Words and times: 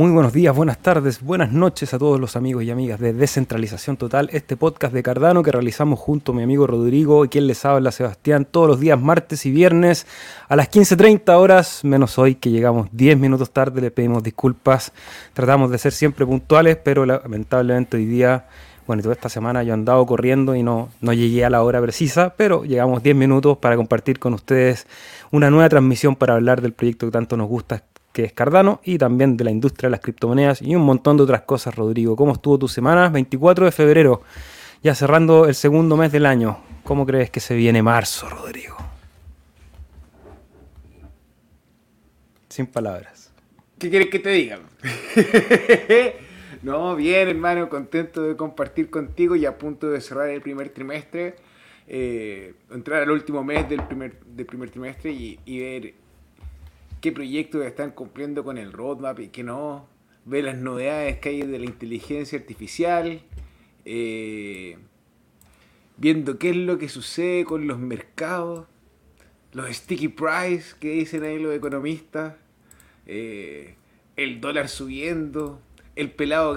Muy 0.00 0.12
buenos 0.12 0.32
días, 0.32 0.56
buenas 0.56 0.78
tardes, 0.78 1.20
buenas 1.20 1.52
noches 1.52 1.92
a 1.92 1.98
todos 1.98 2.18
los 2.18 2.34
amigos 2.34 2.64
y 2.64 2.70
amigas 2.70 2.98
de 3.00 3.12
Descentralización 3.12 3.98
Total, 3.98 4.30
este 4.32 4.56
podcast 4.56 4.94
de 4.94 5.02
Cardano 5.02 5.42
que 5.42 5.52
realizamos 5.52 5.98
junto 5.98 6.32
a 6.32 6.34
mi 6.34 6.42
amigo 6.42 6.66
Rodrigo 6.66 7.22
y 7.26 7.28
quien 7.28 7.46
les 7.46 7.66
habla 7.66 7.92
Sebastián 7.92 8.46
todos 8.50 8.66
los 8.66 8.80
días 8.80 8.98
martes 8.98 9.44
y 9.44 9.50
viernes 9.50 10.06
a 10.48 10.56
las 10.56 10.70
15.30 10.70 11.34
horas, 11.34 11.84
menos 11.84 12.18
hoy 12.18 12.36
que 12.36 12.50
llegamos 12.50 12.88
10 12.92 13.18
minutos 13.18 13.50
tarde, 13.50 13.82
le 13.82 13.90
pedimos 13.90 14.22
disculpas, 14.22 14.94
tratamos 15.34 15.70
de 15.70 15.76
ser 15.76 15.92
siempre 15.92 16.24
puntuales, 16.24 16.78
pero 16.82 17.04
lamentablemente 17.04 17.98
hoy 17.98 18.06
día, 18.06 18.46
bueno, 18.86 19.02
toda 19.02 19.12
esta 19.12 19.28
semana 19.28 19.62
yo 19.64 19.72
he 19.72 19.74
andado 19.74 20.06
corriendo 20.06 20.54
y 20.54 20.62
no, 20.62 20.88
no 21.02 21.12
llegué 21.12 21.44
a 21.44 21.50
la 21.50 21.62
hora 21.62 21.78
precisa, 21.82 22.32
pero 22.38 22.64
llegamos 22.64 23.02
10 23.02 23.16
minutos 23.16 23.58
para 23.58 23.76
compartir 23.76 24.18
con 24.18 24.32
ustedes 24.32 24.86
una 25.30 25.50
nueva 25.50 25.68
transmisión 25.68 26.16
para 26.16 26.36
hablar 26.36 26.62
del 26.62 26.72
proyecto 26.72 27.04
que 27.04 27.12
tanto 27.12 27.36
nos 27.36 27.48
gusta 27.48 27.82
que 28.12 28.24
es 28.24 28.32
Cardano, 28.32 28.80
y 28.84 28.98
también 28.98 29.36
de 29.36 29.44
la 29.44 29.50
industria 29.50 29.88
de 29.88 29.92
las 29.92 30.00
criptomonedas 30.00 30.62
y 30.62 30.74
un 30.74 30.82
montón 30.82 31.16
de 31.16 31.22
otras 31.22 31.42
cosas, 31.42 31.74
Rodrigo. 31.74 32.16
¿Cómo 32.16 32.32
estuvo 32.32 32.58
tu 32.58 32.68
semana? 32.68 33.08
24 33.08 33.66
de 33.66 33.72
febrero, 33.72 34.22
ya 34.82 34.94
cerrando 34.94 35.46
el 35.46 35.54
segundo 35.54 35.96
mes 35.96 36.10
del 36.10 36.26
año. 36.26 36.58
¿Cómo 36.82 37.06
crees 37.06 37.30
que 37.30 37.40
se 37.40 37.54
viene 37.54 37.82
marzo, 37.82 38.28
Rodrigo? 38.28 38.76
Sin 42.48 42.66
palabras. 42.66 43.32
¿Qué 43.78 43.88
quieres 43.88 44.08
que 44.10 44.18
te 44.18 44.30
diga? 44.30 44.58
no, 46.62 46.96
bien, 46.96 47.28
hermano, 47.28 47.68
contento 47.68 48.22
de 48.22 48.36
compartir 48.36 48.90
contigo 48.90 49.36
y 49.36 49.46
a 49.46 49.56
punto 49.56 49.88
de 49.88 50.00
cerrar 50.00 50.28
el 50.30 50.42
primer 50.42 50.70
trimestre. 50.70 51.36
Eh, 51.86 52.54
entrar 52.70 53.02
al 53.02 53.10
último 53.10 53.42
mes 53.42 53.68
del 53.68 53.82
primer, 53.84 54.20
del 54.20 54.46
primer 54.46 54.70
trimestre 54.70 55.12
y, 55.12 55.40
y 55.44 55.60
ver 55.60 55.94
qué 57.00 57.12
proyectos 57.12 57.64
están 57.64 57.92
cumpliendo 57.92 58.44
con 58.44 58.58
el 58.58 58.72
roadmap 58.72 59.18
y 59.20 59.28
qué 59.28 59.42
no, 59.42 59.88
ve 60.24 60.42
las 60.42 60.56
novedades 60.56 61.18
que 61.18 61.30
hay 61.30 61.42
de 61.42 61.58
la 61.58 61.64
inteligencia 61.64 62.38
artificial, 62.38 63.22
eh, 63.84 64.78
viendo 65.96 66.38
qué 66.38 66.50
es 66.50 66.56
lo 66.56 66.78
que 66.78 66.88
sucede 66.88 67.44
con 67.44 67.66
los 67.66 67.78
mercados, 67.78 68.66
los 69.52 69.74
sticky 69.74 70.08
price 70.08 70.74
que 70.78 70.92
dicen 70.92 71.24
ahí 71.24 71.38
los 71.38 71.54
economistas, 71.54 72.34
eh, 73.06 73.74
el 74.16 74.40
dólar 74.40 74.68
subiendo, 74.68 75.60
el 75.96 76.10
pelado 76.10 76.56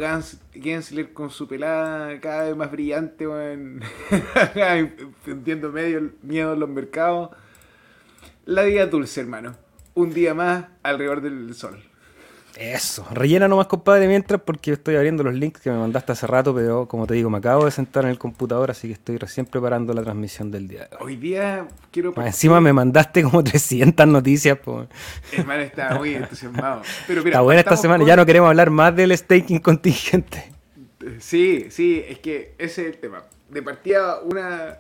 Gensler 0.54 1.14
con 1.14 1.30
su 1.30 1.48
pelada 1.48 2.20
cada 2.20 2.44
vez 2.44 2.56
más 2.56 2.72
brillante, 2.72 3.26
entiendo 5.26 5.72
medio 5.72 6.12
miedo 6.22 6.54
en 6.54 6.60
los 6.60 6.70
mercados. 6.70 7.30
La 8.46 8.64
vida 8.64 8.86
dulce, 8.88 9.22
hermano 9.22 9.63
un 9.94 10.14
día 10.14 10.34
más 10.34 10.66
alrededor 10.84 11.22
del 11.22 11.54
sol. 11.54 11.84
Eso, 12.56 13.08
rellena 13.12 13.48
nomás, 13.48 13.66
compadre, 13.66 14.08
mientras, 14.08 14.40
porque 14.40 14.74
estoy 14.74 14.96
abriendo 14.96 15.24
los 15.24 15.34
links 15.34 15.60
que 15.60 15.72
me 15.72 15.78
mandaste 15.78 16.12
hace 16.12 16.28
rato, 16.28 16.54
pero 16.54 16.88
como 16.88 17.08
te 17.08 17.16
digo, 17.16 17.28
me 17.32 17.40
acabo 17.40 17.66
de 17.66 17.72
sentar 17.72 18.04
en 18.04 18.12
el 18.12 18.20
computador, 18.20 18.70
así 18.70 18.88
que 18.88 18.94
estoy 18.94 19.18
recién 19.18 19.48
preparando 19.48 19.92
la 19.92 20.04
transmisión 20.04 20.52
del 20.52 20.68
día 20.68 20.82
de 20.82 20.98
hoy. 20.98 21.14
Hoy 21.14 21.16
día 21.16 21.68
quiero... 21.90 22.14
encima 22.24 22.62
me 22.62 22.72
mandaste 22.72 23.24
como 23.24 23.44
300 23.44 24.06
noticias, 24.06 24.60
pues. 24.64 24.88
Hermano, 25.32 25.64
está 25.64 25.96
muy 25.96 26.14
entusiasmado. 26.16 26.84
Pero 27.08 27.22
está 27.22 27.42
buena 27.42 27.62
esta 27.62 27.76
semana, 27.76 28.06
ya 28.06 28.16
no 28.16 28.26
queremos 28.26 28.50
hablar 28.50 28.70
más 28.70 28.96
del 28.96 29.18
staking 29.18 29.58
contingente. 29.58 30.52
Sí, 31.20 31.68
sí, 31.72 32.04
es 32.08 32.20
que 32.20 32.54
ese 32.60 32.84
es 32.84 32.94
el 32.94 32.98
tema. 33.00 33.24
De 33.50 33.64
partida, 33.64 34.20
una 34.22 34.78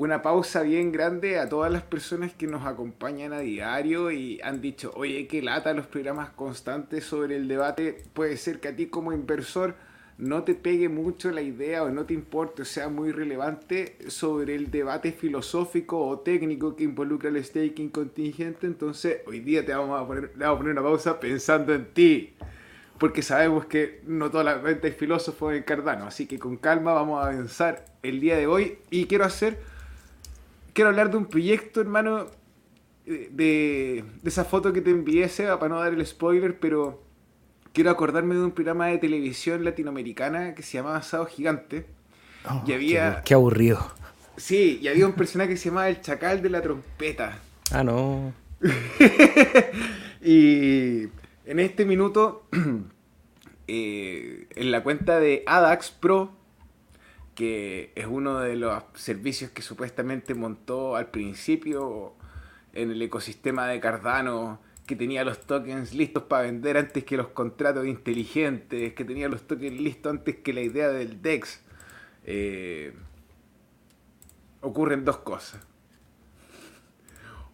una 0.00 0.22
pausa 0.22 0.62
bien 0.62 0.92
grande 0.92 1.38
a 1.38 1.50
todas 1.50 1.70
las 1.70 1.82
personas 1.82 2.32
que 2.32 2.46
nos 2.46 2.64
acompañan 2.64 3.34
a 3.34 3.40
diario 3.40 4.10
y 4.10 4.40
han 4.42 4.62
dicho, 4.62 4.92
oye, 4.96 5.26
qué 5.26 5.42
lata 5.42 5.74
los 5.74 5.86
programas 5.86 6.30
constantes 6.30 7.04
sobre 7.04 7.36
el 7.36 7.48
debate. 7.48 8.02
Puede 8.14 8.38
ser 8.38 8.60
que 8.60 8.68
a 8.68 8.74
ti 8.74 8.86
como 8.86 9.12
inversor 9.12 9.74
no 10.16 10.42
te 10.42 10.54
pegue 10.54 10.88
mucho 10.88 11.30
la 11.32 11.42
idea 11.42 11.82
o 11.82 11.90
no 11.90 12.06
te 12.06 12.14
importe 12.14 12.62
o 12.62 12.64
sea 12.64 12.88
muy 12.88 13.12
relevante 13.12 13.98
sobre 14.08 14.54
el 14.54 14.70
debate 14.70 15.12
filosófico 15.12 16.06
o 16.06 16.20
técnico 16.20 16.76
que 16.76 16.84
involucra 16.84 17.28
el 17.28 17.44
staking 17.44 17.90
contingente. 17.90 18.66
Entonces, 18.66 19.18
hoy 19.26 19.40
día 19.40 19.66
te 19.66 19.74
vamos 19.74 20.00
a 20.00 20.06
poner, 20.06 20.32
vamos 20.34 20.54
a 20.54 20.58
poner 20.60 20.72
una 20.72 20.82
pausa 20.82 21.20
pensando 21.20 21.74
en 21.74 21.92
ti. 21.92 22.32
Porque 22.98 23.20
sabemos 23.20 23.66
que 23.66 24.00
no 24.06 24.30
toda 24.30 24.44
la 24.44 24.54
venta 24.54 24.88
es 24.88 24.96
filósofo 24.96 25.52
en 25.52 25.62
Cardano. 25.62 26.06
Así 26.06 26.26
que 26.26 26.38
con 26.38 26.56
calma 26.56 26.94
vamos 26.94 27.22
a 27.22 27.28
avanzar 27.28 27.84
el 28.02 28.18
día 28.18 28.38
de 28.38 28.46
hoy. 28.46 28.78
Y 28.90 29.04
quiero 29.04 29.26
hacer 29.26 29.58
quiero 30.72 30.90
hablar 30.90 31.10
de 31.10 31.16
un 31.16 31.26
proyecto, 31.26 31.80
hermano, 31.80 32.26
de, 33.06 34.04
de 34.22 34.28
esa 34.28 34.44
foto 34.44 34.72
que 34.72 34.80
te 34.80 34.90
envié, 34.90 35.28
Seba, 35.28 35.58
para 35.58 35.74
no 35.74 35.80
dar 35.80 35.94
el 35.94 36.06
spoiler, 36.06 36.58
pero 36.58 37.02
quiero 37.72 37.90
acordarme 37.90 38.34
de 38.34 38.42
un 38.42 38.52
programa 38.52 38.86
de 38.86 38.98
televisión 38.98 39.64
latinoamericana 39.64 40.54
que 40.54 40.62
se 40.62 40.78
llamaba 40.78 41.02
Sado 41.02 41.26
Gigante. 41.26 41.86
Oh, 42.48 42.62
y 42.66 42.72
había... 42.72 43.22
Qué, 43.24 43.34
aburrido. 43.34 43.94
Sí, 44.36 44.78
y 44.82 44.88
había 44.88 45.06
un 45.06 45.12
personaje 45.12 45.50
que 45.50 45.56
se 45.56 45.68
llamaba 45.68 45.88
el 45.88 46.00
Chacal 46.00 46.42
de 46.42 46.50
la 46.50 46.62
Trompeta. 46.62 47.38
Ah, 47.70 47.84
no. 47.84 48.32
y 50.22 51.02
en 51.44 51.58
este 51.58 51.84
minuto, 51.84 52.46
eh, 53.68 54.46
en 54.54 54.70
la 54.70 54.82
cuenta 54.82 55.20
de 55.20 55.42
ADAX 55.46 55.90
Pro, 55.90 56.32
que 57.40 57.90
es 57.94 58.04
uno 58.04 58.40
de 58.40 58.54
los 58.54 58.82
servicios 58.92 59.50
que 59.50 59.62
supuestamente 59.62 60.34
montó 60.34 60.94
al 60.94 61.10
principio 61.10 62.12
en 62.74 62.90
el 62.90 63.00
ecosistema 63.00 63.66
de 63.66 63.80
Cardano, 63.80 64.60
que 64.86 64.94
tenía 64.94 65.24
los 65.24 65.40
tokens 65.46 65.94
listos 65.94 66.24
para 66.24 66.42
vender 66.42 66.76
antes 66.76 67.02
que 67.02 67.16
los 67.16 67.28
contratos 67.28 67.86
inteligentes, 67.86 68.92
que 68.92 69.04
tenía 69.06 69.26
los 69.30 69.46
tokens 69.46 69.80
listos 69.80 70.10
antes 70.10 70.36
que 70.36 70.52
la 70.52 70.60
idea 70.60 70.88
del 70.90 71.22
DEX. 71.22 71.62
Eh, 72.26 72.92
ocurren 74.60 75.06
dos 75.06 75.16
cosas. 75.16 75.66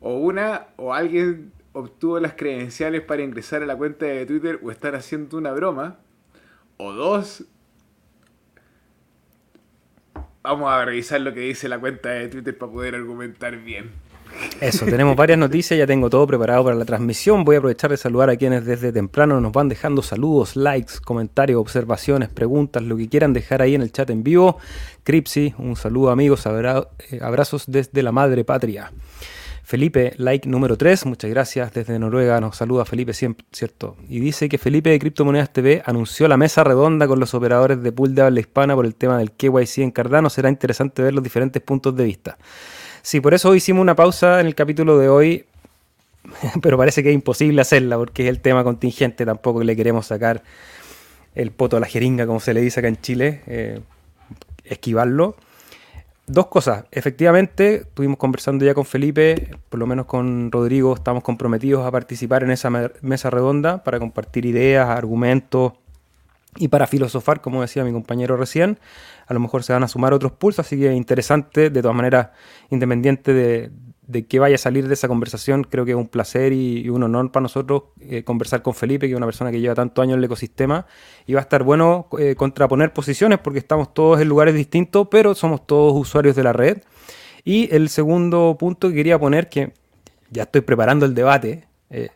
O 0.01 0.17
una, 0.19 0.67
o 0.75 0.95
alguien 0.95 1.53
obtuvo 1.75 2.19
las 2.19 2.33
credenciales 2.33 3.03
para 3.03 3.23
ingresar 3.23 3.63
a 3.63 3.67
la 3.67 3.77
cuenta 3.77 4.07
de 4.07 4.27
Twitter 4.27 4.59
o 4.65 4.73
estar 4.73 4.97
haciendo 4.97 5.39
una 5.39 5.53
broma. 5.53 6.01
O 6.77 6.93
dos, 6.93 7.45
vamos 10.47 10.73
a 10.73 10.85
revisar 10.85 11.21
lo 11.21 11.35
que 11.35 11.41
dice 11.41 11.69
la 11.69 11.79
cuenta 11.79 12.11
de 12.11 12.29
Twitter 12.29 12.57
para 12.57 12.73
poder 12.73 12.95
argumentar 12.95 13.57
bien. 13.57 13.91
Eso, 14.61 14.85
tenemos 14.85 15.17
varias 15.17 15.39
noticias, 15.39 15.79
ya 15.79 15.87
tengo 15.87 16.11
todo 16.11 16.27
preparado 16.27 16.65
para 16.65 16.77
la 16.77 16.85
transmisión. 16.85 17.45
Voy 17.45 17.57
a 17.57 17.59
aprovechar 17.59 17.91
de 17.91 17.97
saludar 17.97 18.29
a 18.29 18.37
quienes 18.37 18.65
desde 18.67 18.93
temprano 18.93 19.41
nos 19.41 19.53
van 19.53 19.69
dejando 19.69 20.03
saludos, 20.03 20.57
likes, 20.57 20.95
comentarios, 21.03 21.61
observaciones, 21.61 22.29
preguntas, 22.29 22.83
lo 22.83 22.97
que 22.97 23.09
quieran 23.09 23.33
dejar 23.33 23.63
ahí 23.63 23.75
en 23.75 23.83
el 23.83 23.93
chat 23.93 24.11
en 24.11 24.23
vivo. 24.23 24.59
Cripsy, 25.05 25.55
un 25.59 25.77
saludo 25.77 26.11
amigos, 26.11 26.45
eh, 26.47 27.21
abrazos 27.23 27.65
desde 27.67 28.03
la 28.03 28.13
madre 28.13 28.45
patria. 28.45 28.93
Felipe, 29.67 30.13
like 30.19 30.49
número 30.49 30.77
3, 30.77 31.07
muchas 31.07 31.29
gracias 31.29 31.75
desde 31.75 31.99
Noruega, 31.99 32.41
nos 32.41 32.57
saluda 32.57 32.85
Felipe, 32.85 33.13
¿cierto? 33.13 33.97
Y 34.09 34.21
dice 34.21 34.49
que 34.49 34.59
Felipe 34.59 34.91
de 34.91 35.01
Criptomonedas 35.01 35.53
TV 35.53 35.83
anunció 35.85 36.29
la 36.29 36.37
mesa 36.37 36.63
redonda 36.63 37.09
con 37.09 37.19
los 37.19 37.35
operadores 37.35 37.83
de 37.83 37.91
pool 37.91 38.15
de 38.15 38.23
habla 38.23 38.39
hispana 38.39 38.77
por 38.77 38.87
el 38.87 38.95
tema 38.95 39.19
del 39.19 39.33
KYC 39.33 39.79
en 39.79 39.91
Cardano, 39.91 40.31
será 40.31 40.51
interesante 40.51 41.03
ver 41.03 41.15
los 41.15 41.25
diferentes 41.25 41.61
puntos 41.61 41.97
de 41.97 42.05
vista. 42.05 42.39
Sí, 43.03 43.21
por 43.21 43.35
eso 43.35 43.57
hicimos 43.57 43.83
una 43.83 43.97
pausa 43.97 44.39
en 44.41 44.47
el 44.47 44.55
capítulo 44.55 44.99
de 44.99 45.09
hoy, 45.09 45.47
pero 46.63 46.79
parece 46.79 47.03
que 47.03 47.09
es 47.09 47.15
imposible 47.17 47.61
hacerla 47.61 47.97
porque 47.97 48.23
es 48.23 48.29
el 48.29 48.39
tema 48.39 48.63
contingente, 48.63 49.27
tampoco 49.27 49.65
le 49.65 49.75
queremos 49.75 50.07
sacar 50.07 50.45
el 51.35 51.51
poto 51.51 51.77
a 51.77 51.81
la 51.81 51.89
jeringa, 51.89 52.25
como 52.25 52.39
se 52.39 52.55
le 52.55 52.61
dice 52.61 52.79
acá 52.79 52.89
en 52.89 53.01
Chile, 53.01 53.43
eh, 53.49 53.81
esquivarlo. 54.65 55.35
Dos 56.29 56.49
cosas. 56.49 56.87
Efectivamente, 56.91 57.83
estuvimos 57.83 58.19
conversando 58.19 58.65
ya 58.65 58.75
con 58.75 58.85
Felipe, 58.85 59.57
por 59.69 59.79
lo 59.79 59.87
menos 59.87 60.07
con 60.07 60.51
Rodrigo, 60.51 60.93
estamos 60.93 61.23
comprometidos 61.23 61.87
a 61.87 61.93
participar 61.93 62.43
en 62.43 62.51
esa 62.51 62.69
mesa 63.01 63.31
redonda 63.31 63.85
para 63.85 64.01
compartir 64.01 64.45
ideas, 64.45 64.89
argumentos 64.89 65.75
y 66.57 66.67
para 66.67 66.89
filosofar, 66.89 67.41
como 67.41 67.61
decía 67.61 67.85
mi 67.85 67.93
compañero 67.93 68.37
recién. 68.37 68.81
A 69.29 69.35
lo 69.35 69.41
mejor 69.41 69.63
se 69.63 69.73
van 69.73 69.85
a 69.85 69.89
sumar 69.89 70.13
otros 70.15 70.33
pulsos, 70.33 70.67
así 70.67 70.77
que 70.77 70.93
interesante, 70.93 71.71
de 71.71 71.81
todas 71.81 71.97
maneras, 71.97 72.31
independiente 72.71 73.33
de, 73.33 73.71
de 74.07 74.27
qué 74.27 74.39
vaya 74.39 74.55
a 74.55 74.59
salir 74.59 74.87
de 74.87 74.95
esa 74.95 75.09
conversación, 75.09 75.65
creo 75.65 75.85
que 75.85 75.91
es 75.93 75.97
un 75.97 76.09
placer 76.09 76.53
y, 76.53 76.89
un 76.89 77.03
honor 77.03 77.33
para 77.33 77.43
nosotros 77.43 77.85
eh, 78.01 78.23
conversar 78.23 78.63
con 78.63 78.75
Felipe, 78.75 79.07
que 79.07 79.13
es 79.13 79.17
una 79.17 79.27
persona 79.27 79.51
que 79.51 79.61
lleva 79.61 79.75
tantos 79.75 80.03
años 80.03 80.15
en 80.15 80.19
el 80.21 80.25
ecosistema, 80.25 80.87
y 81.27 81.35
va 81.35 81.41
a 81.41 81.43
estar 81.43 81.63
bueno 81.63 82.07
eh, 82.19 82.35
contraponer 82.37 82.93
posiciones 82.93 83.39
porque 83.39 83.59
estamos 83.59 83.93
todos 83.93 84.21
en 84.21 84.29
lugares 84.29 84.55
distintos, 84.55 85.09
pero 85.11 85.35
somos 85.35 85.67
todos 85.67 85.93
usuarios 85.95 86.37
de 86.37 86.43
la 86.43 86.53
red. 86.53 86.79
Y 87.45 87.75
el 87.75 87.89
segundo 87.89 88.57
punto 88.59 88.89
que 88.89 88.95
quería 88.95 89.19
poner, 89.19 89.49
que 89.49 89.73
ya 90.31 90.45
estoy 90.45 90.61
preparando 90.61 91.07
el 91.07 91.15
debate, 91.15 91.65
eh, 91.91 92.11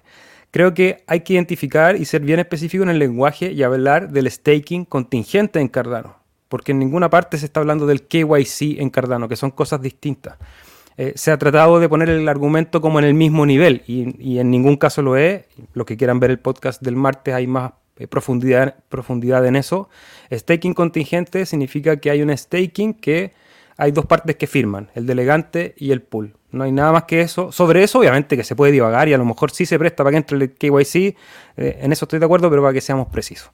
creo 0.50 0.74
que 0.74 1.04
hay 1.06 1.20
que 1.20 1.34
identificar 1.34 1.96
y 1.96 2.04
ser 2.04 2.22
bien 2.22 2.40
específico 2.40 2.82
en 2.82 2.90
el 2.90 2.98
lenguaje 2.98 3.52
y 3.52 3.62
hablar 3.62 4.10
del 4.10 4.30
staking 4.30 4.84
contingente 4.84 5.60
en 5.60 5.68
Cardano, 5.68 6.16
porque 6.48 6.72
en 6.72 6.78
ninguna 6.78 7.10
parte 7.10 7.38
se 7.38 7.46
está 7.46 7.60
hablando 7.60 7.86
del 7.86 8.02
KYC 8.02 8.80
en 8.80 8.90
Cardano, 8.90 9.28
que 9.28 9.36
son 9.36 9.50
cosas 9.50 9.80
distintas. 9.80 10.36
Eh, 10.96 11.12
se 11.16 11.30
ha 11.30 11.38
tratado 11.38 11.80
de 11.80 11.88
poner 11.88 12.10
el 12.10 12.28
argumento 12.28 12.80
como 12.80 12.98
en 12.98 13.06
el 13.06 13.14
mismo 13.14 13.46
nivel 13.46 13.82
y, 13.86 14.38
en 14.38 14.50
ningún 14.50 14.76
caso 14.76 15.00
lo 15.00 15.16
es. 15.16 15.44
Los 15.72 15.86
que 15.86 15.96
quieran 15.96 16.20
ver 16.20 16.30
el 16.30 16.38
podcast 16.38 16.82
del 16.82 16.96
martes 16.96 17.32
hay 17.32 17.46
más 17.46 17.72
eh, 18.00 18.08
profundidad, 18.08 18.76
profundidad 18.88 19.44
en 19.46 19.56
eso. 19.56 19.90
Staking 20.32 20.72
contingente 20.72 21.44
significa 21.44 21.98
que 21.98 22.10
hay 22.10 22.22
un 22.22 22.36
staking 22.36 22.94
que 22.94 23.34
hay 23.76 23.92
dos 23.92 24.06
partes 24.06 24.36
que 24.36 24.46
firman, 24.46 24.90
el 24.94 25.06
delegante 25.06 25.74
y 25.76 25.92
el 25.92 26.00
pool. 26.00 26.34
No 26.50 26.64
hay 26.64 26.72
nada 26.72 26.92
más 26.92 27.04
que 27.04 27.20
eso. 27.20 27.52
Sobre 27.52 27.82
eso, 27.82 27.98
obviamente, 27.98 28.36
que 28.36 28.44
se 28.44 28.56
puede 28.56 28.72
divagar 28.72 29.08
y 29.08 29.12
a 29.12 29.18
lo 29.18 29.24
mejor 29.24 29.50
sí 29.50 29.66
se 29.66 29.78
presta 29.78 30.02
para 30.02 30.12
que 30.12 30.16
entre 30.16 30.38
el 30.38 30.50
KYC. 30.50 30.96
Eh, 30.96 31.14
en 31.56 31.92
eso 31.92 32.06
estoy 32.06 32.18
de 32.18 32.24
acuerdo, 32.24 32.48
pero 32.48 32.62
para 32.62 32.72
que 32.72 32.80
seamos 32.80 33.08
precisos. 33.08 33.50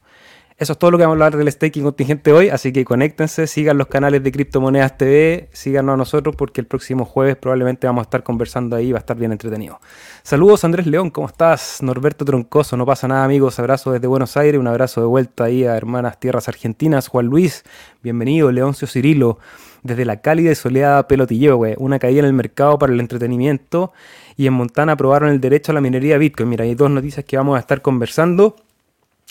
Eso 0.59 0.73
es 0.73 0.79
todo 0.79 0.91
lo 0.91 0.97
que 0.97 1.05
vamos 1.05 1.21
a 1.21 1.27
hablar 1.27 1.37
del 1.37 1.53
staking 1.53 1.83
contingente 1.83 2.33
hoy, 2.33 2.49
así 2.49 2.73
que 2.73 2.83
conéctense, 2.87 3.47
sigan 3.47 3.77
los 3.77 3.89
canales 3.89 4.23
de 4.23 4.33
Criptomonedas 4.33 4.97
TV, 4.97 5.51
síganos 5.53 5.93
a 5.93 5.97
nosotros 5.99 6.35
porque 6.35 6.63
el 6.63 6.67
próximo 6.67 7.05
jueves 7.05 7.37
probablemente 7.37 7.87
vamos 7.87 8.01
a 8.01 8.05
estar 8.05 8.23
conversando 8.23 8.75
ahí, 8.75 8.91
va 8.91 8.97
a 8.97 9.01
estar 9.01 9.19
bien 9.19 9.33
entretenido. 9.33 9.79
Saludos 10.23 10.65
Andrés 10.65 10.87
León, 10.87 11.11
¿cómo 11.11 11.27
estás? 11.27 11.83
Norberto 11.83 12.25
Troncoso, 12.25 12.79
no 12.79 12.87
pasa 12.87 13.07
nada 13.07 13.27
amigos, 13.27 13.59
abrazo 13.59 13.93
desde 13.93 14.07
Buenos 14.07 14.39
Aires, 14.39 14.59
un 14.59 14.67
abrazo 14.67 15.03
de 15.03 15.07
vuelta 15.07 15.45
ahí 15.45 15.65
a 15.65 15.77
hermanas 15.77 16.19
tierras 16.19 16.49
argentinas, 16.49 17.09
Juan 17.09 17.27
Luis, 17.27 17.63
bienvenido, 18.03 18.51
Leoncio 18.51 18.89
Cirilo, 18.89 19.39
desde 19.83 20.07
la 20.07 20.23
cálida 20.23 20.53
y 20.53 20.55
soleada 20.55 21.07
Pelotilleo, 21.07 21.61
una 21.77 21.99
caída 21.99 22.21
en 22.21 22.25
el 22.25 22.33
mercado 22.33 22.79
para 22.79 22.95
el 22.95 23.01
entretenimiento 23.01 23.93
y 24.39 24.47
en 24.47 24.55
Montana 24.55 24.93
aprobaron 24.93 25.29
el 25.29 25.41
derecho 25.41 25.73
a 25.73 25.75
la 25.75 25.83
minería 25.83 26.17
Bitcoin. 26.17 26.49
Mira, 26.49 26.65
hay 26.65 26.75
dos 26.75 26.91
noticias 26.91 27.27
que 27.27 27.37
vamos 27.37 27.57
a 27.57 27.61
estar 27.61 27.83
conversando. 27.83 28.57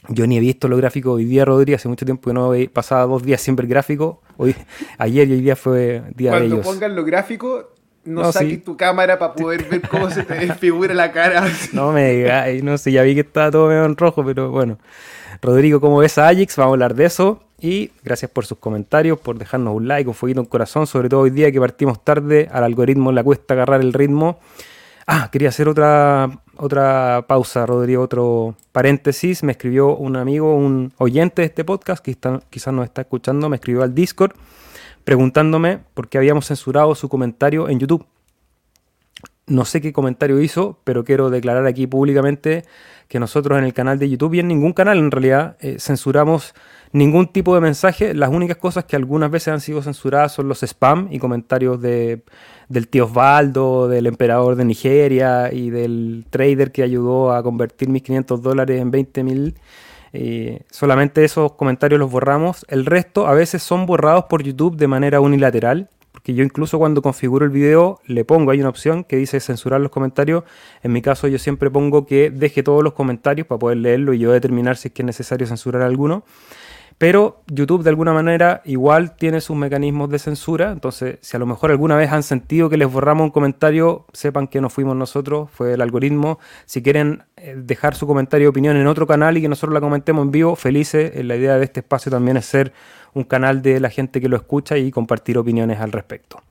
Yo 0.10 0.28
ni 0.28 0.38
he 0.38 0.40
visto 0.40 0.68
los 0.68 0.80
gráficos 0.80 1.13
hoy 1.13 1.25
día, 1.25 1.46
Rodríguez, 1.46 1.81
hace 1.81 1.88
mucho 1.88 2.06
tiempo 2.06 2.30
que 2.30 2.34
no 2.34 2.52
pasaba 2.72 3.06
dos 3.06 3.24
días 3.24 3.42
siempre 3.42 3.68
gráfico. 3.68 4.22
Hoy, 4.38 4.56
ayer 4.98 5.28
y 5.28 5.34
hoy 5.34 5.42
día 5.42 5.56
fue 5.56 6.04
día 6.16 6.31
Cuando 6.31 6.56
de 6.56 6.62
ellos. 6.62 6.66
pongan 6.66 6.96
los 6.96 7.06
gráficos, 7.06 7.66
no, 8.06 8.31
saques 8.31 8.63
tu 8.63 8.78
cámara 8.78 9.18
para 9.18 9.34
poder 9.34 9.68
ver 9.69 9.81
cómo 9.88 10.10
se 10.10 10.24
te 10.24 10.34
desfigura 10.46 10.94
la 10.94 11.12
cara. 11.12 11.44
no 11.74 11.92
me 11.92 12.13
digas, 12.13 12.63
no 12.63 12.78
sé, 12.78 12.92
ya 12.92 13.02
vi 13.02 13.16
que 13.16 13.22
estaba 13.22 13.52
todo 13.52 13.68
medio 13.68 13.86
en 13.86 13.98
rojo, 13.98 14.24
pero 14.24 14.52
bueno. 14.52 14.78
Rodrigo, 15.42 15.81
¿cómo 15.81 15.98
ves 15.98 16.18
a 16.18 16.30
Ajax? 16.30 16.56
Vamos 16.56 16.72
a 16.72 16.74
hablar 16.74 16.96
de 16.96 17.06
eso. 17.06 17.42
Y 17.60 17.92
gracias 18.04 18.30
por 18.31 18.46
sus 18.46 18.58
comentarios, 18.58 19.19
por 19.19 19.38
dejarnos 19.38 19.75
un 19.75 19.88
like, 19.88 20.08
un 20.08 20.13
fueguito, 20.13 20.42
un 20.42 20.48
corazón, 20.48 20.88
sobre 20.88 21.10
todo 21.10 21.22
hoy 21.22 21.30
día 21.30 21.51
que 21.51 21.60
partimos 21.60 22.04
tarde, 22.04 22.50
al 22.51 22.63
algoritmo 22.63 23.12
le 23.12 23.24
cuesta 23.24 23.54
agarrar 23.54 23.81
el 23.81 23.94
ritmo. 23.94 24.40
Ah, 25.08 25.30
quería 25.31 25.50
hacer 25.50 25.68
otra, 25.68 26.42
otra 26.57 27.25
pausa, 27.28 27.66
Rodrigo, 27.66 28.04
otro 28.04 28.56
paréntesis. 28.72 29.44
Me 29.44 29.52
escribió 29.52 29.96
un 29.96 30.16
amigo, 30.16 30.56
un 30.56 30.94
oyente 30.98 31.42
de 31.42 31.48
este 31.48 31.63
podcast, 31.63 32.04
que 32.04 32.16
quizás 32.50 32.74
nos 32.74 32.86
está 32.86 33.02
escuchando, 33.02 33.50
me 33.50 33.56
escribió 33.57 33.84
al 33.84 33.94
Discord 33.94 34.34
preguntándome 35.06 35.80
por 35.94 36.10
qué 36.10 36.18
habíamos 36.18 36.48
censurado 36.48 36.94
su 36.96 37.07
comentario 37.07 37.69
en 37.69 37.80
YouTube. 37.80 38.06
No 39.48 39.63
sé 39.63 39.80
qué 39.80 39.94
comentario 39.94 40.42
hizo, 40.42 40.80
pero 40.84 41.06
quiero 41.06 41.30
declarar 41.30 41.68
aquí 41.68 41.86
públicamente 41.86 42.66
que 43.08 43.19
nosotros 43.19 43.60
en 43.60 43.63
el 43.63 43.74
canal 43.74 44.00
de 44.00 44.10
YouTube 44.10 44.34
y 44.34 44.40
en 44.40 44.48
ningún 44.48 44.74
canal 44.74 44.98
en 44.98 45.12
realidad 45.12 45.58
eh, 45.60 45.78
censuramos 45.80 46.56
ningún 46.92 47.28
tipo 47.28 47.54
de 47.54 47.62
mensaje. 47.62 48.16
Las 48.16 48.31
únicas 48.31 48.58
cosas 48.58 48.86
que 48.86 48.96
algunas 48.96 49.30
veces 49.30 49.50
han 49.50 49.62
sido 49.62 49.84
censuradas 49.84 50.31
son 50.31 50.48
los 50.48 50.63
spam 50.63 51.10
y 51.12 51.19
comentarios 51.19 51.80
de, 51.80 52.24
del 52.70 52.88
tío 52.88 53.06
Osvaldo, 53.06 53.88
del 53.88 54.08
emperador 54.08 54.56
de 54.56 54.66
Nigeria 54.66 55.52
y 55.54 55.70
del 55.70 56.26
trader 56.30 56.72
que 56.72 56.84
ayudó 56.84 57.34
a 57.34 57.44
convertir 57.44 57.90
mis 57.90 58.04
500 58.04 58.42
dólares 58.42 58.82
en 58.82 58.92
20 58.92 59.24
mil. 59.24 59.56
Eh, 60.14 60.62
solamente 60.72 61.26
esos 61.26 61.54
comentarios 61.54 62.00
los 62.00 62.10
borramos. 62.10 62.66
El 62.70 62.86
resto 62.86 63.28
a 63.28 63.34
veces 63.34 63.62
son 63.62 63.86
borrados 63.86 64.26
por 64.26 64.44
YouTube 64.44 64.78
de 64.78 64.88
manera 64.88 65.20
unilateral. 65.20 65.90
Porque 66.12 66.34
yo 66.34 66.44
incluso 66.44 66.80
cuando 66.80 67.02
configuro 67.02 67.46
el 67.46 67.52
video 67.52 68.00
le 68.06 68.24
pongo, 68.24 68.52
hay 68.52 68.60
una 68.60 68.70
opción 68.70 69.04
que 69.04 69.18
dice 69.18 69.40
censurar 69.42 69.82
los 69.82 69.92
comentarios. 69.92 70.46
En 70.82 70.94
mi 70.94 71.02
caso 71.02 71.28
yo 71.28 71.38
siempre 71.38 71.70
pongo 71.70 72.06
que 72.06 72.32
deje 72.32 72.64
todos 72.64 72.82
los 72.82 72.94
comentarios 72.94 73.46
para 73.46 73.60
poder 73.60 73.78
leerlo 73.78 74.14
y 74.14 74.20
yo 74.20 74.32
determinar 74.32 74.78
si 74.78 74.88
es 74.88 74.94
que 74.94 75.02
es 75.02 75.06
necesario 75.06 75.46
censurar 75.46 75.82
alguno. 75.82 76.24
Pero 76.98 77.42
YouTube 77.48 77.84
de 77.84 77.90
alguna 77.90 78.14
manera 78.14 78.62
igual 78.64 79.18
tiene 79.18 79.42
sus 79.42 79.58
mecanismos 79.58 80.10
de 80.10 80.18
censura, 80.18 80.72
entonces 80.72 81.18
si 81.20 81.36
a 81.36 81.40
lo 81.40 81.46
mejor 81.46 81.72
alguna 81.72 81.98
vez 81.98 82.12
han 82.12 82.24
sentido 82.24 82.70
que 82.70 82.78
les 82.78 82.90
borramos 82.90 83.26
un 83.26 83.32
comentario, 83.32 84.06
sepan 84.14 84.48
que 84.48 84.62
no 84.62 84.70
fuimos 84.70 84.96
nosotros, 84.96 85.50
fue 85.52 85.74
el 85.74 85.82
algoritmo. 85.82 86.40
Si 86.66 86.82
quieren 86.82 87.24
eh, 87.36 87.56
dejar 87.58 87.96
su 87.96 88.08
comentario 88.08 88.48
o 88.48 88.52
opinión 88.52 88.78
en 88.78 88.88
otro 88.88 89.06
canal 89.08 89.38
y 89.38 89.42
que 89.42 89.50
nosotros 89.50 89.74
la 89.74 89.82
comentemos 89.82 90.24
en 90.24 90.32
vivo, 90.32 90.56
felices. 90.56 91.12
Eh, 91.16 91.24
la 91.24 91.36
idea 91.36 91.58
de 91.58 91.66
este 91.66 91.82
espacio 91.82 92.10
también 92.10 92.38
es 92.38 92.46
ser 92.46 92.72
un 93.14 93.26
canal 93.26 93.62
de 93.62 93.82
la 93.82 93.90
gente 93.90 94.22
que 94.22 94.30
lo 94.30 94.38
escucha 94.38 94.78
y 94.78 94.90
compartir 94.90 95.38
opiniones 95.38 95.82
al 95.82 95.92
respecto. 95.92 96.42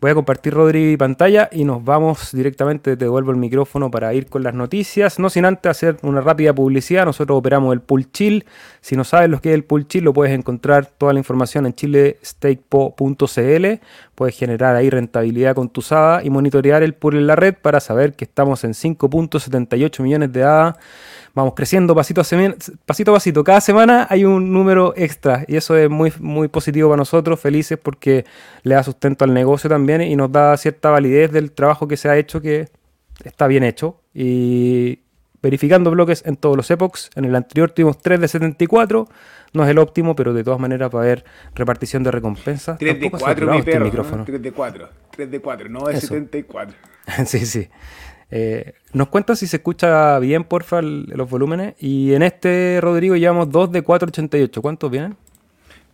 Voy 0.00 0.12
a 0.12 0.14
compartir 0.14 0.54
Rodri 0.54 0.96
pantalla 0.96 1.48
y 1.50 1.64
nos 1.64 1.84
vamos 1.84 2.30
directamente, 2.30 2.96
te 2.96 3.04
devuelvo 3.04 3.32
el 3.32 3.36
micrófono 3.36 3.90
para 3.90 4.14
ir 4.14 4.28
con 4.28 4.44
las 4.44 4.54
noticias. 4.54 5.18
No 5.18 5.28
sin 5.28 5.44
antes 5.44 5.68
hacer 5.68 5.96
una 6.02 6.20
rápida 6.20 6.54
publicidad, 6.54 7.04
nosotros 7.04 7.36
operamos 7.36 7.72
el 7.72 7.80
Pool 7.80 8.12
Chill. 8.12 8.44
Si 8.80 8.94
no 8.94 9.02
sabes 9.02 9.28
lo 9.28 9.40
que 9.40 9.48
es 9.48 9.56
el 9.56 9.64
Pool 9.64 9.88
Chill, 9.88 10.04
lo 10.04 10.12
puedes 10.12 10.32
encontrar 10.32 10.86
toda 10.86 11.12
la 11.12 11.18
información 11.18 11.66
en 11.66 11.74
chilestakepo.cl. 11.74 13.66
Puedes 14.14 14.38
generar 14.38 14.76
ahí 14.76 14.88
rentabilidad 14.88 15.56
con 15.56 15.68
tu 15.68 15.82
SADA 15.82 16.22
y 16.22 16.30
monitorear 16.30 16.84
el 16.84 16.94
pool 16.94 17.16
en 17.16 17.26
la 17.26 17.34
red 17.34 17.56
para 17.60 17.80
saber 17.80 18.14
que 18.14 18.24
estamos 18.24 18.62
en 18.62 18.74
5.78 18.74 20.00
millones 20.00 20.32
de 20.32 20.44
ADA 20.44 20.78
vamos 21.38 21.54
creciendo 21.54 21.94
pasito 21.94 22.20
a, 22.20 22.24
pasito 22.84 23.12
a 23.12 23.14
pasito. 23.14 23.44
Cada 23.44 23.60
semana 23.60 24.06
hay 24.10 24.24
un 24.24 24.52
número 24.52 24.92
extra 24.96 25.44
y 25.46 25.56
eso 25.56 25.76
es 25.76 25.88
muy, 25.88 26.12
muy 26.18 26.48
positivo 26.48 26.88
para 26.88 26.98
nosotros, 26.98 27.38
felices 27.38 27.78
porque 27.80 28.24
le 28.64 28.74
da 28.74 28.82
sustento 28.82 29.24
al 29.24 29.32
negocio 29.32 29.70
también 29.70 30.02
y 30.02 30.16
nos 30.16 30.32
da 30.32 30.56
cierta 30.56 30.90
validez 30.90 31.30
del 31.30 31.52
trabajo 31.52 31.86
que 31.86 31.96
se 31.96 32.08
ha 32.08 32.16
hecho 32.16 32.40
que 32.40 32.68
está 33.22 33.46
bien 33.46 33.62
hecho. 33.62 34.00
Y 34.12 35.00
verificando 35.40 35.92
bloques 35.92 36.24
en 36.26 36.36
todos 36.36 36.56
los 36.56 36.68
epochs, 36.72 37.10
en 37.14 37.24
el 37.24 37.36
anterior 37.36 37.70
tuvimos 37.70 37.98
3 37.98 38.20
de 38.20 38.26
74, 38.26 39.08
no 39.52 39.62
es 39.62 39.70
el 39.70 39.78
óptimo, 39.78 40.16
pero 40.16 40.34
de 40.34 40.42
todas 40.42 40.58
maneras 40.58 40.90
para 40.90 41.04
ver 41.04 41.24
repartición 41.54 42.02
de 42.02 42.10
recompensas. 42.10 42.78
3 42.78 42.98
de 42.98 43.10
4, 43.12 43.52
mi 43.52 43.62
perro, 43.62 44.24
3 44.24 44.42
de 44.42 44.52
4, 44.52 44.88
3 45.12 45.30
de 45.30 45.40
4, 45.40 45.68
no 45.68 45.84
de 45.84 46.00
74. 46.00 46.76
sí, 47.26 47.46
sí. 47.46 47.68
Eh, 48.30 48.74
nos 48.92 49.08
cuenta 49.08 49.34
si 49.36 49.46
se 49.46 49.56
escucha 49.56 50.18
bien, 50.18 50.44
porfa, 50.44 50.82
los 50.82 51.30
volúmenes. 51.30 51.74
Y 51.78 52.14
en 52.14 52.22
este, 52.22 52.78
Rodrigo, 52.80 53.16
llevamos 53.16 53.50
2 53.50 53.72
de 53.72 53.82
488. 53.82 54.62
¿Cuántos 54.62 54.90
vienen? 54.90 55.16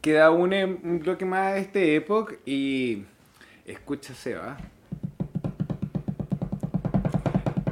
Queda 0.01 0.31
un, 0.31 0.53
un 0.53 1.01
bloque 1.01 1.25
más 1.25 1.55
de 1.55 1.61
este 1.61 1.97
Epoch 1.97 2.35
y. 2.45 3.05
Escúchase, 3.65 4.35
va. 4.35 4.59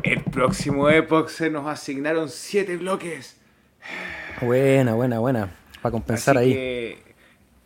El 0.03 0.23
próximo 0.25 0.89
Epoch 0.89 1.29
se 1.29 1.51
nos 1.51 1.67
asignaron 1.67 2.29
7 2.29 2.77
bloques. 2.79 3.37
Buena, 4.41 4.95
buena, 4.95 5.19
buena. 5.19 5.55
Para 5.83 5.93
compensar 5.93 6.39
ahí. 6.39 6.53
Que 6.53 6.99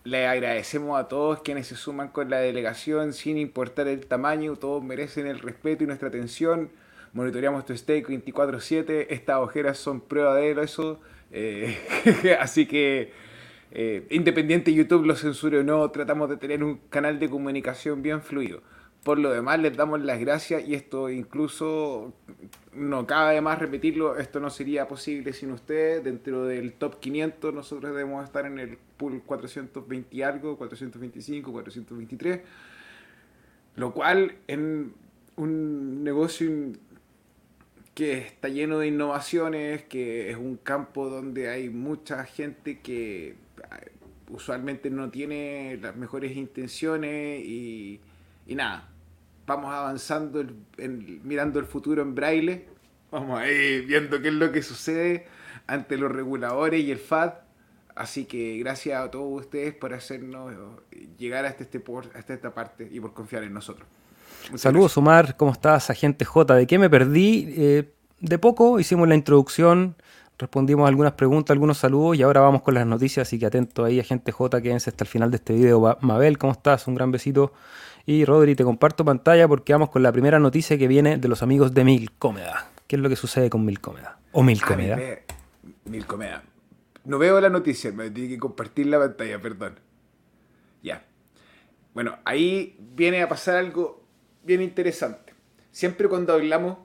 le 0.04 0.26
agradecemos 0.26 0.99
a 0.99 1.09
todos 1.09 1.42
quienes 1.42 1.66
se 1.66 1.76
suman 1.76 2.09
con 2.09 2.30
la 2.30 2.38
delegación, 2.38 3.12
sin 3.12 3.38
importar 3.38 3.88
el 3.88 4.06
tamaño, 4.06 4.56
todos 4.56 4.82
merecen 4.82 5.26
el 5.26 5.38
respeto 5.40 5.85
y 5.85 5.87
nuestra 5.87 6.09
atención 6.09 6.70
monitoreamos 7.16 7.64
tu 7.64 7.75
stake 7.75 8.06
24/7, 8.06 9.06
estas 9.08 9.38
ojeras 9.38 9.78
son 9.78 10.02
prueba 10.02 10.35
de 10.35 10.50
eso, 10.62 11.00
eh, 11.32 11.75
así 12.40 12.66
que 12.66 13.11
eh, 13.73 14.06
independiente 14.11 14.73
YouTube 14.73 15.06
lo 15.06 15.16
censure 15.16 15.61
o 15.61 15.64
no, 15.64 15.90
tratamos 15.90 16.28
de 16.28 16.37
tener 16.37 16.62
un 16.62 16.76
canal 16.90 17.18
de 17.18 17.30
comunicación 17.30 18.02
bien 18.02 18.20
fluido. 18.20 18.61
Por 19.02 19.18
lo 19.18 19.30
demás, 19.30 19.58
les 19.61 19.75
damos 19.75 20.02
las 20.02 20.20
gracias 20.20 20.68
y 20.68 20.75
esto 20.75 21.08
incluso, 21.08 22.12
no 22.75 23.06
cabe 23.06 23.40
más 23.40 23.58
repetirlo, 23.61 24.18
esto 24.18 24.38
no 24.38 24.50
sería 24.50 24.87
posible 24.87 25.32
sin 25.32 25.52
ustedes. 25.52 26.04
Dentro 26.04 26.44
del 26.44 26.75
top 26.75 27.00
500 27.00 27.54
nosotros 27.54 27.92
debemos 27.92 28.25
estar 28.25 28.44
en 28.44 28.58
el 28.58 28.78
pool 28.99 29.23
420 29.25 30.14
y 30.14 30.23
algo, 30.23 30.58
425, 30.58 31.50
423. 31.50 32.40
Lo 33.76 33.94
cual 33.94 34.37
en 34.49 34.92
un 35.37 36.02
negocio 36.02 36.50
que 37.96 38.18
está 38.18 38.50
lleno 38.50 38.78
de 38.78 38.88
innovaciones, 38.88 39.84
que 39.84 40.30
es 40.30 40.36
un 40.36 40.58
campo 40.58 41.08
donde 41.08 41.48
hay 41.48 41.70
mucha 41.70 42.24
gente 42.26 42.80
que 42.80 43.28
eh, 43.28 43.36
usualmente 44.28 44.90
no 44.90 45.08
tiene 45.08 45.78
las 45.80 45.96
mejores 45.96 46.36
intenciones 46.36 47.42
y, 47.42 48.02
nada, 48.48 48.90
vamos 49.46 49.72
avanzando 49.72 50.44
mirando 50.76 51.58
el 51.58 51.64
futuro 51.64 52.02
en 52.02 52.14
braille, 52.14 52.66
vamos 53.10 53.40
ahí 53.40 53.80
viendo 53.86 54.20
qué 54.20 54.28
es 54.28 54.34
lo 54.34 54.52
que 54.52 54.60
sucede 54.60 55.26
ante 55.66 55.96
los 55.96 56.12
reguladores 56.12 56.84
y 56.84 56.90
el 56.90 56.98
FAD. 56.98 57.32
Así 57.94 58.26
que 58.26 58.58
gracias 58.58 59.02
a 59.02 59.10
todos 59.10 59.40
ustedes 59.40 59.72
por 59.72 59.94
hacernos 59.94 60.54
llegar 61.16 61.46
hasta, 61.46 61.62
este, 61.62 61.82
hasta 62.12 62.34
esta 62.34 62.52
parte 62.52 62.86
y 62.92 63.00
por 63.00 63.14
confiar 63.14 63.42
en 63.42 63.54
nosotros. 63.54 63.88
Saludos 64.54 64.96
Omar, 64.96 65.36
¿cómo 65.36 65.52
estás? 65.52 65.90
Agente 65.90 66.24
J, 66.24 66.54
¿de 66.54 66.66
qué 66.66 66.78
me 66.78 66.88
perdí? 66.88 67.52
Eh, 67.56 67.92
de 68.20 68.38
poco 68.38 68.78
hicimos 68.78 69.08
la 69.08 69.14
introducción, 69.14 69.96
respondimos 70.38 70.88
algunas 70.88 71.12
preguntas, 71.12 71.52
algunos 71.52 71.78
saludos 71.78 72.16
y 72.16 72.22
ahora 72.22 72.40
vamos 72.40 72.62
con 72.62 72.74
las 72.74 72.86
noticias, 72.86 73.26
así 73.26 73.38
que 73.38 73.46
atento 73.46 73.84
ahí, 73.84 73.98
Agente 73.98 74.32
J, 74.32 74.62
quédense 74.62 74.90
hasta 74.90 75.04
el 75.04 75.08
final 75.08 75.30
de 75.30 75.36
este 75.36 75.52
video. 75.52 75.98
Mabel, 76.00 76.38
¿cómo 76.38 76.52
estás? 76.52 76.86
Un 76.86 76.94
gran 76.94 77.10
besito. 77.10 77.52
Y 78.06 78.24
Rodri, 78.24 78.54
te 78.54 78.62
comparto 78.62 79.04
pantalla 79.04 79.48
porque 79.48 79.72
vamos 79.72 79.90
con 79.90 80.02
la 80.02 80.12
primera 80.12 80.38
noticia 80.38 80.78
que 80.78 80.86
viene 80.86 81.18
de 81.18 81.28
los 81.28 81.42
amigos 81.42 81.74
de 81.74 81.84
Milcómeda. 81.84 82.70
¿Qué 82.86 82.96
es 82.96 83.02
lo 83.02 83.08
que 83.08 83.16
sucede 83.16 83.50
con 83.50 83.64
Milcómeda? 83.64 84.18
O 84.32 84.44
Milcómeda. 84.44 84.96
Milcomeda. 85.84 86.44
No 87.04 87.18
veo 87.18 87.40
la 87.40 87.48
noticia, 87.48 87.90
me 87.92 88.10
tiene 88.10 88.30
que 88.30 88.38
compartir 88.38 88.86
la 88.86 88.98
pantalla, 88.98 89.40
perdón. 89.40 89.80
Ya. 90.82 91.04
Bueno, 91.94 92.18
ahí 92.24 92.76
viene 92.94 93.22
a 93.22 93.28
pasar 93.28 93.56
algo 93.56 94.05
bien 94.46 94.62
interesante. 94.62 95.34
Siempre 95.72 96.08
cuando 96.08 96.32
hablamos 96.32 96.78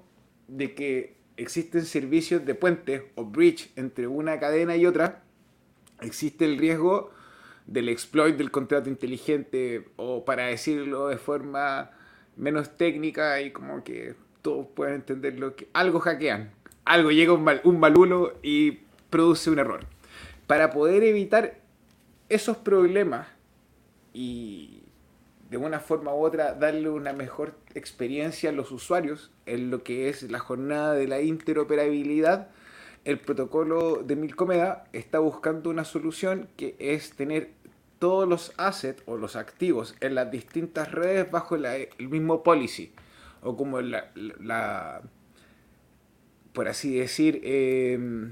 de 0.47 0.73
que 0.73 1.15
existen 1.37 1.85
servicios 1.85 2.45
de 2.45 2.55
puente 2.55 3.11
o 3.15 3.23
bridge 3.23 3.71
entre 3.75 4.07
una 4.07 4.39
cadena 4.39 4.75
y 4.75 4.85
otra, 4.85 5.23
existe 6.01 6.43
el 6.45 6.57
riesgo 6.57 7.11
del 7.67 7.87
exploit 7.89 8.35
del 8.35 8.51
contrato 8.51 8.89
inteligente 8.89 9.85
o 9.95 10.25
para 10.25 10.47
decirlo 10.47 11.07
de 11.07 11.17
forma 11.17 11.91
menos 12.35 12.75
técnica 12.75 13.39
y 13.41 13.51
como 13.51 13.83
que 13.83 14.15
todos 14.41 14.67
pueden 14.67 14.95
entender 14.95 15.39
lo 15.39 15.55
que 15.55 15.69
algo 15.73 15.99
hackean, 15.99 16.51
algo 16.83 17.11
llega 17.11 17.33
un, 17.33 17.43
mal, 17.43 17.61
un 17.63 17.79
malulo 17.79 18.39
y 18.41 18.79
produce 19.09 19.51
un 19.51 19.59
error. 19.59 19.85
Para 20.47 20.71
poder 20.71 21.03
evitar 21.03 21.59
esos 22.27 22.57
problemas 22.57 23.27
y 24.13 24.80
de 25.51 25.57
una 25.57 25.81
forma 25.81 26.15
u 26.15 26.25
otra 26.25 26.53
darle 26.53 26.89
una 26.89 27.11
mejor 27.11 27.53
experiencia 27.75 28.49
a 28.49 28.53
los 28.53 28.71
usuarios 28.71 29.31
en 29.45 29.69
lo 29.69 29.83
que 29.83 30.07
es 30.07 30.23
la 30.31 30.39
jornada 30.39 30.93
de 30.93 31.09
la 31.09 31.19
interoperabilidad, 31.19 32.47
el 33.03 33.19
protocolo 33.19 34.01
de 34.01 34.15
Milcomeda 34.15 34.85
está 34.93 35.19
buscando 35.19 35.69
una 35.69 35.83
solución 35.83 36.47
que 36.55 36.77
es 36.79 37.17
tener 37.17 37.51
todos 37.99 38.29
los 38.29 38.53
assets 38.55 39.03
o 39.05 39.17
los 39.17 39.35
activos 39.35 39.93
en 39.99 40.15
las 40.15 40.31
distintas 40.31 40.89
redes 40.89 41.29
bajo 41.29 41.57
el 41.57 41.89
mismo 42.09 42.43
policy 42.43 42.93
o 43.43 43.57
como 43.57 43.81
la, 43.81 45.01
por 46.53 46.69
así 46.69 46.95
decir, 46.95 47.41
em, 47.43 48.31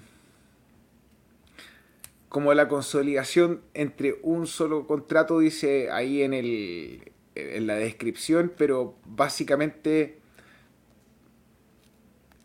como 2.30 2.54
la 2.54 2.68
consolidación 2.68 3.62
entre 3.74 4.20
un 4.22 4.48
solo 4.48 4.88
contrato, 4.88 5.40
dice 5.40 5.90
ahí 5.92 6.22
en, 6.22 6.34
el, 6.34 7.12
en 7.36 7.68
la 7.68 7.76
descripción, 7.76 8.54
pero 8.56 8.96
básicamente 9.06 10.20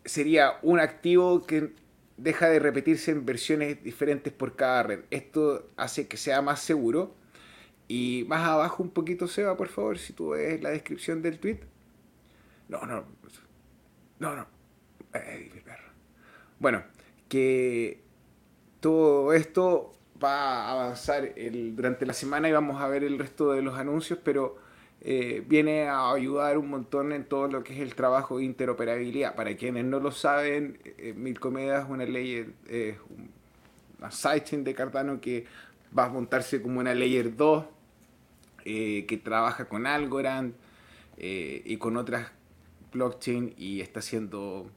sería 0.03 0.57
un 0.61 0.79
activo 0.79 1.45
que 1.45 1.73
deja 2.17 2.49
de 2.49 2.59
repetirse 2.59 3.11
en 3.11 3.25
versiones 3.25 3.83
diferentes 3.83 4.33
por 4.33 4.55
cada 4.55 4.83
red. 4.83 4.99
Esto 5.11 5.69
hace 5.77 6.07
que 6.07 6.17
sea 6.17 6.41
más 6.41 6.61
seguro. 6.61 7.13
Y 7.87 8.25
más 8.27 8.47
abajo 8.47 8.81
un 8.81 8.89
poquito, 8.89 9.27
Seba, 9.27 9.55
por 9.57 9.67
favor, 9.67 9.99
si 9.99 10.13
tú 10.13 10.29
ves 10.29 10.61
la 10.61 10.69
descripción 10.71 11.21
del 11.21 11.39
tweet. 11.39 11.59
No, 12.67 12.83
no, 12.85 13.05
no, 14.19 14.35
no. 14.35 14.47
Bueno, 16.59 16.83
que 17.29 18.04
todo 18.79 19.33
esto 19.33 19.95
va 20.23 20.65
a 20.65 20.71
avanzar 20.71 21.33
el, 21.35 21.75
durante 21.75 22.05
la 22.05 22.13
semana 22.13 22.49
y 22.49 22.51
vamos 22.51 22.81
a 22.81 22.87
ver 22.87 23.03
el 23.03 23.19
resto 23.19 23.51
de 23.51 23.61
los 23.61 23.77
anuncios, 23.77 24.19
pero 24.23 24.57
eh, 25.01 25.43
viene 25.47 25.87
a 25.87 26.11
ayudar 26.11 26.57
un 26.57 26.69
montón 26.69 27.11
en 27.11 27.25
todo 27.25 27.47
lo 27.47 27.63
que 27.63 27.73
es 27.73 27.79
el 27.79 27.95
trabajo 27.95 28.37
de 28.37 28.45
interoperabilidad. 28.45 29.35
Para 29.35 29.55
quienes 29.55 29.85
no 29.85 29.99
lo 29.99 30.11
saben, 30.11 30.79
eh, 30.83 31.13
Milcomeda 31.15 31.81
es 31.81 31.89
una 31.89 32.05
ley, 32.05 32.51
eh, 32.67 32.97
una 33.99 34.11
sidechain 34.11 34.63
de 34.63 34.73
Cardano 34.73 35.19
que 35.21 35.45
va 35.97 36.05
a 36.05 36.09
montarse 36.09 36.61
como 36.61 36.79
una 36.79 36.93
layer 36.95 37.35
2, 37.35 37.65
que 38.63 39.21
trabaja 39.23 39.65
con 39.65 39.85
Algorand 39.85 40.55
y 41.17 41.77
con 41.77 41.97
otras 41.97 42.31
blockchain 42.91 43.53
y 43.59 43.81
está 43.81 43.99
haciendo 43.99 44.71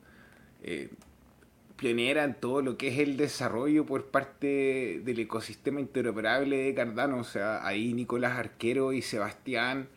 pionera 1.79 2.25
en 2.25 2.35
todo 2.35 2.61
lo 2.61 2.77
que 2.77 2.89
es 2.89 2.99
el 2.99 3.17
desarrollo 3.17 3.87
por 3.87 4.07
parte 4.07 5.01
del 5.05 5.19
ecosistema 5.21 5.81
interoperable 5.81 6.57
de 6.59 6.75
Cardano. 6.75 7.19
O 7.19 7.25
sea, 7.25 7.67
ahí 7.67 7.95
Nicolás 7.95 8.39
Arquero 8.39 8.93
y 8.93 9.01
Sebastián, 9.01 9.89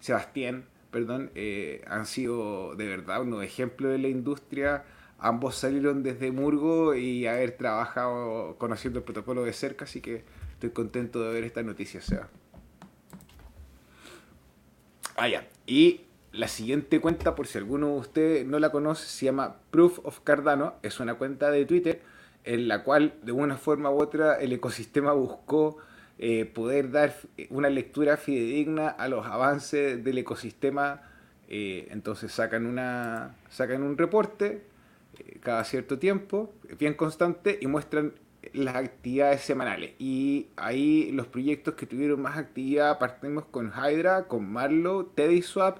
Sebastián 0.00 0.64
perdón, 0.96 1.30
eh, 1.34 1.84
han 1.88 2.06
sido 2.06 2.74
de 2.74 2.86
verdad 2.86 3.20
unos 3.20 3.44
ejemplos 3.44 3.92
de 3.92 3.98
la 3.98 4.08
industria. 4.08 4.84
Ambos 5.18 5.56
salieron 5.56 6.02
desde 6.02 6.32
Murgo 6.32 6.94
y 6.94 7.26
haber 7.26 7.58
trabajado 7.58 8.56
conociendo 8.56 9.00
el 9.00 9.04
protocolo 9.04 9.44
de 9.44 9.52
cerca, 9.52 9.84
así 9.84 10.00
que 10.00 10.24
estoy 10.52 10.70
contento 10.70 11.22
de 11.22 11.34
ver 11.34 11.44
esta 11.44 11.62
noticia, 11.62 12.00
Seba. 12.00 12.30
Ah, 15.16 15.28
ya. 15.28 15.46
Y 15.66 16.05
la 16.36 16.48
siguiente 16.48 17.00
cuenta, 17.00 17.34
por 17.34 17.46
si 17.46 17.58
alguno 17.58 17.88
de 17.88 17.98
ustedes 17.98 18.46
no 18.46 18.58
la 18.58 18.70
conoce, 18.70 19.06
se 19.06 19.26
llama 19.26 19.56
Proof 19.70 20.00
of 20.04 20.20
Cardano. 20.20 20.74
Es 20.82 21.00
una 21.00 21.14
cuenta 21.14 21.50
de 21.50 21.64
Twitter 21.64 22.02
en 22.44 22.68
la 22.68 22.84
cual, 22.84 23.14
de 23.22 23.32
una 23.32 23.56
forma 23.56 23.90
u 23.90 24.00
otra, 24.00 24.34
el 24.36 24.52
ecosistema 24.52 25.12
buscó 25.12 25.78
eh, 26.18 26.44
poder 26.44 26.90
dar 26.90 27.14
una 27.50 27.68
lectura 27.68 28.16
fidedigna 28.16 28.88
a 28.88 29.08
los 29.08 29.26
avances 29.26 30.02
del 30.04 30.18
ecosistema. 30.18 31.02
Eh, 31.48 31.88
entonces 31.90 32.32
sacan, 32.32 32.66
una, 32.66 33.34
sacan 33.50 33.82
un 33.82 33.96
reporte 33.96 34.62
eh, 35.18 35.38
cada 35.42 35.64
cierto 35.64 35.98
tiempo, 35.98 36.52
bien 36.78 36.94
constante, 36.94 37.58
y 37.60 37.66
muestran 37.66 38.12
las 38.52 38.76
actividades 38.76 39.40
semanales. 39.40 39.92
Y 39.98 40.48
ahí 40.56 41.10
los 41.12 41.26
proyectos 41.26 41.74
que 41.74 41.86
tuvieron 41.86 42.22
más 42.22 42.36
actividad 42.36 42.98
partimos 42.98 43.44
con 43.46 43.72
Hydra, 43.72 44.28
con 44.28 44.50
Marlow, 44.50 45.04
TeddySwap, 45.14 45.78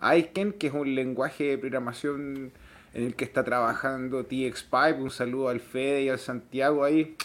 Aiken, 0.00 0.52
que 0.52 0.68
es 0.68 0.72
un 0.72 0.94
lenguaje 0.94 1.44
de 1.44 1.58
programación 1.58 2.52
en 2.94 3.04
el 3.04 3.14
que 3.14 3.24
está 3.24 3.44
trabajando 3.44 4.24
TXPipe. 4.24 5.00
Un 5.00 5.10
saludo 5.10 5.48
al 5.48 5.60
Fede 5.60 6.04
y 6.04 6.08
al 6.08 6.18
Santiago 6.18 6.84
ahí. 6.84 7.16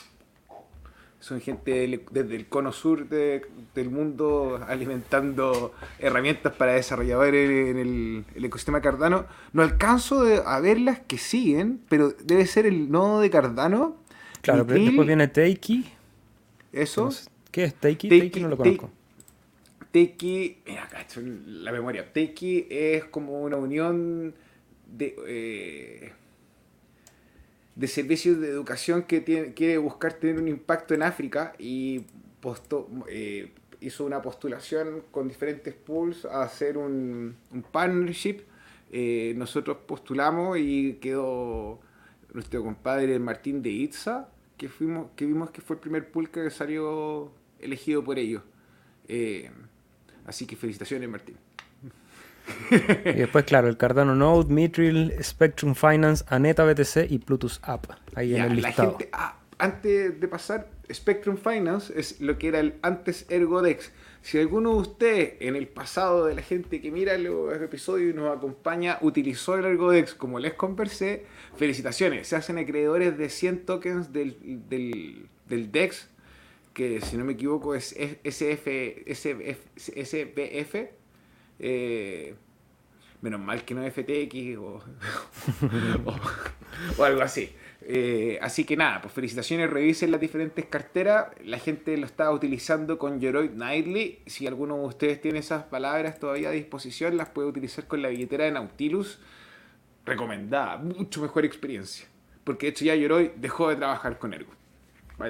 Son 1.20 1.40
gente 1.40 2.02
desde 2.12 2.36
el 2.36 2.48
cono 2.48 2.74
sur 2.74 3.08
del 3.08 3.90
mundo 3.90 4.60
alimentando 4.68 5.74
herramientas 6.00 6.52
para 6.52 6.74
desarrolladores 6.74 7.70
en 7.70 7.78
el, 7.78 8.26
ecosistema 8.44 8.82
Cardano. 8.82 9.26
No 9.54 9.64
alcanzo 9.64 10.26
a 10.46 10.60
ver 10.60 10.82
las 10.82 11.00
que 11.00 11.18
siguen, 11.18 11.80
pero 11.88 12.12
debe 12.12 12.46
ser 12.46 12.66
el 12.66 12.92
nodo 12.92 13.22
de 13.22 13.30
Cardano. 13.30 13.96
Claro, 14.42 14.68
pero 14.68 14.84
después 14.84 15.08
viene 15.08 15.30
Teiki. 15.30 15.86
Eso. 16.74 17.10
¿Qué 17.52 17.64
es 17.64 17.76
Teiki? 17.76 18.10
Teiki, 18.10 18.42
no 18.42 18.50
lo 18.50 18.58
conozco. 18.58 18.92
Teiki, 19.94 20.58
mira, 20.66 20.90
la 21.46 21.72
memoria. 21.72 22.10
Es 22.16 23.06
como 23.06 23.44
una 23.44 23.58
unión 23.58 24.34
de, 24.88 25.16
eh, 25.28 26.12
de 27.76 27.88
servicios 27.88 28.40
de 28.40 28.50
educación 28.50 29.04
que 29.04 29.24
quiere 29.54 29.78
buscar 29.78 30.14
tener 30.14 30.40
un 30.40 30.48
impacto 30.48 30.96
en 30.96 31.04
África 31.04 31.54
y 31.60 32.06
eh, 33.08 33.52
hizo 33.82 34.04
una 34.06 34.20
postulación 34.20 35.04
con 35.12 35.28
diferentes 35.28 35.76
pools 35.76 36.26
a 36.26 36.42
hacer 36.42 36.76
un, 36.80 37.36
partnership. 37.72 38.40
Eh, 38.92 39.36
nosotros 39.38 39.78
postulamos 39.86 40.58
y 40.58 40.94
quedó 40.94 41.80
nuestro 42.34 42.64
compadre 42.64 43.20
Martín 43.20 43.62
de 43.62 43.70
Itza, 43.70 44.28
que, 44.58 44.70
fuimos, 44.70 45.12
que 45.16 45.28
vimos 45.28 45.52
que 45.52 45.62
fue 45.62 45.76
el 45.76 45.80
primer 45.82 46.10
pool 46.10 46.32
que 46.32 46.50
salió 46.50 47.32
elegido 47.60 48.04
por 48.04 48.18
ellos. 48.18 48.42
Así 50.26 50.46
que 50.46 50.56
felicitaciones, 50.56 51.10
Martín. 51.10 51.38
y 53.06 53.14
después, 53.14 53.46
claro, 53.46 53.68
el 53.68 53.78
Cardano 53.78 54.16
Node, 54.16 54.54
Mitril, 54.54 55.14
Spectrum 55.22 55.76
Finance, 55.76 56.24
Aneta 56.28 56.66
BTC 56.66 57.10
y 57.10 57.20
Plutus 57.20 57.60
App. 57.64 57.86
Ahí 58.16 58.36
en 58.36 58.44
el 58.44 58.56
listado. 58.58 58.98
Ah, 59.12 59.38
antes 59.58 60.20
de 60.20 60.28
pasar, 60.28 60.68
Spectrum 60.92 61.38
Finance 61.38 61.94
es 61.98 62.20
lo 62.20 62.38
que 62.38 62.50
era 62.50 62.60
el 62.60 62.76
antes 62.82 63.26
Ergodex. 63.30 63.92
Si 64.22 64.38
alguno 64.40 64.72
de 64.72 64.78
ustedes 64.78 65.34
en 65.42 65.56
el 65.56 65.68
pasado 65.68 66.26
de 66.26 66.36
la 66.36 66.42
gente 66.42 66.82
que 66.82 66.92
mira 66.92 67.18
los 67.18 67.54
episodios 67.62 68.14
y 68.14 68.16
nos 68.16 68.36
acompaña 68.36 68.98
utilizó 69.02 69.56
el 69.56 69.66
Ergodex 69.66 70.14
como 70.14 70.40
les 70.40 70.54
conversé, 70.54 71.26
felicitaciones. 71.56 72.28
Se 72.28 72.36
hacen 72.36 72.58
acreedores 72.58 73.18
de 73.18 73.30
100 73.30 73.66
tokens 73.66 74.14
del, 74.14 74.38
del, 74.70 75.28
del 75.48 75.72
DEX 75.72 76.10
que 76.74 77.02
si 77.02 77.18
no 77.18 77.24
me 77.24 77.34
equivoco 77.34 77.76
es 77.76 77.96
SF, 78.24 79.06
SBF. 79.08 80.76
Eh, 81.60 82.36
menos 83.22 83.40
mal 83.40 83.64
que 83.64 83.74
no 83.74 83.84
es 83.84 83.94
FTX 83.96 84.58
o, 84.58 84.84
o, 86.98 87.04
algo 87.04 87.22
así. 87.22 87.56
Eh, 87.82 88.38
así 88.42 88.66
que 88.66 88.76
nada, 88.76 89.02
pues 89.02 89.14
felicitaciones, 89.14 89.70
revisen 89.70 90.12
las 90.12 90.20
diferentes 90.20 90.66
carteras. 90.66 91.28
La 91.44 91.60
gente 91.60 91.96
lo 91.98 92.06
está 92.06 92.32
utilizando 92.32 92.98
con 92.98 93.20
Yoroid 93.20 93.52
Nightly. 93.52 94.20
Si 94.26 94.48
alguno 94.48 94.78
de 94.78 94.86
ustedes 94.86 95.22
tiene 95.22 95.40
esas 95.40 95.64
palabras 95.64 96.20
todavía 96.20 96.50
a 96.50 96.52
disposición, 96.52 97.18
las 97.18 97.30
puede 97.30 97.48
utilizar 97.48 97.88
con 97.88 98.02
la 98.02 98.10
billetera 98.10 98.46
de 98.46 98.52
Nautilus. 98.52 99.20
Recomendada, 100.06 100.78
mucho 100.78 101.22
mejor 101.22 101.46
experiencia. 101.46 102.08
Porque 102.44 102.66
de 102.66 102.72
hecho 102.72 102.86
ya 102.86 102.96
Yoroi 102.96 103.32
dejó 103.38 103.70
de 103.70 103.78
trabajar 103.78 104.20
con 104.20 104.34
Ergo. 104.34 104.52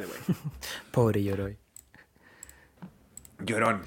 Pobre 0.92 1.24
Yoroi. 1.24 1.58
Llorón. 3.40 3.82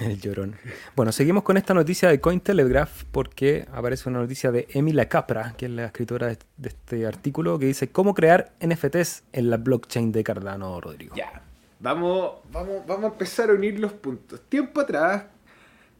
El 0.00 0.20
llorón. 0.20 0.56
Bueno, 0.94 1.12
seguimos 1.12 1.42
con 1.42 1.56
esta 1.56 1.72
noticia 1.72 2.08
de 2.08 2.20
Cointelegraph 2.20 3.04
porque 3.12 3.66
aparece 3.72 4.08
una 4.08 4.18
noticia 4.18 4.50
de 4.50 4.66
Emilia 4.70 5.08
Capra, 5.08 5.54
que 5.56 5.66
es 5.66 5.70
la 5.70 5.86
escritora 5.86 6.26
de, 6.26 6.38
este 6.68 7.06
artículo, 7.06 7.58
que 7.58 7.66
dice 7.66 7.88
cómo 7.88 8.14
crear 8.14 8.52
NFTs 8.60 9.24
en 9.32 9.48
la 9.48 9.56
blockchain 9.56 10.12
de 10.12 10.22
Cardano, 10.22 10.80
Rodrigo. 10.80 11.14
Ya, 11.16 11.40
vamos, 11.80 12.40
vamos, 12.52 12.86
vamos 12.86 13.04
a 13.04 13.12
empezar 13.12 13.50
a 13.50 13.54
unir 13.54 13.78
los 13.78 13.92
puntos. 13.92 14.40
Tiempo 14.48 14.80
atrás, 14.80 15.24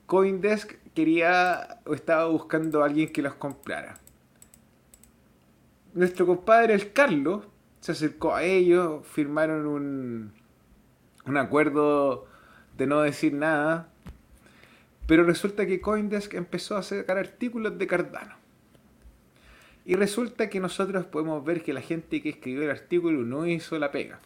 Coindesk 0.04 0.74
quería 0.94 1.80
o 1.86 1.94
estaba 1.94 2.26
buscando 2.26 2.82
a 2.82 2.86
alguien 2.86 3.10
que 3.12 3.22
los 3.22 3.34
comprara. 3.34 3.98
Nuestro 5.94 6.26
compadre, 6.26 6.74
el 6.74 6.92
Carlos, 6.92 7.44
se 7.86 7.92
acercó 7.92 8.34
a 8.34 8.42
ellos, 8.42 9.06
firmaron 9.06 9.64
un, 9.64 10.32
un 11.24 11.36
acuerdo 11.36 12.26
de 12.76 12.88
no 12.88 13.00
decir 13.00 13.32
nada. 13.32 13.92
Pero 15.06 15.22
resulta 15.22 15.66
que 15.66 15.80
Coindesk 15.80 16.34
empezó 16.34 16.76
a 16.76 16.82
sacar 16.82 17.16
artículos 17.16 17.78
de 17.78 17.86
Cardano. 17.86 18.34
Y 19.84 19.94
resulta 19.94 20.50
que 20.50 20.58
nosotros 20.58 21.04
podemos 21.04 21.44
ver 21.44 21.62
que 21.62 21.72
la 21.72 21.80
gente 21.80 22.20
que 22.22 22.30
escribió 22.30 22.64
el 22.64 22.70
artículo 22.70 23.20
no 23.22 23.46
hizo 23.46 23.78
la 23.78 23.92
pega. 23.92 24.18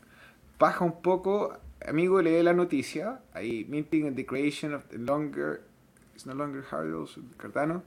Baja 0.59 0.83
un 0.83 1.03
poco, 1.03 1.59
amigo, 1.87 2.23
lee 2.23 2.43
la 2.43 2.55
noticia. 2.55 3.21
Ahí, 3.35 3.67
minting 3.69 4.07
and 4.07 4.17
the 4.17 4.25
creation 4.25 4.73
of 4.73 4.85
the 4.89 4.97
longer, 4.97 5.61
it's 6.15 6.25
no 6.25 6.33
longer 6.33 6.65
hard 6.71 6.95
Cardano. 7.37 7.83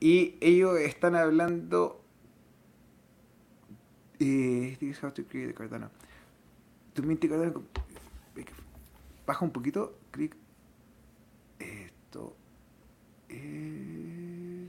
Y 0.00 0.36
ellos 0.40 0.80
están 0.80 1.16
hablando. 1.16 2.00
Eh, 4.18 4.76
how 5.02 5.10
to 5.10 5.24
create 5.24 5.54
Cardano. 5.54 5.90
To 6.94 7.02
mint 7.02 7.20
Cardano 7.28 7.64
baja 9.26 9.44
un 9.44 9.50
poquito, 9.50 9.98
clic. 10.10 10.34
Esto. 11.58 12.36
Eh, 13.28 14.68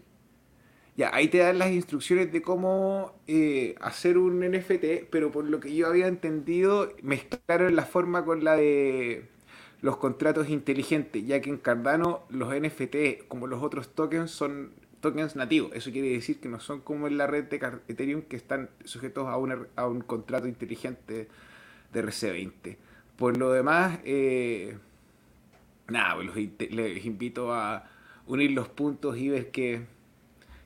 ya, 0.95 1.13
ahí 1.13 1.27
te 1.27 1.37
dan 1.37 1.59
las 1.59 1.71
instrucciones 1.71 2.31
de 2.31 2.41
cómo 2.41 3.13
eh, 3.27 3.75
hacer 3.79 4.17
un 4.17 4.39
NFT, 4.39 5.09
pero 5.11 5.31
por 5.31 5.45
lo 5.45 5.59
que 5.59 5.75
yo 5.75 5.87
había 5.87 6.07
entendido, 6.07 6.91
mezclaron 7.03 7.75
la 7.75 7.85
forma 7.85 8.25
con 8.25 8.43
la 8.43 8.55
de 8.55 9.29
los 9.81 9.97
contratos 9.97 10.49
inteligentes, 10.49 11.25
ya 11.25 11.39
que 11.39 11.51
en 11.51 11.57
Cardano 11.57 12.23
los 12.29 12.49
NFT, 12.49 13.27
como 13.27 13.45
los 13.45 13.61
otros 13.61 13.93
tokens, 13.93 14.31
son 14.31 14.71
tokens 15.01 15.35
nativos. 15.35 15.71
Eso 15.73 15.91
quiere 15.91 16.09
decir 16.09 16.39
que 16.39 16.49
no 16.49 16.59
son 16.59 16.81
como 16.81 17.07
en 17.07 17.17
la 17.17 17.27
red 17.27 17.45
de 17.45 17.79
Ethereum 17.87 18.21
que 18.23 18.35
están 18.35 18.69
sujetos 18.83 19.27
a, 19.27 19.81
a 19.81 19.87
un 19.87 20.01
contrato 20.01 20.47
inteligente 20.47 21.27
de 21.93 22.03
RC20. 22.03 22.77
Por 23.15 23.37
lo 23.37 23.51
demás, 23.51 23.99
eh, 24.05 24.77
nada, 25.87 26.15
pues 26.15 26.71
les 26.71 27.05
invito 27.05 27.53
a 27.53 27.89
unir 28.27 28.51
los 28.51 28.69
puntos 28.69 29.17
y 29.17 29.29
ver 29.29 29.51
qué, 29.51 29.85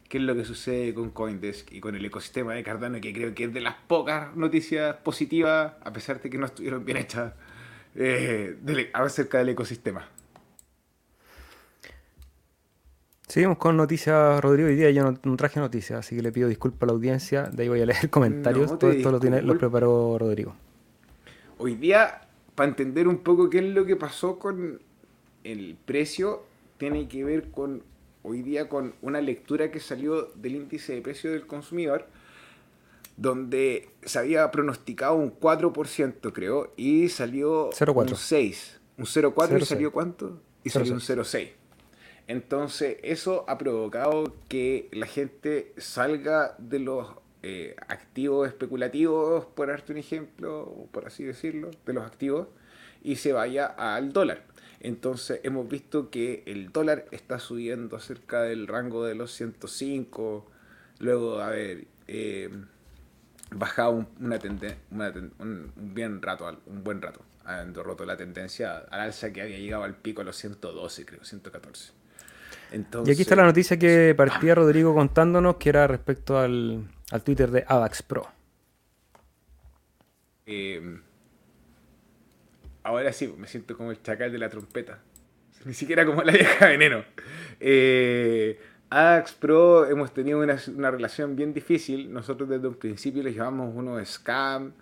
qué 0.10 0.18
es 0.18 0.24
lo 0.24 0.36
que 0.36 0.44
sucede 0.44 0.94
con 0.94 1.12
Coindesk 1.12 1.72
y 1.72 1.80
con 1.80 1.96
el 1.96 2.04
ecosistema 2.04 2.54
de 2.54 2.64
Cardano, 2.64 3.00
que 3.00 3.14
creo 3.14 3.34
que 3.34 3.46
es 3.46 3.54
de 3.54 3.62
las 3.62 3.76
pocas 3.88 4.36
noticias 4.36 4.98
positivas, 4.98 5.74
a 5.82 5.94
pesar 5.94 6.22
de 6.22 6.30
que 6.30 6.38
no 6.38 6.46
estuvieron 6.46 6.84
bien 6.84 6.98
hechas, 6.98 7.34
eh, 7.96 8.58
acerca 8.94 9.38
del 9.38 9.50
ecosistema. 9.50 10.08
Seguimos 13.32 13.60
con 13.60 13.78
noticias, 13.78 14.42
Rodrigo. 14.42 14.68
Hoy 14.68 14.76
día 14.76 14.92
yo 14.92 15.10
no, 15.10 15.38
traje 15.38 15.62
noticias, 15.62 16.00
así 16.00 16.18
que 16.18 16.22
le 16.22 16.34
pido 16.34 16.50
disculpas 16.50 16.82
a 16.82 16.88
la 16.88 16.92
audiencia. 16.92 17.44
De 17.44 17.64
ahí 17.64 17.70
voy 17.70 17.80
a 17.80 17.86
leer 17.86 18.10
comentarios. 18.10 18.78
Todo 18.78 18.92
esto 18.92 19.10
lo, 19.10 19.22
tiene, 19.22 19.42
lo 19.42 19.58
preparó 19.58 20.18
Rodrigo. 20.20 20.54
Hoy 21.58 21.76
día 21.76 22.28
para 22.56 22.68
entender 22.68 23.08
un 23.08 23.20
poco 23.20 23.50
qué 23.50 23.60
es 23.60 23.74
lo 23.74 23.86
que 23.86 23.96
pasó 23.96 24.38
con 24.38 24.82
el 25.46 25.78
precio, 25.86 26.44
tiene 26.78 27.08
que 27.08 27.24
ver 27.24 27.52
con 27.52 27.84
hoy 28.24 28.42
día 28.42 28.68
con 28.68 28.96
una 29.02 29.22
lectura 29.22 29.72
que 29.72 29.80
salió 29.80 30.26
del 30.36 30.56
índice 30.56 30.94
de 30.94 31.02
precio 31.02 31.32
del 31.32 31.48
consumidor, 31.48 32.08
donde 33.16 33.88
se 34.04 34.20
había 34.20 34.52
pronosticado 34.52 35.16
un 35.16 35.40
4%, 35.40 36.34
creo, 36.34 36.74
y 36.76 37.08
salió 37.08 37.70
un 37.70 38.14
6. 38.14 38.80
Un 38.98 39.06
0,4 39.06 39.62
y 39.62 39.66
salió 39.66 39.92
cuánto? 39.94 40.38
Y 40.66 40.70
salió 40.70 40.92
un 40.92 41.00
0,6. 41.00 41.61
Entonces, 42.32 42.96
eso 43.04 43.44
ha 43.50 43.58
provocado 43.58 44.34
que 44.48 44.88
la 44.94 45.06
gente 45.06 45.74
salga 45.76 46.56
de 46.60 46.80
los 46.80 47.10
eh, 47.44 47.76
activos 47.90 48.48
especulativos, 48.48 49.48
por 49.48 49.68
darte 49.68 49.92
un 49.92 49.98
ejemplo, 49.98 50.88
por 50.94 51.06
así 51.06 51.26
decirlo, 51.26 51.72
de 51.86 51.92
los 51.92 52.06
activos, 52.06 52.48
y 53.04 53.18
se 53.18 53.34
vaya 53.34 53.66
al 53.66 54.14
dólar. 54.14 54.44
Entonces 54.80 55.42
hemos 55.44 55.68
visto 55.68 56.10
que 56.10 56.44
el 56.46 56.72
dólar 56.72 57.06
está 57.12 57.38
subiendo 57.38 58.00
cerca 58.00 58.44
del 58.44 58.66
rango 58.66 59.04
de 59.04 59.16
los 59.16 59.34
105, 59.34 60.50
luego 61.00 61.38
de 61.38 61.44
haber 61.44 61.88
eh, 62.08 62.50
bajado 63.54 64.08
una 64.22 64.40
un, 65.40 65.74
bien 65.76 66.22
rato, 66.22 66.48
un 66.66 66.82
buen 66.82 67.02
rato, 67.02 67.26
habiendo 67.44 67.84
roto 67.84 68.06
la 68.06 68.16
tendencia 68.16 68.78
al 68.90 69.02
alza 69.02 69.34
que 69.34 69.42
había 69.42 69.60
llegado 69.60 69.84
al 69.84 69.96
pico 69.98 70.22
a 70.22 70.24
los 70.24 70.38
112, 70.38 71.06
creo, 71.06 71.26
114. 71.26 72.01
Y 72.72 73.12
aquí 73.12 73.22
está 73.22 73.36
la 73.36 73.44
noticia 73.44 73.78
que 73.78 74.14
partía 74.16 74.56
Rodrigo 74.56 74.94
contándonos, 74.94 75.58
que 75.58 75.70
era 75.70 75.88
respecto 75.88 76.38
al, 76.38 76.88
al 77.12 77.24
Twitter 77.24 77.52
de 77.52 77.66
AVAX 77.68 78.04
Pro. 78.04 78.28
Eh, 80.46 81.00
ahora 82.84 83.14
sí, 83.14 83.34
me 83.38 83.48
siento 83.48 83.78
como 83.78 83.92
el 83.92 84.02
chacal 84.02 84.32
de 84.32 84.38
la 84.38 84.50
trompeta. 84.50 85.00
Ni 85.66 85.74
siquiera 85.74 86.06
como 86.06 86.24
la 86.24 86.32
vieja 86.32 86.68
veneno. 86.68 87.04
Eh, 87.60 88.60
AVAX 88.90 89.34
Pro 89.34 89.86
hemos 89.86 90.14
tenido 90.14 90.40
una, 90.40 90.92
relación 90.92 91.36
bien 91.36 91.54
difícil. 91.54 92.12
Nosotros 92.12 92.50
desde 92.50 92.68
un 92.68 92.76
principio 92.76 93.22
les 93.24 93.36
llamamos 93.36 93.74
unos 93.76 94.08
scam. 94.08 94.74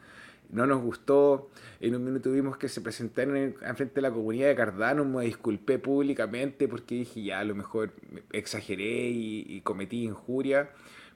No 0.49 0.65
nos 0.65 0.81
gustó. 0.81 1.49
En 1.79 1.95
un 1.95 2.03
minuto 2.03 2.29
tuvimos 2.29 2.57
que 2.57 2.67
se 2.67 2.81
en, 2.81 3.55
frente 3.75 3.95
de 3.95 4.01
la 4.01 4.11
comunidad 4.11 4.47
de 4.47 4.55
Cardano. 4.55 5.05
Me 5.05 5.25
disculpé 5.25 5.79
públicamente 5.79 6.67
porque 6.67 6.95
dije 6.95 7.23
ya 7.23 7.39
a 7.39 7.43
lo 7.43 7.55
mejor 7.55 7.93
exageré 8.31 9.09
y 9.09 9.61
cometí 9.61 10.03
injuria 10.03 10.69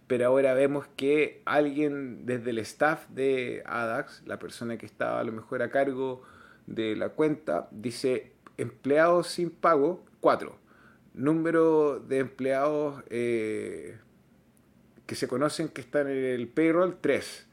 pero 0.07 0.27
ahora 0.27 0.53
vemos 0.53 0.85
que 0.95 1.41
alguien 1.45 2.25
desde 2.25 2.49
el 2.51 2.59
staff 2.59 3.07
de 3.09 3.63
ADAX, 3.65 4.23
la 4.25 4.37
persona 4.37 4.77
que 4.77 4.85
estaba 4.85 5.19
a 5.19 5.23
lo 5.23 5.31
mejor 5.31 5.61
a 5.61 5.71
cargo 5.71 6.21
de 6.67 6.95
la 6.95 7.09
cuenta, 7.09 7.67
dice 7.71 8.31
empleados 8.57 9.27
sin 9.27 9.49
pago, 9.49 10.03
4. 10.19 10.55
Número 11.13 11.99
de 11.99 12.19
empleados 12.19 13.03
eh, 13.09 13.97
que 15.05 15.15
se 15.15 15.27
conocen 15.27 15.69
que 15.69 15.81
están 15.81 16.07
en 16.07 16.23
el 16.23 16.47
payroll, 16.47 16.97
3. 16.99 17.47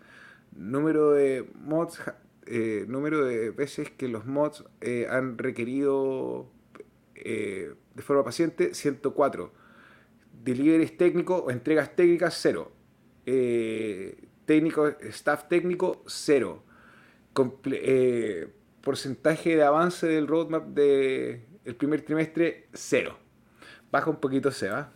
Número 0.52 1.12
de 1.12 1.48
mods, 1.54 2.00
eh, 2.46 2.84
número 2.88 3.24
de 3.24 3.50
veces 3.50 3.90
que 3.90 4.08
los 4.08 4.26
mods 4.26 4.64
eh, 4.80 5.06
han 5.10 5.38
requerido 5.38 6.50
de 7.14 8.02
forma 8.02 8.24
paciente, 8.24 8.72
104 8.72 9.52
deliveries 10.42 10.96
técnico 10.96 11.36
o 11.36 11.50
entregas 11.50 11.94
técnicas, 11.94 12.38
cero. 12.40 12.72
Eh, 13.26 14.28
técnico, 14.46 14.88
staff 14.88 15.48
técnico, 15.48 16.02
cero. 16.06 16.64
Eh, 17.66 18.48
porcentaje 18.80 19.56
de 19.56 19.62
avance 19.62 20.06
del 20.06 20.26
roadmap 20.26 20.66
del 20.68 21.44
el 21.64 21.76
primer 21.76 22.02
trimestre, 22.02 22.68
cero. 22.72 23.18
Baja 23.90 24.10
un 24.10 24.16
poquito, 24.16 24.50
se 24.50 24.68
va. 24.68 24.92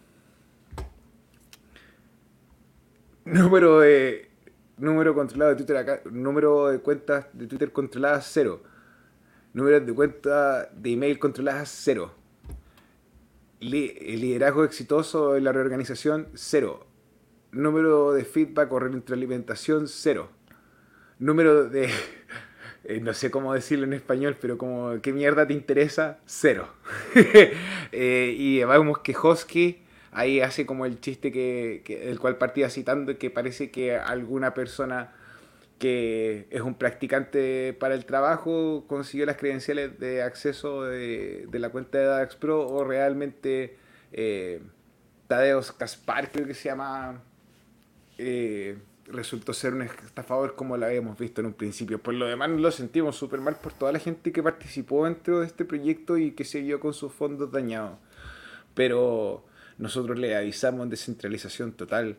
Número 3.25 3.81
de 3.81 4.31
número 4.77 5.15
controlado 5.15 5.51
de 5.51 5.57
Twitter 5.57 5.77
acá, 5.77 6.01
número 6.11 6.69
de 6.69 6.81
cuentas 6.81 7.27
de 7.33 7.47
Twitter 7.47 7.73
controladas, 7.73 8.29
cero. 8.33 8.63
Número 9.53 9.81
de 9.81 9.95
cuentas 9.95 10.69
de 10.75 10.93
email 10.93 11.19
controladas, 11.19 11.69
cero 11.69 12.13
liderazgo 13.65 14.65
exitoso 14.65 15.37
en 15.37 15.45
la 15.45 15.53
reorganización, 15.53 16.29
cero. 16.35 16.87
Número 17.53 18.13
de 18.13 18.25
feedback 18.25 18.73
o 18.73 18.79
retroalimentación, 18.79 19.89
cero. 19.89 20.31
Número 21.19 21.69
de... 21.69 21.89
Eh, 22.87 23.01
no 23.01 23.15
sé 23.15 23.31
cómo 23.31 23.55
decirlo 23.55 23.87
en 23.87 23.95
español, 23.95 24.37
pero 24.39 24.59
como, 24.59 25.01
¿qué 25.01 25.11
mierda 25.11 25.47
te 25.47 25.55
interesa? 25.55 26.19
Cero. 26.27 26.69
Eh, 27.93 28.35
y 28.37 28.63
vemos 28.63 28.99
que 28.99 29.15
Hosky 29.17 29.84
ahí 30.15 30.41
hace 30.41 30.65
como 30.65 30.87
el 30.87 31.01
chiste 31.01 31.31
que, 31.31 31.83
que, 31.85 32.11
el 32.11 32.19
cual 32.19 32.39
partía 32.39 32.71
citando, 32.71 33.19
que 33.19 33.31
parece 33.31 33.71
que 33.71 33.97
alguna 33.97 34.55
persona 34.55 35.13
que 35.79 36.47
es 36.51 36.63
un 36.63 36.75
practicante 36.75 37.75
para 37.79 37.95
el 37.95 38.07
trabajo, 38.07 38.85
consiguió 38.87 39.27
las 39.27 39.37
credenciales 39.37 39.99
de 39.99 40.23
acceso 40.23 40.85
de, 40.85 41.47
la 41.53 41.69
cuenta 41.69 41.99
de 41.99 42.05
Dax 42.05 42.37
Pro 42.37 42.67
o 42.67 42.85
realmente 42.85 43.77
eh, 44.13 44.63
Tadeusz 45.27 45.73
Kaspar, 45.73 46.31
creo 46.31 46.47
que 46.47 46.55
se 46.55 46.69
llama, 46.69 47.21
eh, 48.19 48.79
resultó 49.07 49.53
ser 49.53 49.75
un 49.75 49.83
estafador 49.83 50.55
como 50.55 50.77
lo 50.77 50.87
habíamos 50.87 51.19
visto 51.19 51.41
en 51.41 51.49
un 51.49 51.55
principio. 51.55 51.99
Por 51.99 52.15
lo 52.15 52.27
demás, 52.27 52.51
lo 52.51 52.71
sentimos 52.71 53.17
súper 53.17 53.41
mal 53.41 53.57
por 53.57 53.73
toda 53.73 53.93
la 53.93 53.99
gente 53.99 54.33
que 54.33 54.43
participó 54.43 55.05
dentro 55.05 55.41
de 55.41 55.47
este 55.47 55.65
proyecto 55.65 56.17
y 56.17 56.31
que 56.33 56.45
se 56.45 56.61
vio 56.61 56.81
con 56.81 56.95
sus 56.95 57.13
fondos 57.13 57.51
dañados. 57.51 57.99
Pero 58.75 59.45
nosotros 59.79 60.19
le 60.19 60.37
avisamos 60.37 60.89
descentralización 60.89 61.73
total 61.73 62.17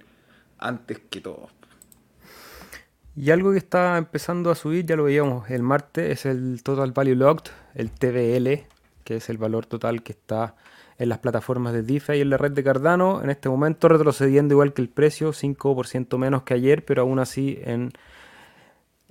antes 0.57 0.99
que 1.09 1.21
todos. 1.21 1.51
Y 3.15 3.31
algo 3.31 3.51
que 3.51 3.57
está 3.57 3.97
empezando 3.97 4.51
a 4.51 4.55
subir, 4.55 4.85
ya 4.85 4.97
lo 4.97 5.05
veíamos 5.05 5.49
el 5.49 5.63
martes, 5.63 6.11
es 6.11 6.25
el 6.25 6.61
Total 6.63 6.91
Value 6.91 7.15
Locked, 7.15 7.51
el 7.73 7.91
TVL, 7.91 8.67
que 9.05 9.17
es 9.17 9.29
el 9.29 9.37
valor 9.37 9.65
total 9.65 10.03
que 10.03 10.11
está 10.11 10.55
en 10.97 11.09
las 11.09 11.19
plataformas 11.19 11.73
de 11.73 11.83
DeFi 11.83 12.13
y 12.13 12.21
en 12.21 12.29
la 12.29 12.37
red 12.37 12.51
de 12.51 12.63
Cardano. 12.63 13.23
En 13.23 13.29
este 13.29 13.47
momento 13.47 13.87
retrocediendo 13.87 14.53
igual 14.53 14.73
que 14.73 14.81
el 14.81 14.89
precio, 14.89 15.31
5% 15.31 16.17
menos 16.17 16.43
que 16.43 16.55
ayer, 16.55 16.83
pero 16.83 17.03
aún 17.03 17.19
así 17.19 17.59
en 17.63 17.93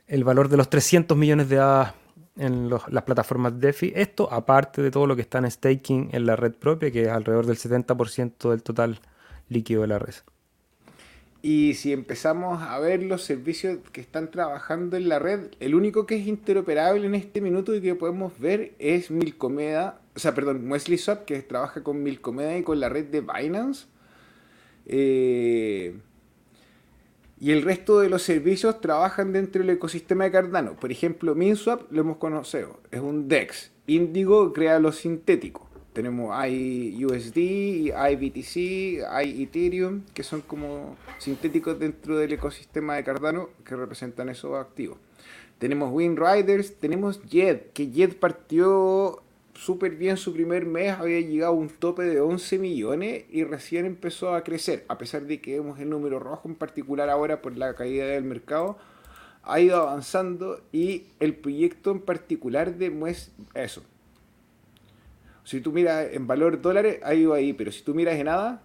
el 0.06 0.22
valor 0.24 0.48
de 0.48 0.58
los 0.58 0.68
300 0.68 1.16
millones 1.16 1.48
de 1.48 1.60
A 1.60 1.94
en 2.36 2.70
las 2.70 3.02
plataformas 3.04 3.58
DeFi. 3.58 3.92
Esto 3.94 4.32
aparte 4.32 4.82
de 4.82 4.90
todo 4.90 5.06
lo 5.06 5.16
que 5.16 5.22
está 5.22 5.38
en 5.38 5.50
staking 5.50 6.10
en 6.12 6.26
la 6.26 6.36
red 6.36 6.54
propia, 6.54 6.90
que 6.90 7.02
es 7.02 7.08
alrededor 7.08 7.46
del 7.46 7.56
70% 7.56 8.50
del 8.50 8.62
total 8.62 9.00
líquido 9.48 9.82
de 9.82 9.88
la 9.88 9.98
red. 9.98 10.14
Y 11.42 11.74
si 11.74 11.92
empezamos 11.92 12.62
a 12.62 12.78
ver 12.78 13.02
los 13.02 13.22
servicios 13.22 13.78
que 13.92 14.00
están 14.00 14.30
trabajando 14.30 14.96
en 14.96 15.10
la 15.10 15.18
red, 15.18 15.50
el 15.60 15.74
único 15.74 16.06
que 16.06 16.16
es 16.16 16.26
interoperable 16.26 17.06
en 17.06 17.14
este 17.14 17.42
minuto 17.42 17.74
y 17.74 17.82
que 17.82 17.94
podemos 17.94 18.38
ver 18.38 18.72
es 18.78 19.10
Milcomeda, 19.10 20.00
o 20.16 20.18
sea, 20.18 20.34
perdón, 20.34 20.70
Wesley 20.70 20.96
Swap, 20.96 21.26
que 21.26 21.42
trabaja 21.42 21.82
con 21.82 22.02
Milcomeda 22.02 22.56
y 22.56 22.62
con 22.62 22.80
la 22.80 22.88
red 22.88 23.04
de 23.06 23.20
Binance. 23.20 23.86
Eh, 24.86 25.98
y 27.38 27.52
el 27.52 27.62
resto 27.62 28.00
de 28.00 28.08
los 28.08 28.22
servicios 28.22 28.80
trabajan 28.80 29.32
dentro 29.32 29.60
del 29.60 29.70
ecosistema 29.70 30.24
de 30.24 30.30
Cardano. 30.30 30.76
Por 30.76 30.92
ejemplo, 30.92 31.34
MinSwap 31.34 31.90
lo 31.90 32.00
hemos 32.00 32.16
conocido, 32.16 32.80
es 32.90 33.00
un 33.00 33.28
DEX. 33.28 33.72
Indigo 33.86 34.52
crea 34.52 34.78
los 34.78 34.96
sintéticos 34.96 35.64
tenemos 35.94 36.32
hay 36.32 37.04
USD, 37.04 37.94
hay 37.96 38.16
BTC, 38.16 39.06
hay 39.08 39.44
Ethereum, 39.44 40.02
que 40.12 40.24
son 40.24 40.40
como 40.40 40.96
sintéticos 41.18 41.78
dentro 41.78 42.18
del 42.18 42.32
ecosistema 42.32 42.96
de 42.96 43.04
Cardano 43.04 43.48
que 43.64 43.76
representan 43.76 44.28
esos 44.28 44.58
activos. 44.58 44.98
Tenemos 45.60 45.92
WinRiders, 45.92 46.74
tenemos 46.80 47.22
Jet, 47.22 47.72
que 47.72 47.92
Jet 47.92 48.18
partió 48.18 49.22
súper 49.54 49.96
bien 49.96 50.16
su 50.16 50.32
primer 50.32 50.66
mes, 50.66 50.92
había 50.92 51.20
llegado 51.20 51.52
a 51.52 51.56
un 51.56 51.68
tope 51.68 52.02
de 52.02 52.20
11 52.20 52.58
millones 52.58 53.24
y 53.30 53.44
recién 53.44 53.86
empezó 53.86 54.34
a 54.34 54.44
crecer, 54.44 54.84
a 54.88 54.98
pesar 54.98 55.22
de 55.22 55.40
que 55.40 55.58
vemos 55.58 55.78
el 55.80 55.90
número 55.90 56.18
rojo 56.18 56.48
en 56.48 56.54
particular 56.54 57.08
ahora 57.08 57.40
por 57.40 57.56
la 57.56 57.74
caída 57.74 58.06
del 58.06 58.24
mercado, 58.24 58.76
ha 59.42 59.60
ido 59.60 59.76
avanzando 59.76 60.62
y 60.72 61.06
el 61.20 61.34
proyecto 61.34 61.90
en 61.90 62.00
particular 62.00 62.74
de 62.76 62.92
eso, 63.54 63.82
si 65.44 65.60
tú 65.60 65.72
miras 65.72 66.08
en 66.12 66.26
valor 66.26 66.60
dólares, 66.60 67.00
ha 67.02 67.14
ido 67.14 67.34
ahí, 67.34 67.52
pero 67.52 67.70
si 67.70 67.82
tú 67.82 67.94
miras 67.94 68.14
en 68.14 68.24
nada, 68.26 68.62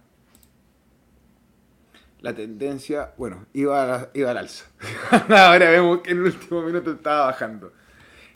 la 2.22 2.34
tendencia, 2.34 3.12
bueno, 3.18 3.46
iba, 3.52 4.10
iba 4.14 4.30
al 4.30 4.38
alza. 4.38 4.66
Ahora 5.28 5.70
vemos 5.70 6.00
que 6.00 6.12
en 6.12 6.18
el 6.18 6.24
último 6.24 6.62
minuto 6.62 6.92
estaba 6.92 7.26
bajando. 7.26 7.72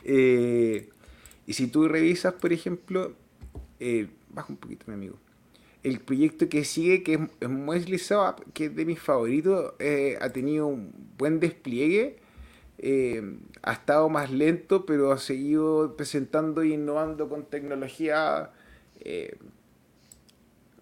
Eh, 0.05 0.90
y 1.46 1.54
si 1.54 1.66
tú 1.66 1.88
revisas, 1.88 2.35
por 2.35 2.52
ejemplo, 2.52 3.14
eh, 3.80 4.09
baja 4.30 4.48
un 4.50 4.57
poquito, 4.57 4.85
mi 4.88 4.94
amigo. 4.94 5.18
El 5.83 6.00
proyecto 6.00 6.48
que 6.48 6.64
sigue, 6.64 7.02
que 7.02 7.14
es, 7.14 7.20
es 7.20 8.12
que 8.54 8.64
es 8.66 8.76
de 8.76 8.85
mis 8.87 9.00
favoritos, 9.00 9.74
eh, 9.78 10.16
ha 10.20 10.30
tenido 10.30 10.66
un 10.66 10.92
buen 11.18 11.40
despliegue 11.40 12.18
eh, 12.78 13.22
ha 13.62 13.72
estado 13.72 14.09
más 14.09 14.33
lento, 14.33 14.85
pero 14.85 15.12
ha 15.12 15.18
seguido 15.18 15.96
presentando 15.96 16.62
e 16.62 16.68
innovando 16.68 17.28
con 17.28 17.44
tecnología 17.44 18.50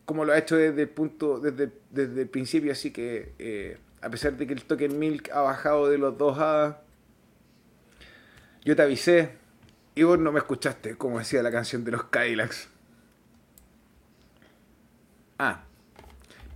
como 0.06 0.24
lo 0.24 0.32
ha 0.32 0.38
hecho 0.38 0.56
desde 0.56 0.82
el 0.82 0.88
punto, 0.88 1.38
desde, 1.38 1.70
desde 1.90 2.22
el 2.22 2.28
principio, 2.28 2.72
así 2.72 2.92
que 2.92 3.76
a 4.00 4.10
pesar 4.10 4.36
de 4.36 4.46
que 4.46 4.54
el 4.54 4.64
token 4.64 4.98
Milk 4.98 5.30
ha 5.32 5.42
bajado 5.42 5.88
de 5.88 5.98
los 5.98 6.16
2 6.16 6.38
a 6.38 6.80
yo 8.64 8.76
te 8.76 8.82
avisé 8.82 9.30
y 9.94 10.02
vos 10.04 10.18
no 10.18 10.32
me 10.32 10.38
escuchaste, 10.38 10.96
como 10.96 11.18
decía 11.18 11.42
la 11.42 11.50
canción 11.50 11.84
de 11.84 11.92
los 11.92 12.04
Cadillacs. 12.04 12.68
Ah, 15.38 15.64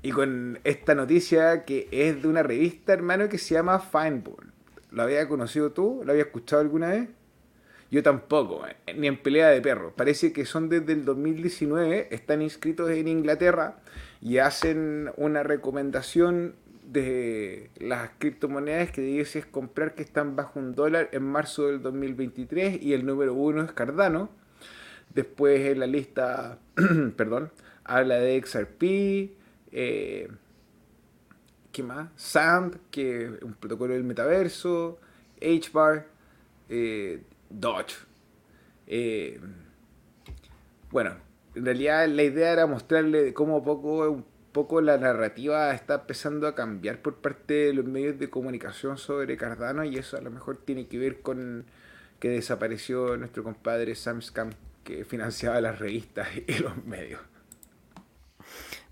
y 0.02 0.12
con 0.12 0.60
esta 0.64 0.94
noticia 0.94 1.64
que 1.64 1.88
es 1.90 2.22
de 2.22 2.28
una 2.28 2.42
revista, 2.42 2.92
hermano, 2.92 3.28
que 3.28 3.38
se 3.38 3.54
llama 3.54 3.80
Fineboard. 3.80 4.46
¿Lo 4.90 5.02
había 5.02 5.26
conocido 5.28 5.72
tú? 5.72 6.02
¿Lo 6.04 6.12
había 6.12 6.24
escuchado 6.24 6.62
alguna 6.62 6.88
vez? 6.90 7.08
Yo 7.90 8.02
tampoco, 8.02 8.66
eh, 8.66 8.94
ni 8.94 9.06
en 9.06 9.20
pelea 9.20 9.48
de 9.48 9.60
perros. 9.60 9.92
Parece 9.96 10.32
que 10.32 10.44
son 10.44 10.68
desde 10.68 10.92
el 10.92 11.04
2019, 11.04 12.08
están 12.10 12.42
inscritos 12.42 12.90
en 12.90 13.08
Inglaterra 13.08 13.78
y 14.20 14.38
hacen 14.38 15.10
una 15.16 15.42
recomendación 15.42 16.54
de 16.86 17.70
las 17.78 18.10
criptomonedas 18.18 18.90
que 18.90 19.00
dices 19.00 19.44
comprar 19.46 19.94
que 19.94 20.02
están 20.02 20.36
bajo 20.36 20.58
un 20.58 20.74
dólar 20.74 21.08
en 21.12 21.24
marzo 21.24 21.66
del 21.66 21.82
2023 21.82 22.82
y 22.82 22.92
el 22.94 23.04
número 23.04 23.34
uno 23.34 23.62
es 23.62 23.72
Cardano. 23.72 24.30
Después 25.14 25.60
en 25.60 25.80
la 25.80 25.86
lista, 25.86 26.58
perdón, 27.16 27.50
habla 27.84 28.16
de 28.16 28.40
XRP, 28.42 28.82
eh, 29.72 30.28
¿Qué 31.72 31.82
más? 31.82 32.08
Sand, 32.16 32.78
que 32.90 33.26
es 33.26 33.42
un 33.42 33.52
protocolo 33.52 33.92
del 33.92 34.04
metaverso. 34.04 34.98
HBAR. 35.42 36.06
Eh, 36.70 37.22
Dodge. 37.50 37.96
Eh, 38.86 39.38
bueno, 40.90 41.16
en 41.54 41.64
realidad 41.66 42.08
la 42.08 42.22
idea 42.22 42.52
era 42.52 42.66
mostrarle 42.66 43.34
cómo 43.34 43.62
poco, 43.62 44.10
un 44.10 44.24
poco 44.56 44.80
la 44.80 44.96
narrativa 44.96 45.70
está 45.74 45.96
empezando 45.96 46.48
a 46.48 46.54
cambiar 46.54 47.02
por 47.02 47.16
parte 47.16 47.52
de 47.52 47.74
los 47.74 47.84
medios 47.84 48.18
de 48.18 48.30
comunicación 48.30 48.96
sobre 48.96 49.36
Cardano 49.36 49.84
y 49.84 49.98
eso 49.98 50.16
a 50.16 50.22
lo 50.22 50.30
mejor 50.30 50.56
tiene 50.56 50.86
que 50.86 50.96
ver 50.96 51.20
con 51.20 51.66
que 52.18 52.30
desapareció 52.30 53.18
nuestro 53.18 53.44
compadre 53.44 53.94
Sam 53.94 54.22
Scam 54.22 54.48
que 54.82 55.04
financiaba 55.04 55.60
las 55.60 55.78
revistas 55.78 56.28
y 56.46 56.54
los 56.54 56.86
medios. 56.86 57.20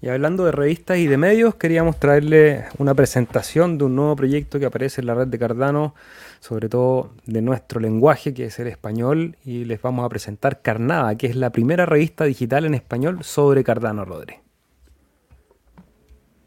Y 0.03 0.11
hablando 0.11 0.45
de 0.45 0.53
revistas 0.53 0.99
y 0.99 1.07
de 1.07 1.17
medios, 1.17 1.55
queríamos 1.55 1.99
traerle 1.99 2.67
una 2.77 2.93
presentación 2.93 3.79
de 3.79 3.85
un 3.85 3.97
nuevo 3.97 4.17
proyecto 4.17 4.59
que 4.59 4.67
aparece 4.67 5.01
en 5.01 5.07
la 5.07 5.15
red 5.15 5.29
de 5.29 5.39
Cardano, 5.39 5.95
sobre 6.41 6.69
todo 6.69 7.15
de 7.25 7.41
nuestro 7.41 7.81
lenguaje, 7.81 8.35
que 8.35 8.45
es 8.45 8.59
el 8.59 8.67
español, 8.67 9.39
y 9.47 9.65
les 9.65 9.81
vamos 9.81 10.05
a 10.05 10.11
presentar 10.11 10.61
Carnada, 10.61 11.17
que 11.17 11.27
es 11.27 11.37
la 11.37 11.53
primera 11.53 11.87
revista 11.87 12.25
digital 12.25 12.67
en 12.67 12.75
español 12.75 13.25
sobre 13.25 13.65
Cardano, 13.65 14.05
Rodri. 14.05 14.44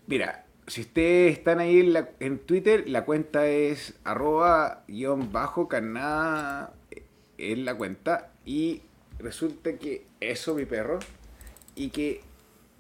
Mira, 0.08 0.46
si 0.68 0.82
ustedes 0.82 1.38
están 1.38 1.60
ahí 1.60 1.94
en, 2.22 2.40
Twitter, 2.40 2.88
la 2.88 3.04
cuenta 3.04 3.46
es 3.46 4.00
arroba 4.06 4.86
guion 4.88 5.34
bajo 5.34 5.68
carnada 5.68 6.74
en 7.38 7.66
la 7.66 7.76
cuenta, 7.76 8.32
y 8.46 8.84
resulta 9.20 9.78
que 9.78 10.06
eso, 10.22 10.56
mi 10.56 10.66
perro, 10.66 11.00
y 11.76 11.90
que 11.90 12.22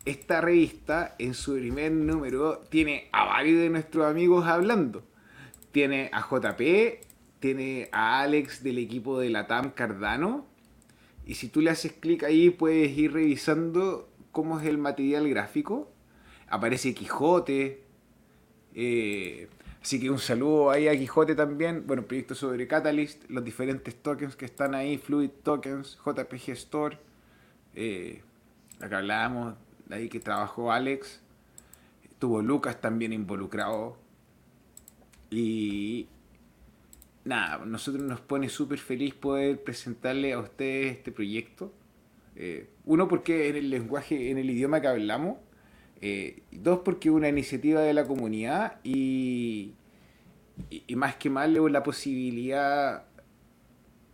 esta 0.06 0.40
revista 0.40 1.16
en 1.20 1.34
su 1.34 1.56
primer 1.56 1.92
número 1.92 2.60
tiene 2.70 3.10
a 3.12 3.26
varios 3.26 3.60
de 3.60 3.70
nuestros 3.72 4.06
amigos 4.06 4.48
hablando. 4.48 5.04
Tiene 5.74 6.10
a 6.14 6.22
JP, 6.22 6.62
tiene 7.42 7.90
a 7.92 8.22
Alex 8.22 8.64
del 8.64 8.78
equipo 8.78 9.20
de 9.20 9.30
la 9.32 9.48
TAM 9.48 9.72
Cardano. 9.72 10.46
Y 11.26 11.36
si 11.36 11.50
tú 11.50 11.60
le 11.60 11.72
haces 11.72 11.92
clic 11.92 12.24
ahí 12.24 12.50
puedes 12.52 12.98
ir 12.98 13.12
revisando 13.12 14.10
cómo 14.32 14.62
es 14.62 14.66
el 14.66 14.78
material 14.78 15.28
gráfico. 15.28 15.92
Aparece 16.50 16.94
Quijote. 16.94 17.84
Eh, 18.74 19.50
así 19.82 20.00
que 20.00 20.10
un 20.10 20.20
saludo 20.20 20.70
ahí 20.70 20.88
a 20.88 20.98
Quijote 20.98 21.36
también. 21.36 21.86
Bueno, 21.88 22.04
proyecto 22.04 22.36
sobre 22.36 22.68
Catalyst, 22.68 23.30
los 23.30 23.44
diferentes 23.44 23.96
tokens 23.96 24.36
que 24.36 24.46
están 24.46 24.76
ahí, 24.76 24.98
Fluid 24.98 25.30
Tokens, 25.44 25.98
JPG 26.06 26.52
Store. 26.52 26.98
Eh, 27.76 28.22
acá 28.80 28.98
hablábamos 29.00 29.56
ahí 29.90 30.10
que 30.10 30.20
trabajó 30.20 30.72
Alex, 30.72 31.22
estuvo 32.04 32.42
Lucas 32.42 32.82
también 32.82 33.14
involucrado. 33.14 33.98
Y 35.30 36.08
nada, 37.26 37.66
nosotros 37.66 38.04
nos 38.04 38.22
pone 38.22 38.50
súper 38.50 38.80
feliz 38.80 39.14
poder 39.14 39.62
presentarle 39.64 40.34
a 40.34 40.40
ustedes 40.40 40.98
este 40.98 41.12
proyecto. 41.12 41.72
Eh, 42.36 42.70
uno, 42.86 43.08
porque 43.08 43.50
en 43.50 43.56
el 43.58 43.70
lenguaje, 43.70 44.32
en 44.32 44.38
el 44.38 44.50
idioma 44.50 44.82
que 44.82 44.88
hablamos. 44.88 45.38
Eh, 46.02 46.44
dos, 46.52 46.80
porque 46.84 47.10
es 47.10 47.16
una 47.16 47.30
iniciativa 47.30 47.82
de 47.82 47.94
la 47.94 48.06
comunidad. 48.06 48.80
Y, 48.84 49.74
y, 50.70 50.96
más 50.96 51.16
que 51.16 51.30
mal, 51.30 51.54
la 51.72 51.84
posibilidad 51.84 53.06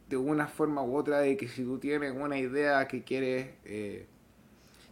de 0.09 0.17
una 0.17 0.47
forma 0.47 0.83
u 0.83 0.95
otra 0.95 1.19
de 1.19 1.37
que 1.37 1.47
si 1.47 1.63
tú 1.63 1.79
tienes 1.79 2.13
una 2.15 2.37
idea 2.37 2.87
que 2.87 3.03
quieres 3.03 3.47
eh, 3.65 4.05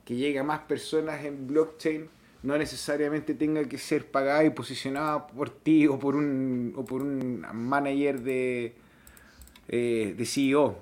que 0.06 0.16
llegue 0.16 0.40
a 0.40 0.44
más 0.44 0.62
personas 0.62 1.24
en 1.26 1.48
blockchain, 1.48 2.10
no 2.44 2.58
necesariamente 2.58 3.36
tenga 3.36 3.64
que 3.66 3.78
ser 3.78 4.10
pagada 4.10 4.44
y 4.44 4.50
posicionada 4.50 5.28
por 5.28 5.50
ti 5.52 5.86
o 5.88 6.00
por 6.00 6.16
un, 6.16 6.74
o 6.76 6.84
por 6.84 7.04
un 7.04 7.46
manager 7.54 8.22
de, 8.22 8.74
eh, 9.68 10.16
de 10.18 10.26
CEO, 10.26 10.80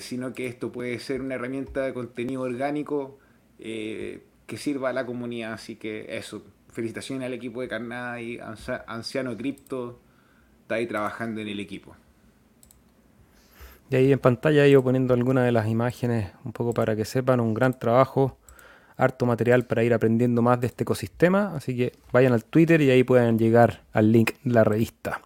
sino 0.00 0.32
que 0.34 0.46
esto 0.46 0.72
puede 0.72 0.98
ser 0.98 1.20
una 1.20 1.36
herramienta 1.36 1.82
de 1.82 1.94
contenido 1.94 2.42
orgánico 2.42 3.18
que 4.46 4.56
sirva 4.56 4.90
a 4.90 4.92
la 4.92 5.06
comunidad. 5.06 5.52
Así 5.52 5.76
que 5.76 6.16
eso, 6.16 6.42
felicitaciones 6.70 7.26
al 7.26 7.34
equipo 7.34 7.60
de 7.60 7.68
Carnada 7.68 8.20
y 8.20 8.38
Anciano 8.86 9.36
Cripto, 9.36 10.00
está 10.62 10.76
ahí 10.76 10.86
trabajando 10.86 11.40
en 11.40 11.48
el 11.48 11.60
equipo. 11.60 11.96
Y 13.90 13.96
ahí 13.96 14.12
en 14.12 14.18
pantalla 14.18 14.64
he 14.64 14.70
ido 14.70 14.82
poniendo 14.82 15.14
algunas 15.14 15.44
de 15.44 15.52
las 15.52 15.68
imágenes 15.68 16.32
un 16.44 16.52
poco 16.52 16.74
para 16.74 16.96
que 16.96 17.04
sepan, 17.04 17.40
un 17.40 17.54
gran 17.54 17.78
trabajo 17.78 18.38
harto 18.96 19.26
material 19.26 19.66
para 19.66 19.84
ir 19.84 19.92
aprendiendo 19.92 20.42
más 20.42 20.60
de 20.60 20.68
este 20.68 20.84
ecosistema. 20.84 21.54
Así 21.54 21.76
que 21.76 21.92
vayan 22.12 22.32
al 22.32 22.44
Twitter 22.44 22.80
y 22.80 22.90
ahí 22.90 23.04
pueden 23.04 23.38
llegar 23.38 23.82
al 23.92 24.10
link 24.10 24.32
de 24.42 24.52
la 24.52 24.64
revista. 24.64 25.20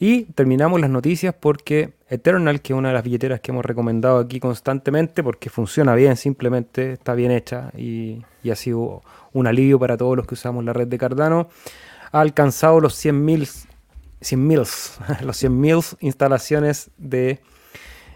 Y 0.00 0.24
terminamos 0.24 0.80
las 0.80 0.90
noticias 0.90 1.34
porque 1.38 1.92
Eternal, 2.08 2.62
que 2.62 2.72
es 2.72 2.76
una 2.78 2.88
de 2.88 2.94
las 2.94 3.04
billeteras 3.04 3.40
que 3.40 3.52
hemos 3.52 3.64
recomendado 3.64 4.18
aquí 4.18 4.40
constantemente, 4.40 5.22
porque 5.22 5.50
funciona 5.50 5.94
bien, 5.94 6.16
simplemente 6.16 6.94
está 6.94 7.14
bien 7.14 7.30
hecha 7.30 7.70
y, 7.76 8.24
ha 8.50 8.56
sido 8.56 9.02
un 9.34 9.46
alivio 9.46 9.78
para 9.78 9.96
todos 9.98 10.16
los 10.16 10.26
que 10.26 10.34
usamos 10.34 10.64
la 10.64 10.72
red 10.72 10.88
de 10.88 10.96
Cardano, 10.96 11.48
ha 12.10 12.20
alcanzado 12.20 12.80
los 12.80 12.94
100.000 13.04 13.68
100 14.20 14.46
mils, 14.46 14.98
los 15.22 15.36
100 15.36 15.60
mils 15.60 15.96
instalaciones 16.00 16.90
de 16.98 17.40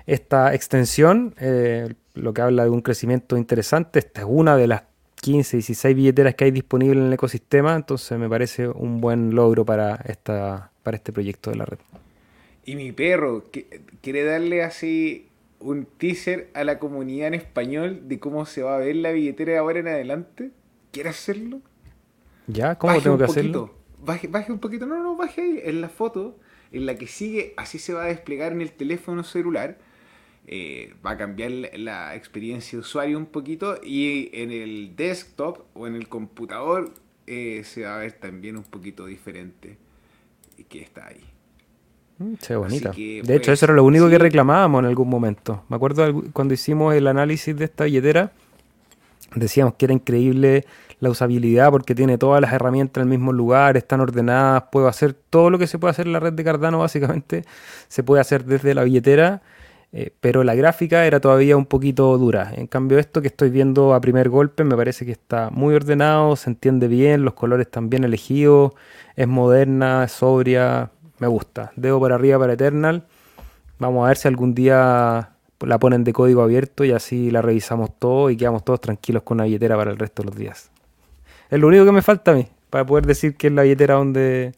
esta 0.06 0.54
extensión, 0.54 1.34
eh, 1.38 1.94
lo 2.14 2.34
que 2.34 2.42
habla 2.42 2.64
de 2.64 2.70
un 2.70 2.82
crecimiento 2.82 3.36
interesante. 3.36 3.98
Esta 3.98 4.20
es 4.20 4.26
una 4.28 4.56
de 4.56 4.66
las 4.66 4.82
15, 5.24 5.56
16 5.56 5.96
billeteras 5.96 6.34
que 6.34 6.44
hay 6.44 6.50
disponibles 6.50 6.98
en 6.98 7.06
el 7.06 7.12
ecosistema, 7.14 7.74
entonces 7.74 8.18
me 8.18 8.28
parece 8.28 8.68
un 8.68 9.00
buen 9.00 9.34
logro 9.34 9.64
para, 9.64 9.94
esta, 10.04 10.70
para 10.82 10.98
este 10.98 11.14
proyecto 11.14 11.50
de 11.50 11.56
la 11.56 11.64
red. 11.64 11.78
Y 12.66 12.76
mi 12.76 12.92
perro 12.92 13.44
quiere 14.02 14.24
darle 14.24 14.62
así 14.62 15.28
un 15.60 15.86
teaser 15.86 16.50
a 16.52 16.62
la 16.64 16.78
comunidad 16.78 17.28
en 17.28 17.34
español 17.34 18.02
de 18.06 18.18
cómo 18.20 18.44
se 18.44 18.62
va 18.62 18.76
a 18.76 18.78
ver 18.78 18.96
la 18.96 19.12
billetera 19.12 19.52
de 19.52 19.58
ahora 19.58 19.80
en 19.80 19.88
adelante. 19.88 20.50
¿Quiere 20.92 21.08
hacerlo? 21.08 21.62
¿Ya? 22.46 22.74
¿Cómo 22.74 23.00
tengo 23.00 23.16
que 23.16 23.24
hacerlo? 23.24 23.74
Baje, 24.04 24.28
baje 24.28 24.52
un 24.52 24.58
poquito, 24.58 24.84
no, 24.84 25.02
no, 25.02 25.16
baje 25.16 25.40
ahí 25.40 25.60
en 25.64 25.80
la 25.80 25.88
foto, 25.88 26.36
en 26.70 26.84
la 26.84 26.96
que 26.96 27.06
sigue, 27.06 27.54
así 27.56 27.78
se 27.78 27.94
va 27.94 28.04
a 28.04 28.08
desplegar 28.08 28.52
en 28.52 28.60
el 28.60 28.72
teléfono 28.72 29.24
celular 29.24 29.78
eh, 30.46 30.94
va 31.04 31.12
a 31.12 31.16
cambiar 31.16 31.50
la 31.50 32.14
experiencia 32.14 32.76
de 32.76 32.80
usuario 32.80 33.16
un 33.16 33.26
poquito 33.26 33.80
y 33.82 34.30
en 34.34 34.50
el 34.50 34.94
desktop 34.94 35.60
o 35.72 35.86
en 35.86 35.94
el 35.94 36.08
computador 36.08 36.92
eh, 37.26 37.62
se 37.64 37.84
va 37.84 37.96
a 37.96 37.98
ver 37.98 38.12
también 38.12 38.56
un 38.56 38.64
poquito 38.64 39.06
diferente 39.06 39.78
que 40.68 40.82
está 40.82 41.08
ahí. 41.08 41.24
Mm, 42.18 42.34
se 42.38 42.56
bonita. 42.56 42.90
de 42.92 43.20
hecho, 43.20 43.24
pues, 43.26 43.48
eso 43.48 43.66
era 43.66 43.74
lo 43.74 43.84
único 43.84 44.08
que 44.08 44.18
reclamábamos 44.18 44.80
en 44.80 44.86
algún 44.86 45.08
momento. 45.08 45.64
Me 45.68 45.76
acuerdo 45.76 46.22
cuando 46.32 46.54
hicimos 46.54 46.94
el 46.94 47.06
análisis 47.06 47.56
de 47.56 47.64
esta 47.64 47.84
billetera, 47.84 48.32
decíamos 49.34 49.74
que 49.74 49.86
era 49.86 49.94
increíble 49.94 50.64
la 51.00 51.10
usabilidad 51.10 51.70
porque 51.70 51.94
tiene 51.94 52.18
todas 52.18 52.40
las 52.40 52.52
herramientas 52.52 53.02
en 53.02 53.10
el 53.10 53.18
mismo 53.18 53.32
lugar, 53.32 53.76
están 53.76 54.00
ordenadas, 54.00 54.64
puedo 54.70 54.88
hacer 54.88 55.14
todo 55.14 55.50
lo 55.50 55.58
que 55.58 55.66
se 55.66 55.78
puede 55.78 55.92
hacer 55.92 56.06
en 56.06 56.12
la 56.12 56.20
red 56.20 56.34
de 56.34 56.44
Cardano 56.44 56.78
básicamente, 56.78 57.44
se 57.88 58.02
puede 58.02 58.20
hacer 58.20 58.44
desde 58.44 58.74
la 58.74 58.84
billetera 58.84 59.42
eh, 59.96 60.10
pero 60.20 60.42
la 60.42 60.56
gráfica 60.56 61.06
era 61.06 61.20
todavía 61.20 61.56
un 61.56 61.66
poquito 61.66 62.18
dura. 62.18 62.50
En 62.56 62.66
cambio 62.66 62.98
esto 62.98 63.22
que 63.22 63.28
estoy 63.28 63.50
viendo 63.50 63.94
a 63.94 64.00
primer 64.00 64.28
golpe 64.28 64.64
me 64.64 64.74
parece 64.76 65.06
que 65.06 65.12
está 65.12 65.50
muy 65.50 65.72
ordenado, 65.72 66.34
se 66.34 66.50
entiende 66.50 66.88
bien, 66.88 67.24
los 67.24 67.34
colores 67.34 67.68
están 67.68 67.90
bien 67.90 68.02
elegidos, 68.02 68.72
es 69.14 69.28
moderna, 69.28 70.02
es 70.02 70.10
sobria, 70.10 70.90
me 71.20 71.28
gusta. 71.28 71.70
Dedo 71.76 72.00
para 72.00 72.16
arriba 72.16 72.40
para 72.40 72.54
Eternal. 72.54 73.04
Vamos 73.78 74.04
a 74.04 74.08
ver 74.08 74.16
si 74.16 74.26
algún 74.26 74.52
día 74.52 75.30
la 75.60 75.78
ponen 75.78 76.02
de 76.02 76.12
código 76.12 76.42
abierto 76.42 76.84
y 76.84 76.90
así 76.90 77.30
la 77.30 77.40
revisamos 77.40 77.96
todo 77.96 78.30
y 78.30 78.36
quedamos 78.36 78.64
todos 78.64 78.80
tranquilos 78.80 79.22
con 79.22 79.38
la 79.38 79.44
billetera 79.44 79.76
para 79.76 79.92
el 79.92 79.98
resto 79.98 80.22
de 80.22 80.26
los 80.26 80.36
días. 80.36 80.72
Es 81.50 81.60
lo 81.60 81.68
único 81.68 81.84
que 81.84 81.92
me 81.92 82.02
falta 82.02 82.32
a 82.32 82.34
mí, 82.34 82.48
para 82.68 82.84
poder 82.84 83.06
decir 83.06 83.36
que 83.36 83.46
es 83.46 83.52
la 83.52 83.62
billetera 83.62 83.94
donde, 83.94 84.54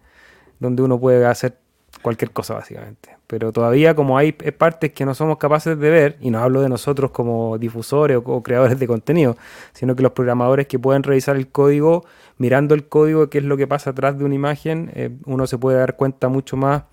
donde 0.60 0.82
uno 0.82 0.98
puede 0.98 1.26
hacer 1.26 1.58
cualquier 2.00 2.30
cosa 2.30 2.54
básicamente. 2.54 3.15
Pero 3.26 3.52
todavía 3.52 3.94
como 3.94 4.18
hay 4.18 4.32
partes 4.32 4.92
que 4.92 5.04
no 5.04 5.14
somos 5.14 5.38
capaces 5.38 5.78
de 5.78 5.90
ver, 5.90 6.16
y 6.20 6.30
no 6.30 6.38
hablo 6.38 6.60
de 6.60 6.68
nosotros 6.68 7.10
como 7.10 7.58
difusores 7.58 8.18
o, 8.24 8.42
creadores 8.42 8.78
de 8.78 8.86
contenido, 8.86 9.36
sino 9.72 9.96
que 9.96 10.02
los 10.02 10.12
programadores 10.12 10.66
que 10.66 10.78
pueden 10.78 11.02
revisar 11.02 11.36
el 11.36 11.48
código, 11.48 12.04
mirando 12.38 12.74
el 12.74 12.86
código, 12.86 13.28
qué 13.28 13.38
es 13.38 13.44
lo 13.44 13.56
que 13.56 13.66
pasa 13.66 13.90
atrás 13.90 14.16
de 14.18 14.24
una 14.24 14.34
imagen, 14.34 14.92
eh, 14.94 15.10
uno 15.24 15.46
se 15.46 15.58
puede 15.58 15.78
dar 15.78 15.96
cuenta 15.96 16.28
mucho 16.28 16.56
más 16.56 16.84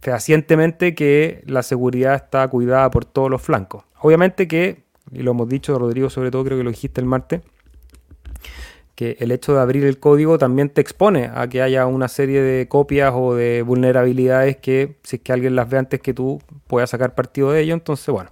fehacientemente 0.00 0.94
que 0.94 1.42
la 1.46 1.62
seguridad 1.62 2.14
está 2.14 2.46
cuidada 2.48 2.90
por 2.90 3.04
todos 3.04 3.30
los 3.30 3.40
flancos. 3.40 3.84
Obviamente 4.00 4.46
que, 4.46 4.84
y 5.10 5.22
lo 5.22 5.32
hemos 5.32 5.48
dicho 5.48 5.78
Rodrigo 5.78 6.10
sobre 6.10 6.30
todo, 6.30 6.44
creo 6.44 6.58
que 6.58 6.64
lo 6.64 6.70
dijiste 6.70 7.00
el 7.00 7.06
martes, 7.06 7.40
que 9.00 9.16
el 9.18 9.32
hecho 9.32 9.54
de 9.54 9.60
abrir 9.60 9.86
el 9.86 9.98
código 9.98 10.36
también 10.36 10.68
te 10.68 10.82
expone 10.82 11.30
a 11.34 11.48
que 11.48 11.62
haya 11.62 11.86
una 11.86 12.06
serie 12.06 12.42
de 12.42 12.68
copias 12.68 13.14
o 13.16 13.34
de 13.34 13.62
vulnerabilidades 13.62 14.58
que 14.58 14.96
si 15.04 15.16
es 15.16 15.22
que 15.22 15.32
alguien 15.32 15.56
las 15.56 15.70
ve 15.70 15.78
antes 15.78 16.00
que 16.00 16.12
tú 16.12 16.42
puedas 16.66 16.90
sacar 16.90 17.14
partido 17.14 17.50
de 17.50 17.62
ello. 17.62 17.72
Entonces, 17.72 18.06
bueno, 18.08 18.28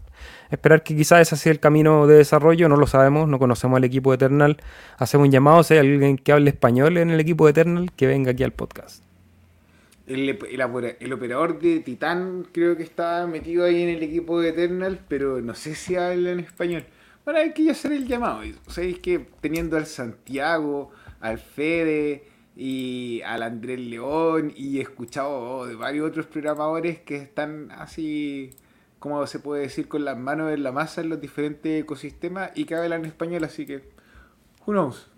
esperar 0.51 0.83
que 0.83 0.95
quizás 0.95 1.23
ese 1.23 1.39
sea 1.39 1.53
el 1.53 1.59
camino 1.59 2.07
de 2.07 2.17
desarrollo, 2.17 2.69
no 2.69 2.77
lo 2.77 2.87
sabemos, 2.87 3.27
no 3.31 3.39
conocemos 3.39 3.79
al 3.79 3.85
equipo 3.85 4.11
de 4.11 4.17
Eternal. 4.17 4.59
Hacemos 4.99 5.29
un 5.29 5.33
llamado, 5.33 5.63
si 5.63 5.73
hay 5.73 5.81
alguien 5.81 6.19
que 6.19 6.33
hable 6.33 6.51
español 6.51 6.99
en 6.99 7.09
el 7.09 7.19
equipo 7.19 7.47
de 7.47 7.53
Eternal, 7.53 7.91
que 7.97 8.07
venga 8.07 8.33
aquí 8.33 8.45
al 8.45 8.53
podcast. 8.53 9.03
El, 10.07 10.29
el, 10.29 11.13
operador 11.15 11.61
de 11.61 11.81
Titán 11.81 12.47
creo 12.53 12.77
que 12.77 12.83
está 12.83 13.27
metido 13.27 13.65
ahí 13.65 13.85
en 13.85 13.89
el 13.89 14.03
equipo 14.03 14.39
de 14.39 14.51
Eternal, 14.51 15.01
pero 15.09 15.41
no 15.41 15.55
sé 15.55 15.75
si 15.75 15.97
habla 15.97 16.33
en 16.33 16.41
español. 16.41 16.85
Bueno, 17.29 17.41
hay 17.41 17.53
que 17.53 17.71
hacer 17.71 17.93
el 17.93 18.07
llamado. 18.09 18.41
Es 18.43 18.99
que 19.01 19.19
teniendo 19.43 19.77
al 19.77 19.85
Santiago, 19.85 20.93
al 21.21 21.37
Fede 21.37 22.25
y 22.57 23.21
al 23.21 23.43
Andrés 23.43 23.81
León 23.81 24.51
y 24.57 24.79
he 24.79 24.81
escuchado 24.81 25.67
de 25.67 25.75
varios 25.75 26.09
otros 26.09 26.25
programadores 26.25 27.01
que 27.01 27.17
están 27.17 27.71
así, 27.71 28.57
como 28.99 29.27
se 29.27 29.41
puede 29.41 29.65
decir, 29.65 29.89
con 29.89 30.07
las 30.07 30.17
manos 30.17 30.51
en 30.55 30.63
la 30.63 30.73
masa 30.73 31.03
en 31.03 31.11
los 31.11 31.21
diferentes 31.21 31.83
ecosistemas 31.83 32.51
y 32.55 32.65
que 32.65 32.77
hablan 32.77 33.05
español, 33.05 33.45
así 33.45 33.67
que, 33.67 33.91
who 34.67 34.73
knows. 34.73 35.11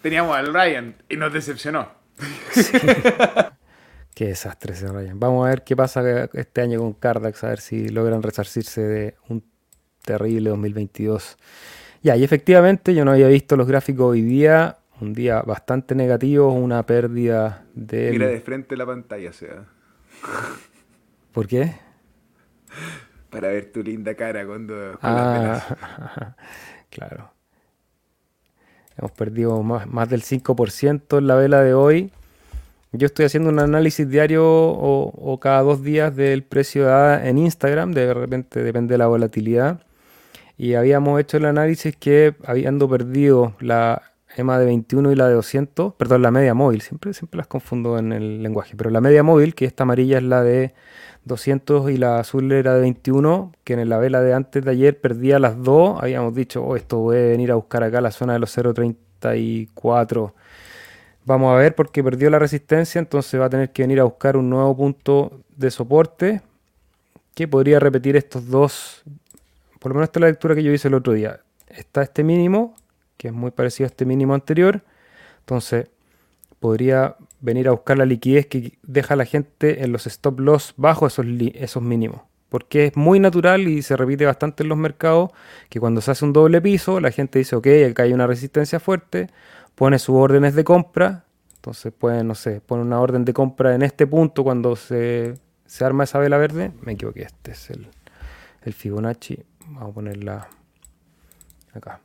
Teníamos 0.00 0.36
al 0.36 0.54
Ryan 0.54 0.94
y 1.08 1.16
nos 1.16 1.32
decepcionó. 1.32 1.88
Qué 4.14 4.26
desastre 4.26 4.74
ese 4.74 4.86
Ryan. 4.86 5.18
Vamos 5.18 5.44
a 5.44 5.50
ver 5.50 5.64
qué 5.64 5.74
pasa 5.74 6.28
este 6.34 6.60
año 6.60 6.78
con 6.78 6.92
Cardax, 6.92 7.42
a 7.42 7.48
ver 7.48 7.60
si 7.60 7.88
logran 7.88 8.22
resarcirse 8.22 8.80
de 8.80 9.16
un 9.28 9.42
terrible 10.08 10.48
2022. 10.48 11.36
Ya, 12.02 12.16
y 12.16 12.24
efectivamente 12.24 12.94
yo 12.94 13.04
no 13.04 13.10
había 13.10 13.28
visto 13.28 13.56
los 13.56 13.68
gráficos 13.68 14.06
hoy 14.06 14.22
día, 14.22 14.78
un 15.02 15.12
día 15.12 15.42
bastante 15.42 15.94
negativo, 15.94 16.50
una 16.50 16.82
pérdida 16.86 17.66
de... 17.74 18.10
Mira 18.10 18.28
de 18.28 18.40
frente 18.40 18.74
la 18.76 18.86
pantalla, 18.86 19.32
sea. 19.34 19.66
¿Por 21.32 21.46
qué? 21.46 21.74
Para 23.28 23.48
ver 23.48 23.70
tu 23.70 23.82
linda 23.82 24.14
cara 24.14 24.46
cuando... 24.46 24.98
ah, 25.02 26.34
claro. 26.90 27.30
Hemos 28.96 29.12
perdido 29.12 29.62
más, 29.62 29.86
más 29.86 30.08
del 30.08 30.22
5% 30.22 31.18
en 31.18 31.26
la 31.26 31.34
vela 31.34 31.60
de 31.60 31.74
hoy. 31.74 32.10
Yo 32.92 33.04
estoy 33.04 33.26
haciendo 33.26 33.50
un 33.50 33.58
análisis 33.58 34.08
diario 34.08 34.42
o, 34.46 35.38
cada 35.38 35.60
dos 35.60 35.82
días 35.82 36.16
del 36.16 36.42
precio 36.42 36.86
de 36.86 37.28
en 37.28 37.36
Instagram, 37.36 37.92
de 37.92 38.14
repente 38.14 38.62
depende 38.62 38.94
de 38.94 38.98
la 38.98 39.06
volatilidad 39.06 39.82
y 40.58 40.74
habíamos 40.74 41.20
hecho 41.20 41.36
el 41.36 41.44
análisis 41.44 41.96
que 41.96 42.34
habiendo 42.44 42.88
perdido 42.88 43.54
la 43.60 44.02
EMA 44.36 44.58
de 44.58 44.66
21 44.66 45.12
y 45.12 45.14
la 45.14 45.28
de 45.28 45.34
200, 45.34 45.94
perdón, 45.94 46.22
la 46.22 46.32
media 46.32 46.52
móvil, 46.52 46.80
siempre, 46.80 47.14
siempre 47.14 47.38
las 47.38 47.46
confundo 47.46 47.96
en 47.96 48.12
el 48.12 48.42
lenguaje, 48.42 48.74
pero 48.76 48.90
la 48.90 49.00
media 49.00 49.22
móvil, 49.22 49.54
que 49.54 49.64
esta 49.64 49.84
amarilla 49.84 50.18
es 50.18 50.24
la 50.24 50.42
de 50.42 50.74
200 51.24 51.90
y 51.90 51.96
la 51.96 52.18
azul 52.18 52.50
era 52.50 52.74
de 52.74 52.80
21, 52.80 53.52
que 53.62 53.74
en 53.74 53.88
la 53.88 53.98
vela 53.98 54.20
de 54.20 54.34
antes 54.34 54.64
de 54.64 54.70
ayer 54.72 55.00
perdía 55.00 55.38
las 55.38 55.62
dos, 55.62 56.02
habíamos 56.02 56.34
dicho, 56.34 56.64
oh, 56.64 56.74
esto 56.74 56.98
voy 56.98 57.18
a 57.18 57.20
venir 57.20 57.52
a 57.52 57.54
buscar 57.54 57.84
acá 57.84 58.00
la 58.00 58.10
zona 58.10 58.32
de 58.32 58.40
los 58.40 58.56
0.34. 58.56 60.32
Vamos 61.24 61.54
a 61.54 61.56
ver 61.56 61.76
porque 61.76 62.02
perdió 62.02 62.30
la 62.30 62.38
resistencia, 62.40 62.98
entonces 62.98 63.40
va 63.40 63.46
a 63.46 63.50
tener 63.50 63.70
que 63.70 63.82
venir 63.82 64.00
a 64.00 64.04
buscar 64.04 64.36
un 64.36 64.50
nuevo 64.50 64.76
punto 64.76 65.40
de 65.56 65.70
soporte 65.70 66.40
que 67.34 67.46
podría 67.46 67.78
repetir 67.78 68.16
estos 68.16 68.48
dos 68.48 69.04
por 69.78 69.90
lo 69.90 69.96
menos 69.96 70.08
esta 70.08 70.18
es 70.18 70.22
la 70.22 70.28
lectura 70.28 70.54
que 70.54 70.62
yo 70.62 70.72
hice 70.72 70.88
el 70.88 70.94
otro 70.94 71.12
día. 71.12 71.40
Está 71.68 72.02
este 72.02 72.24
mínimo, 72.24 72.74
que 73.16 73.28
es 73.28 73.34
muy 73.34 73.50
parecido 73.50 73.86
a 73.86 73.88
este 73.88 74.04
mínimo 74.04 74.34
anterior. 74.34 74.82
Entonces, 75.40 75.88
podría 76.60 77.16
venir 77.40 77.68
a 77.68 77.72
buscar 77.72 77.98
la 77.98 78.04
liquidez 78.04 78.46
que 78.46 78.78
deja 78.82 79.16
la 79.16 79.24
gente 79.24 79.84
en 79.84 79.92
los 79.92 80.06
stop 80.06 80.40
loss 80.40 80.74
bajo 80.76 81.06
esos, 81.06 81.26
esos 81.54 81.82
mínimos. 81.82 82.22
Porque 82.48 82.86
es 82.86 82.96
muy 82.96 83.20
natural 83.20 83.68
y 83.68 83.82
se 83.82 83.96
repite 83.96 84.24
bastante 84.24 84.62
en 84.62 84.70
los 84.70 84.78
mercados 84.78 85.30
que 85.68 85.80
cuando 85.80 86.00
se 86.00 86.10
hace 86.10 86.24
un 86.24 86.32
doble 86.32 86.62
piso, 86.62 86.98
la 86.98 87.10
gente 87.10 87.38
dice, 87.38 87.56
ok, 87.56 87.66
acá 87.90 88.04
hay 88.04 88.12
una 88.12 88.26
resistencia 88.26 88.80
fuerte, 88.80 89.28
pone 89.74 89.98
sus 89.98 90.16
órdenes 90.16 90.54
de 90.54 90.64
compra. 90.64 91.24
Entonces 91.56 91.92
puede, 91.96 92.24
no 92.24 92.34
sé, 92.34 92.60
pone 92.60 92.82
una 92.82 93.00
orden 93.00 93.24
de 93.24 93.34
compra 93.34 93.74
en 93.74 93.82
este 93.82 94.06
punto 94.06 94.44
cuando 94.44 94.76
se, 94.76 95.34
se 95.66 95.84
arma 95.84 96.04
esa 96.04 96.18
vela 96.18 96.38
verde. 96.38 96.72
Me 96.80 96.92
equivoqué, 96.92 97.22
este 97.22 97.52
es 97.52 97.70
el, 97.70 97.88
el 98.62 98.72
Fibonacci. 98.72 99.44
Vamos 99.70 99.90
a 99.90 99.94
ponerla 99.94 100.48
acá. 101.74 102.00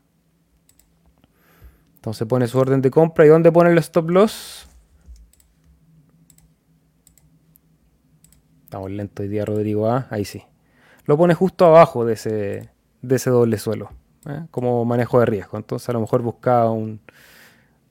Entonces 1.95 2.27
pone 2.27 2.47
su 2.47 2.59
orden 2.59 2.81
de 2.81 2.91
compra. 2.91 3.25
¿Y 3.25 3.29
dónde 3.29 3.51
pone 3.51 3.71
el 3.71 3.77
stop 3.77 4.09
loss? 4.09 4.67
Estamos 8.65 8.91
lentos 8.91 9.23
hoy 9.23 9.29
día, 9.29 9.45
Rodrigo. 9.45 9.89
¿ah? 9.89 10.07
Ahí 10.09 10.25
sí. 10.25 10.43
Lo 11.05 11.17
pone 11.17 11.33
justo 11.33 11.65
abajo 11.65 12.03
de 12.03 12.13
ese, 12.13 12.69
de 13.01 13.15
ese 13.15 13.29
doble 13.29 13.57
suelo. 13.57 13.91
¿eh? 14.27 14.45
Como 14.51 14.83
manejo 14.83 15.21
de 15.21 15.25
riesgo. 15.25 15.57
Entonces 15.57 15.87
a 15.87 15.93
lo 15.93 16.01
mejor 16.01 16.21
buscaba 16.21 16.69
un, 16.71 16.99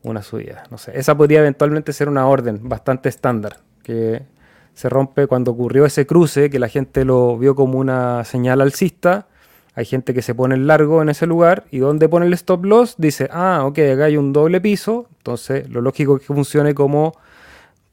una 0.02 0.20
subida. 0.20 0.64
No 0.70 0.76
sé. 0.76 0.98
Esa 0.98 1.16
podría 1.16 1.38
eventualmente 1.38 1.94
ser 1.94 2.10
una 2.10 2.26
orden 2.26 2.68
bastante 2.68 3.08
estándar. 3.08 3.60
Que 3.82 4.26
se 4.74 4.90
rompe 4.90 5.26
cuando 5.26 5.52
ocurrió 5.52 5.86
ese 5.86 6.06
cruce, 6.06 6.50
que 6.50 6.58
la 6.58 6.68
gente 6.68 7.06
lo 7.06 7.38
vio 7.38 7.54
como 7.54 7.78
una 7.78 8.24
señal 8.24 8.60
alcista 8.60 9.28
hay 9.74 9.84
gente 9.84 10.12
que 10.12 10.22
se 10.22 10.34
pone 10.34 10.54
el 10.54 10.66
largo 10.66 11.00
en 11.00 11.08
ese 11.08 11.26
lugar 11.26 11.64
y 11.70 11.78
donde 11.78 12.08
pone 12.08 12.26
el 12.26 12.32
stop 12.34 12.64
loss 12.64 12.94
dice, 12.98 13.28
ah, 13.32 13.64
ok, 13.64 13.78
acá 13.94 14.04
hay 14.04 14.16
un 14.16 14.32
doble 14.32 14.60
piso, 14.60 15.06
entonces 15.18 15.68
lo 15.70 15.80
lógico 15.80 16.16
es 16.16 16.26
que 16.26 16.34
funcione 16.34 16.74
como, 16.74 17.14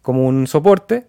como 0.02 0.28
un 0.28 0.46
soporte, 0.48 1.08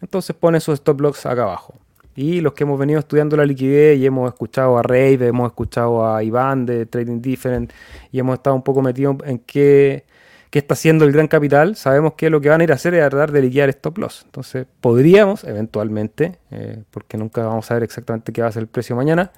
entonces 0.00 0.34
pone 0.34 0.60
su 0.60 0.72
stop 0.72 1.00
loss 1.00 1.26
acá 1.26 1.42
abajo. 1.42 1.74
Y 2.14 2.40
los 2.40 2.54
que 2.54 2.64
hemos 2.64 2.78
venido 2.78 2.98
estudiando 2.98 3.36
la 3.36 3.44
liquidez 3.44 3.98
y 3.98 4.06
hemos 4.06 4.28
escuchado 4.28 4.76
a 4.76 4.82
Rave, 4.82 5.28
hemos 5.28 5.46
escuchado 5.50 6.04
a 6.04 6.22
Iván 6.24 6.66
de 6.66 6.86
Trading 6.86 7.20
Different 7.20 7.72
y 8.10 8.18
hemos 8.18 8.34
estado 8.34 8.56
un 8.56 8.62
poco 8.62 8.82
metidos 8.82 9.18
en 9.24 9.38
qué, 9.38 10.04
qué 10.50 10.58
está 10.58 10.74
haciendo 10.74 11.04
el 11.04 11.12
gran 11.12 11.28
capital, 11.28 11.76
sabemos 11.76 12.14
que 12.14 12.28
lo 12.30 12.40
que 12.40 12.48
van 12.48 12.60
a 12.60 12.64
ir 12.64 12.72
a 12.72 12.74
hacer 12.74 12.94
es 12.94 13.08
tratar 13.08 13.30
de 13.30 13.42
liquidar 13.42 13.68
stop 13.68 13.98
loss. 13.98 14.22
Entonces 14.24 14.66
podríamos 14.80 15.44
eventualmente, 15.44 16.38
eh, 16.50 16.82
porque 16.90 17.18
nunca 17.18 17.46
vamos 17.46 17.66
a 17.66 17.68
saber 17.68 17.82
exactamente 17.82 18.32
qué 18.32 18.42
va 18.42 18.48
a 18.48 18.52
ser 18.52 18.62
el 18.62 18.68
precio 18.68 18.96
mañana, 18.96 19.30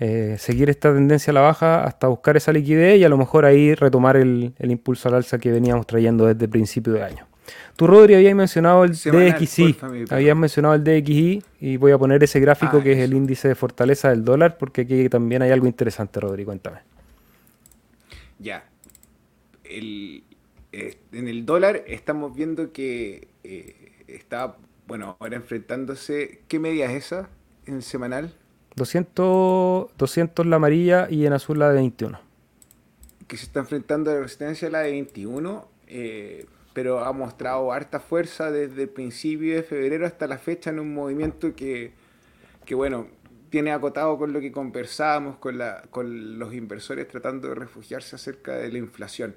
eh, 0.00 0.36
seguir 0.38 0.70
esta 0.70 0.94
tendencia 0.94 1.32
a 1.32 1.34
la 1.34 1.40
baja 1.40 1.82
hasta 1.82 2.06
buscar 2.06 2.36
esa 2.36 2.52
liquidez 2.52 3.00
y 3.00 3.04
a 3.04 3.08
lo 3.08 3.18
mejor 3.18 3.44
ahí 3.44 3.74
retomar 3.74 4.16
el, 4.16 4.54
impulso 4.60 5.08
al 5.08 5.16
alza 5.16 5.38
que 5.38 5.50
veníamos 5.50 5.88
trayendo 5.88 6.24
desde 6.24 6.44
el 6.44 6.50
principio 6.50 6.92
de 6.92 7.02
año. 7.02 7.26
Tú, 7.74 7.88
Rodri, 7.88 8.14
habías 8.14 8.36
mencionado 8.36 8.84
el 8.84 8.92
DXI, 8.92 9.76
habías 10.10 10.36
mencionado 10.36 10.76
el 10.76 10.84
DXI 10.84 11.42
y 11.60 11.76
voy 11.78 11.90
a 11.90 11.98
poner 11.98 12.22
ese 12.22 12.38
gráfico 12.38 12.76
ah, 12.76 12.82
que 12.82 12.92
es 12.92 12.98
el 12.98 13.12
índice 13.12 13.48
de 13.48 13.56
fortaleza 13.56 14.10
del 14.10 14.24
dólar 14.24 14.56
porque 14.56 14.82
aquí 14.82 15.08
también 15.08 15.42
hay 15.42 15.50
algo 15.50 15.66
interesante, 15.66 16.20
Rodri, 16.20 16.44
cuéntame. 16.44 16.78
Ya. 18.38 18.64
Eh, 19.64 20.22
en 21.10 21.26
el 21.26 21.44
dólar 21.44 21.82
estamos 21.88 22.36
viendo 22.36 22.72
que 22.72 23.26
eh, 23.42 24.04
está, 24.06 24.56
bueno, 24.86 25.16
ahora 25.18 25.34
enfrentándose, 25.34 26.42
¿qué 26.46 26.60
media 26.60 26.86
es 26.86 27.06
esa 27.06 27.28
en 27.66 27.74
el 27.74 27.82
semanal? 27.82 28.32
200, 28.78 29.90
200 29.96 30.46
la 30.46 30.56
amarilla 30.56 31.08
y 31.10 31.26
en 31.26 31.32
azul 31.32 31.58
la 31.58 31.68
de 31.68 31.74
21. 31.74 32.18
Que 33.26 33.36
se 33.36 33.44
está 33.44 33.60
enfrentando 33.60 34.10
a 34.10 34.14
la 34.14 34.20
resistencia 34.20 34.70
la 34.70 34.80
de 34.80 34.92
21, 34.92 35.68
eh, 35.88 36.46
pero 36.72 37.04
ha 37.04 37.12
mostrado 37.12 37.72
harta 37.72 38.00
fuerza 38.00 38.50
desde 38.50 38.82
el 38.84 38.88
principio 38.88 39.54
de 39.54 39.62
febrero 39.62 40.06
hasta 40.06 40.26
la 40.26 40.38
fecha 40.38 40.70
en 40.70 40.78
un 40.78 40.94
movimiento 40.94 41.54
que, 41.54 41.92
que 42.64 42.74
bueno, 42.74 43.08
tiene 43.50 43.72
acotado 43.72 44.18
con 44.18 44.32
lo 44.32 44.40
que 44.40 44.52
conversábamos 44.52 45.36
con, 45.36 45.58
la, 45.58 45.82
con 45.90 46.38
los 46.38 46.54
inversores 46.54 47.08
tratando 47.08 47.48
de 47.48 47.54
refugiarse 47.54 48.16
acerca 48.16 48.54
de 48.54 48.70
la 48.70 48.78
inflación. 48.78 49.34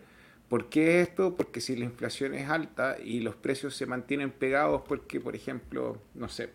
¿Por 0.49 0.69
qué 0.69 1.01
esto? 1.01 1.35
Porque 1.35 1.61
si 1.61 1.75
la 1.77 1.85
inflación 1.85 2.33
es 2.33 2.49
alta 2.49 2.97
y 3.01 3.21
los 3.21 3.35
precios 3.35 3.75
se 3.75 3.85
mantienen 3.85 4.31
pegados 4.31 4.81
porque, 4.85 5.21
por 5.21 5.35
ejemplo, 5.35 5.97
no 6.13 6.27
sé, 6.27 6.49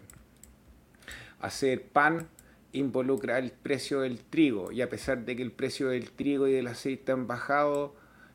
hacer 1.40 1.82
pan 1.82 2.28
involucra 2.72 3.38
el 3.38 3.52
precio 3.52 4.00
del 4.00 4.18
trigo 4.18 4.72
y 4.72 4.82
a 4.82 4.88
pesar 4.88 5.24
de 5.24 5.36
que 5.36 5.42
el 5.42 5.52
precio 5.52 5.88
del 5.88 6.10
trigo 6.10 6.46
y 6.48 6.52
del 6.52 6.66
aceite 6.66 7.12
han 7.12 7.26
bajado, 7.26 7.94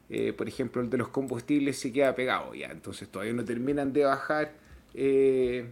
eh, 0.10 0.34
por 0.34 0.48
ejemplo 0.48 0.82
el 0.82 0.90
de 0.90 0.98
los 0.98 1.10
combustibles 1.10 1.80
se 1.80 1.92
queda 1.92 2.16
pegado 2.16 2.54
ya, 2.54 2.68
entonces 2.68 3.08
todavía 3.10 3.34
no 3.34 3.46
terminan 3.46 3.94
de 3.94 4.06
bajar 4.06 4.54
eh, 4.94 5.72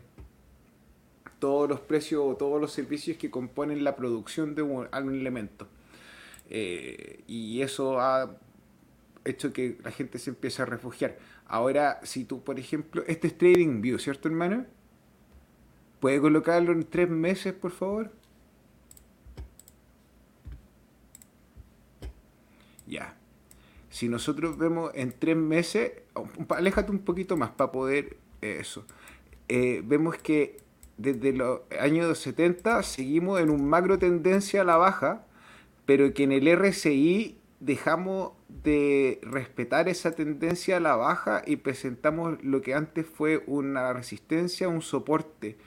todos 1.40 1.70
los 1.70 1.80
precios 1.80 2.22
o 2.26 2.36
todos 2.36 2.60
los 2.62 2.72
servicios 2.72 3.18
que 3.18 3.32
componen 3.32 3.84
la 3.84 3.96
producción 3.96 4.56
de 4.56 4.62
un, 4.62 4.88
elemento. 4.94 5.68
Eh, 6.50 7.24
y 7.28 7.62
eso 7.62 8.00
ha 8.00 8.38
hecho 9.24 9.54
que 9.54 9.78
la 9.84 9.92
gente 9.92 10.20
se 10.20 10.32
empiece 10.32 10.62
a 10.62 10.66
refugiar. 10.66 11.18
Ahora, 11.48 12.00
si 12.04 12.26
tú, 12.26 12.44
por 12.44 12.60
ejemplo, 12.60 13.04
este 13.08 13.28
es 13.28 13.38
Trading 13.38 13.82
View, 13.82 14.00
¿cierto 14.00 14.28
hermano? 14.28 14.66
¿Puede 16.00 16.20
colocarlo 16.22 16.72
en 16.72 16.84
tres 16.84 17.10
meses, 17.10 17.54
por 17.54 17.72
favor? 17.72 18.12
Ya. 22.90 23.16
Si 23.90 24.10
nosotros 24.10 24.58
vemos 24.58 24.92
en 24.96 25.14
tres 25.18 25.38
meses, 25.38 25.92
aléjate 26.50 26.92
un 26.92 27.00
poquito 27.00 27.38
más 27.38 27.52
para 27.52 27.72
poder 27.72 28.18
eh, 28.42 28.58
eso. 28.60 28.86
Eh, 29.48 29.82
vemos 29.86 30.18
que 30.18 30.58
desde 30.98 31.34
los 31.34 31.62
años 31.80 32.18
70 32.18 32.84
seguimos 32.84 33.40
en 33.40 33.50
un 33.50 33.68
macro 33.68 33.98
tendencia 33.98 34.62
a 34.62 34.64
la 34.66 34.78
baja, 34.78 35.26
pero 35.86 36.14
que 36.14 36.24
en 36.24 36.32
el 36.32 36.56
RSI 36.56 37.38
dejamos 37.60 38.34
de 38.64 39.20
respetar 39.24 39.90
esa 39.90 40.12
tendencia 40.12 40.78
a 40.78 40.80
la 40.80 40.96
baja 40.96 41.42
y 41.46 41.58
presentamos 41.58 42.44
lo 42.44 42.62
que 42.62 42.74
antes 42.74 43.06
fue 43.06 43.44
una 43.48 43.94
resistencia, 43.94 44.68
un 44.68 44.82
soporte, 44.82 45.58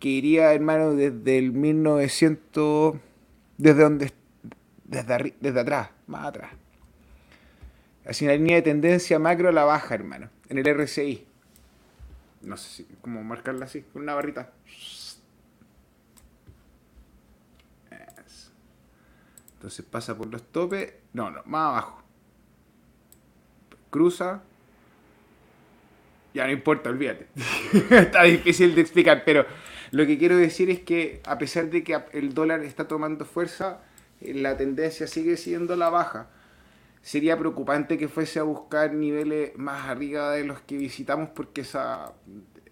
que 0.00 0.08
iría, 0.08 0.52
hermano, 0.52 0.94
desde 0.94 1.38
el 1.38 1.52
1900, 1.52 2.96
desde 3.56 3.82
donde, 3.82 4.12
desde, 4.84 5.34
desde 5.40 5.60
atrás, 5.60 5.90
más 6.06 6.26
atrás. 6.26 6.67
Así 8.08 8.24
una 8.24 8.32
línea 8.34 8.56
de 8.56 8.62
tendencia 8.62 9.18
macro 9.18 9.50
a 9.50 9.52
la 9.52 9.64
baja, 9.64 9.94
hermano, 9.94 10.30
en 10.48 10.56
el 10.56 10.64
RSI. 10.64 11.26
No 12.40 12.56
sé 12.56 12.68
si, 12.70 12.84
cómo 13.02 13.22
marcarla 13.22 13.66
así, 13.66 13.82
con 13.82 14.00
una 14.02 14.14
barrita. 14.14 14.50
Entonces 19.52 19.84
pasa 19.84 20.16
por 20.16 20.28
los 20.28 20.42
topes. 20.42 20.94
No, 21.12 21.30
no, 21.30 21.42
más 21.44 21.68
abajo. 21.68 22.02
Cruza. 23.90 24.40
Ya 26.32 26.46
no 26.46 26.52
importa, 26.52 26.88
olvídate. 26.88 27.26
está 27.90 28.22
difícil 28.22 28.74
de 28.74 28.80
explicar, 28.80 29.22
pero 29.26 29.44
lo 29.90 30.06
que 30.06 30.16
quiero 30.16 30.38
decir 30.38 30.70
es 30.70 30.80
que 30.80 31.20
a 31.26 31.36
pesar 31.36 31.68
de 31.68 31.84
que 31.84 32.02
el 32.12 32.32
dólar 32.32 32.64
está 32.64 32.88
tomando 32.88 33.26
fuerza, 33.26 33.80
la 34.22 34.56
tendencia 34.56 35.06
sigue 35.06 35.36
siendo 35.36 35.76
la 35.76 35.90
baja 35.90 36.30
sería 37.02 37.38
preocupante 37.38 37.98
que 37.98 38.08
fuese 38.08 38.38
a 38.38 38.42
buscar 38.42 38.92
niveles 38.92 39.56
más 39.56 39.88
arriba 39.88 40.32
de 40.32 40.44
los 40.44 40.60
que 40.60 40.76
visitamos 40.76 41.30
porque 41.30 41.62
esa 41.62 42.14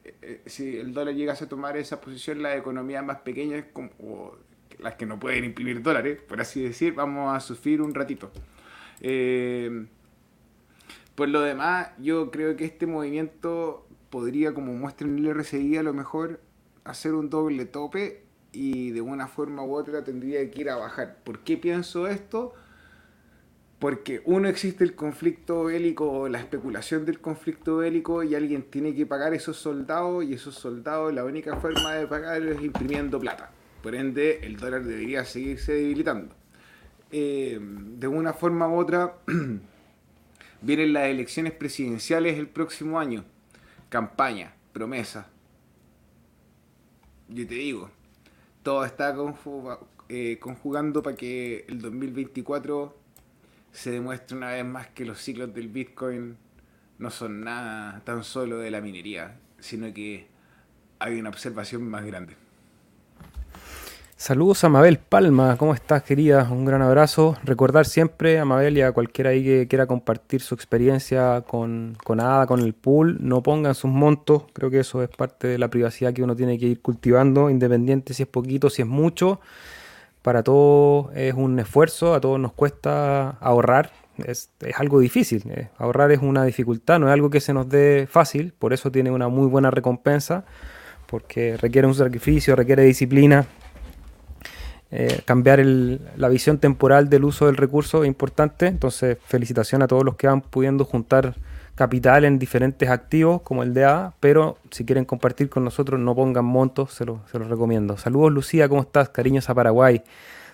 eh, 0.07 0.15
eh, 0.23 0.43
si 0.47 0.77
el 0.77 0.95
dólar 0.95 1.15
llegase 1.15 1.45
a 1.45 1.49
tomar 1.49 1.77
esa 1.77 2.01
posición, 2.01 2.43
las 2.43 2.57
economías 2.57 3.05
más 3.05 3.19
pequeñas, 3.19 3.65
como 3.73 4.37
las 4.79 4.95
que 4.95 5.05
no 5.05 5.19
pueden 5.19 5.45
imprimir 5.45 5.83
dólares, 5.83 6.21
por 6.21 6.41
así 6.41 6.63
decir, 6.63 6.95
vamos 6.95 7.35
a 7.35 7.41
sufrir 7.41 7.83
un 7.83 7.93
ratito. 7.93 8.31
Eh, 9.01 9.87
por 11.17 11.29
lo 11.29 11.41
demás, 11.41 11.91
yo 11.99 12.31
creo 12.31 12.57
que 12.57 12.67
este 12.67 12.87
movimiento 12.87 13.87
podría, 14.11 14.55
como 14.55 14.75
muestra 14.75 15.09
en 15.09 15.19
el 15.19 15.35
RSI, 15.35 15.77
a 15.79 15.83
lo 15.83 15.93
mejor 15.93 16.41
hacer 16.85 17.15
un 17.15 17.29
doble 17.31 17.65
tope 17.65 18.23
y 18.53 18.91
de 18.93 19.01
una 19.01 19.27
forma 19.27 19.65
u 19.65 19.75
otra 19.75 20.05
tendría 20.05 20.49
que 20.51 20.61
ir 20.61 20.71
a 20.71 20.77
bajar. 20.77 21.19
¿Por 21.25 21.41
qué 21.41 21.57
pienso 21.57 22.07
esto? 22.07 22.55
Porque 23.79 24.23
uno 24.25 24.49
existe 24.49 24.85
el 24.85 24.95
conflicto 24.95 25.65
bélico, 25.65 26.29
la 26.29 26.39
especulación 26.39 27.05
del 27.05 27.21
conflicto 27.21 27.79
bélico 27.79 28.23
y 28.23 28.35
alguien 28.35 28.63
tiene 28.63 28.95
que 28.95 29.05
pagar 29.05 29.35
esos 29.35 29.59
soldados 29.59 30.25
y 30.25 30.33
esos 30.33 30.55
soldados 30.55 31.13
la 31.13 31.25
única 31.25 31.57
forma 31.57 31.95
de 31.95 32.07
pagar 32.07 32.43
es 32.43 32.63
imprimiendo 32.63 33.21
plata. 33.21 33.51
Por 33.83 33.95
ende, 33.95 34.41
el 34.43 34.57
dólar 34.57 34.83
debería 34.83 35.25
seguirse 35.25 35.75
debilitando. 35.75 36.35
Eh, 37.13 37.61
de 37.61 38.09
una 38.09 38.33
forma 38.33 38.67
u 38.67 38.79
otra, 38.79 39.19
vienen 40.63 40.93
las 40.95 41.09
elecciones 41.09 41.53
presidenciales 41.53 42.39
el 42.39 42.49
próximo 42.49 42.99
año. 42.99 43.25
Campaña, 43.91 44.55
promesa. 44.73 45.29
Yo 47.29 47.47
te 47.47 47.55
digo, 47.55 47.91
todo 48.63 48.85
está 48.85 49.15
eh, 50.09 50.39
conjugando 50.41 51.03
para 51.03 51.15
que 51.15 51.65
el 51.69 51.81
2024 51.81 53.06
se 53.77 53.91
demuestra 53.91 54.39
una 54.39 54.53
vez 54.53 54.65
más 54.65 54.87
que 54.89 55.05
los 55.05 55.21
ciclos 55.21 55.53
del 55.53 55.69
Bitcoin 55.69 56.39
no 56.99 57.11
son 57.11 57.43
nada 57.43 58.01
tan 58.05 58.25
solo 58.25 58.57
de 58.57 58.71
la 58.71 58.81
minería, 58.81 59.37
sino 59.59 59.93
que 59.93 60.27
hay 60.99 61.21
una 61.21 61.29
observación 61.29 61.87
más 61.87 62.07
grande. 62.07 62.35
Saludos 64.17 64.65
a 64.65 64.71
Mabel 64.71 64.97
Palma, 64.99 65.59
¿cómo 65.59 65.75
estás 65.75 66.03
querida? 66.05 66.49
Un 66.51 66.65
gran 66.65 66.81
abrazo. 66.81 67.37
Recordar 67.45 67.85
siempre 67.85 68.39
a 68.39 68.47
Mabel 68.47 68.79
y 68.79 68.81
a 68.81 68.93
cualquiera 68.93 69.29
ahí 69.29 69.45
que 69.45 69.69
quiera 69.69 69.87
compartir 69.87 70.41
su 70.41 70.55
experiencia 70.55 71.43
con, 71.43 71.99
con 72.03 72.19
ADA, 72.19 72.47
con 72.47 72.61
el 72.61 72.73
pool, 72.73 73.19
no 73.21 73.43
pongan 73.43 73.75
sus 73.75 73.91
montos, 73.91 74.45
creo 74.55 74.71
que 74.71 74.81
eso 74.81 75.03
es 75.03 75.11
parte 75.11 75.49
de 75.49 75.59
la 75.59 75.69
privacidad 75.69 76.15
que 76.15 76.23
uno 76.23 76.35
tiene 76.35 76.59
que 76.59 76.65
ir 76.65 76.81
cultivando, 76.81 77.51
independiente 77.51 78.15
si 78.15 78.23
es 78.23 78.29
poquito, 78.29 78.71
si 78.71 78.81
es 78.81 78.89
mucho. 78.89 79.39
Para 80.27 80.43
todos 80.43 81.15
es 81.15 81.35
un 81.35 81.57
esfuerzo, 81.61 82.13
a 82.13 82.21
todos 82.21 82.41
nos 82.41 82.53
cuesta 82.53 83.39
ahorrar, 83.41 83.93
es, 84.19 84.51
algo 84.77 84.99
difícil. 84.99 85.45
Eh. 85.49 85.69
Ahorrar 85.79 86.11
es 86.11 86.19
una 86.21 86.45
dificultad, 86.45 86.99
no 86.99 87.07
es 87.07 87.13
algo 87.13 87.31
que 87.31 87.39
se 87.39 87.55
nos 87.55 87.69
dé 87.69 88.09
fácil, 88.11 88.53
por 88.59 88.73
eso 88.73 88.91
tiene 88.91 89.13
una 89.13 89.29
muy 89.29 89.47
buena 89.47 89.71
recompensa, 89.71 90.45
porque 91.07 91.57
requiere 91.57 91.87
un 91.87 91.95
sacrificio, 91.95 92.57
requiere 92.57 92.83
disciplina, 92.83 93.47
eh, 94.91 95.21
cambiar 95.25 95.61
la 95.61 96.29
visión 96.29 96.59
temporal 96.59 97.09
del 97.09 97.25
uso 97.25 97.47
del 97.47 97.57
recurso 97.57 98.03
es 98.03 98.09
importante. 98.09 98.67
Entonces, 98.67 99.19
felicitación 99.25 99.81
a 99.83 99.87
todos 99.87 100.03
los 100.03 100.17
que 100.17 100.27
van 100.27 100.41
pudiendo 100.41 100.85
juntar 100.85 101.37
capital 101.77 102.25
en 102.25 102.39
diferentes 102.39 102.89
activos 102.89 103.43
como 103.43 103.63
el 103.63 103.75
de 103.75 103.85
A, 103.85 104.15
pero 104.19 104.59
si 104.71 104.85
quieren 104.85 105.05
compartir 105.05 105.49
con 105.49 105.63
nosotros 105.63 106.01
no 106.01 106.15
pongan 106.17 106.45
montos, 106.45 106.95
se 106.95 107.05
los 107.05 107.19
se 107.31 107.39
recomiendo. 107.39 107.97
Saludos 107.99 108.33
Lucía, 108.33 108.69
¿cómo 108.69 108.81
estás? 108.81 109.11
Cariños 109.11 109.49
a 109.51 109.55
Paraguay, 109.55 110.03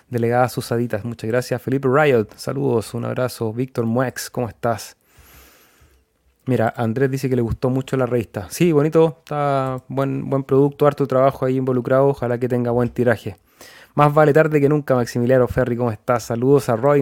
delegada 0.09 0.49
Susaditas, 0.49 1.05
muchas 1.05 1.29
gracias. 1.29 1.61
Felipe 1.61 1.87
Riot, 1.87 2.27
saludos, 2.35 2.93
un 2.93 3.05
abrazo. 3.05 3.53
Víctor 3.53 3.85
Muex, 3.85 4.29
¿cómo 4.29 4.49
estás? 4.49 4.97
Mira, 6.45 6.73
Andrés 6.75 7.09
dice 7.09 7.29
que 7.29 7.37
le 7.37 7.41
gustó 7.41 7.69
mucho 7.69 7.95
la 7.95 8.05
revista. 8.05 8.47
Sí, 8.49 8.73
bonito, 8.73 9.19
está 9.19 9.81
buen, 9.87 10.29
buen 10.29 10.43
producto, 10.43 10.85
harto 10.85 11.07
trabajo 11.07 11.45
ahí 11.45 11.55
involucrado, 11.55 12.09
ojalá 12.09 12.37
que 12.37 12.49
tenga 12.49 12.71
buen 12.71 12.89
tiraje. 12.89 13.37
Más 13.95 14.13
vale 14.13 14.33
tarde 14.33 14.59
que 14.59 14.67
nunca, 14.67 14.93
Maximiliano 14.93 15.47
Ferri, 15.47 15.77
¿cómo 15.77 15.91
estás? 15.91 16.23
Saludos 16.23 16.67
a 16.67 16.75
Roy 16.75 17.01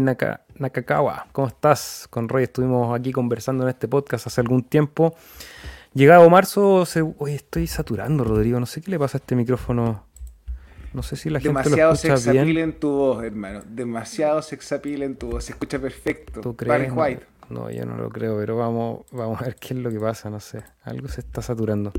Nakakawa, 0.62 1.26
¿cómo 1.32 1.47
estás? 1.47 2.07
Con 2.12 2.30
Roy 2.30 2.43
estuvimos 2.43 2.97
aquí 2.97 3.12
conversando 3.12 3.64
en 3.64 3.70
este 3.70 3.88
podcast 3.88 4.28
hace 4.28 4.41
algún 4.41 4.62
tiempo. 4.62 5.16
Llegado 5.95 6.30
marzo, 6.30 6.86
se... 6.86 7.01
Oye, 7.01 7.34
estoy 7.36 7.66
saturando, 7.66 8.24
Rodrigo, 8.24 8.59
no 8.59 8.68
sé 8.68 8.80
qué 8.82 8.91
le 8.91 8.99
pasa 8.99 9.18
a 9.18 9.20
este 9.20 9.36
micrófono. 9.36 10.05
No 10.93 11.01
sé 11.01 11.16
si 11.16 11.32
la 11.32 11.39
gente 11.39 11.49
Demasiado 11.59 11.91
lo 11.91 11.95
escucha 11.95 12.32
bien. 12.32 12.57
en 12.57 12.80
tu 12.80 12.89
voz, 12.91 13.24
hermano. 13.24 13.64
Demasiado 13.68 14.41
sexapil 14.43 15.01
en 15.01 15.16
tu 15.16 15.32
voz. 15.32 15.45
Se 15.45 15.53
escucha 15.53 15.80
perfecto. 15.80 16.41
¿Tú 16.41 16.55
crees? 16.55 16.91
White. 16.93 17.26
No, 17.49 17.72
yo 17.72 17.84
no 17.86 17.97
lo 17.97 18.09
creo, 18.09 18.38
pero 18.38 18.55
vamos, 18.55 19.01
vamos 19.12 19.41
a 19.41 19.45
ver 19.45 19.55
qué 19.55 19.74
es 19.74 19.80
lo 19.80 19.89
que 19.89 19.99
pasa, 19.99 20.30
no 20.30 20.39
sé. 20.39 20.62
Algo 20.84 21.07
se 21.07 21.22
está 21.22 21.41
saturando. 21.41 21.91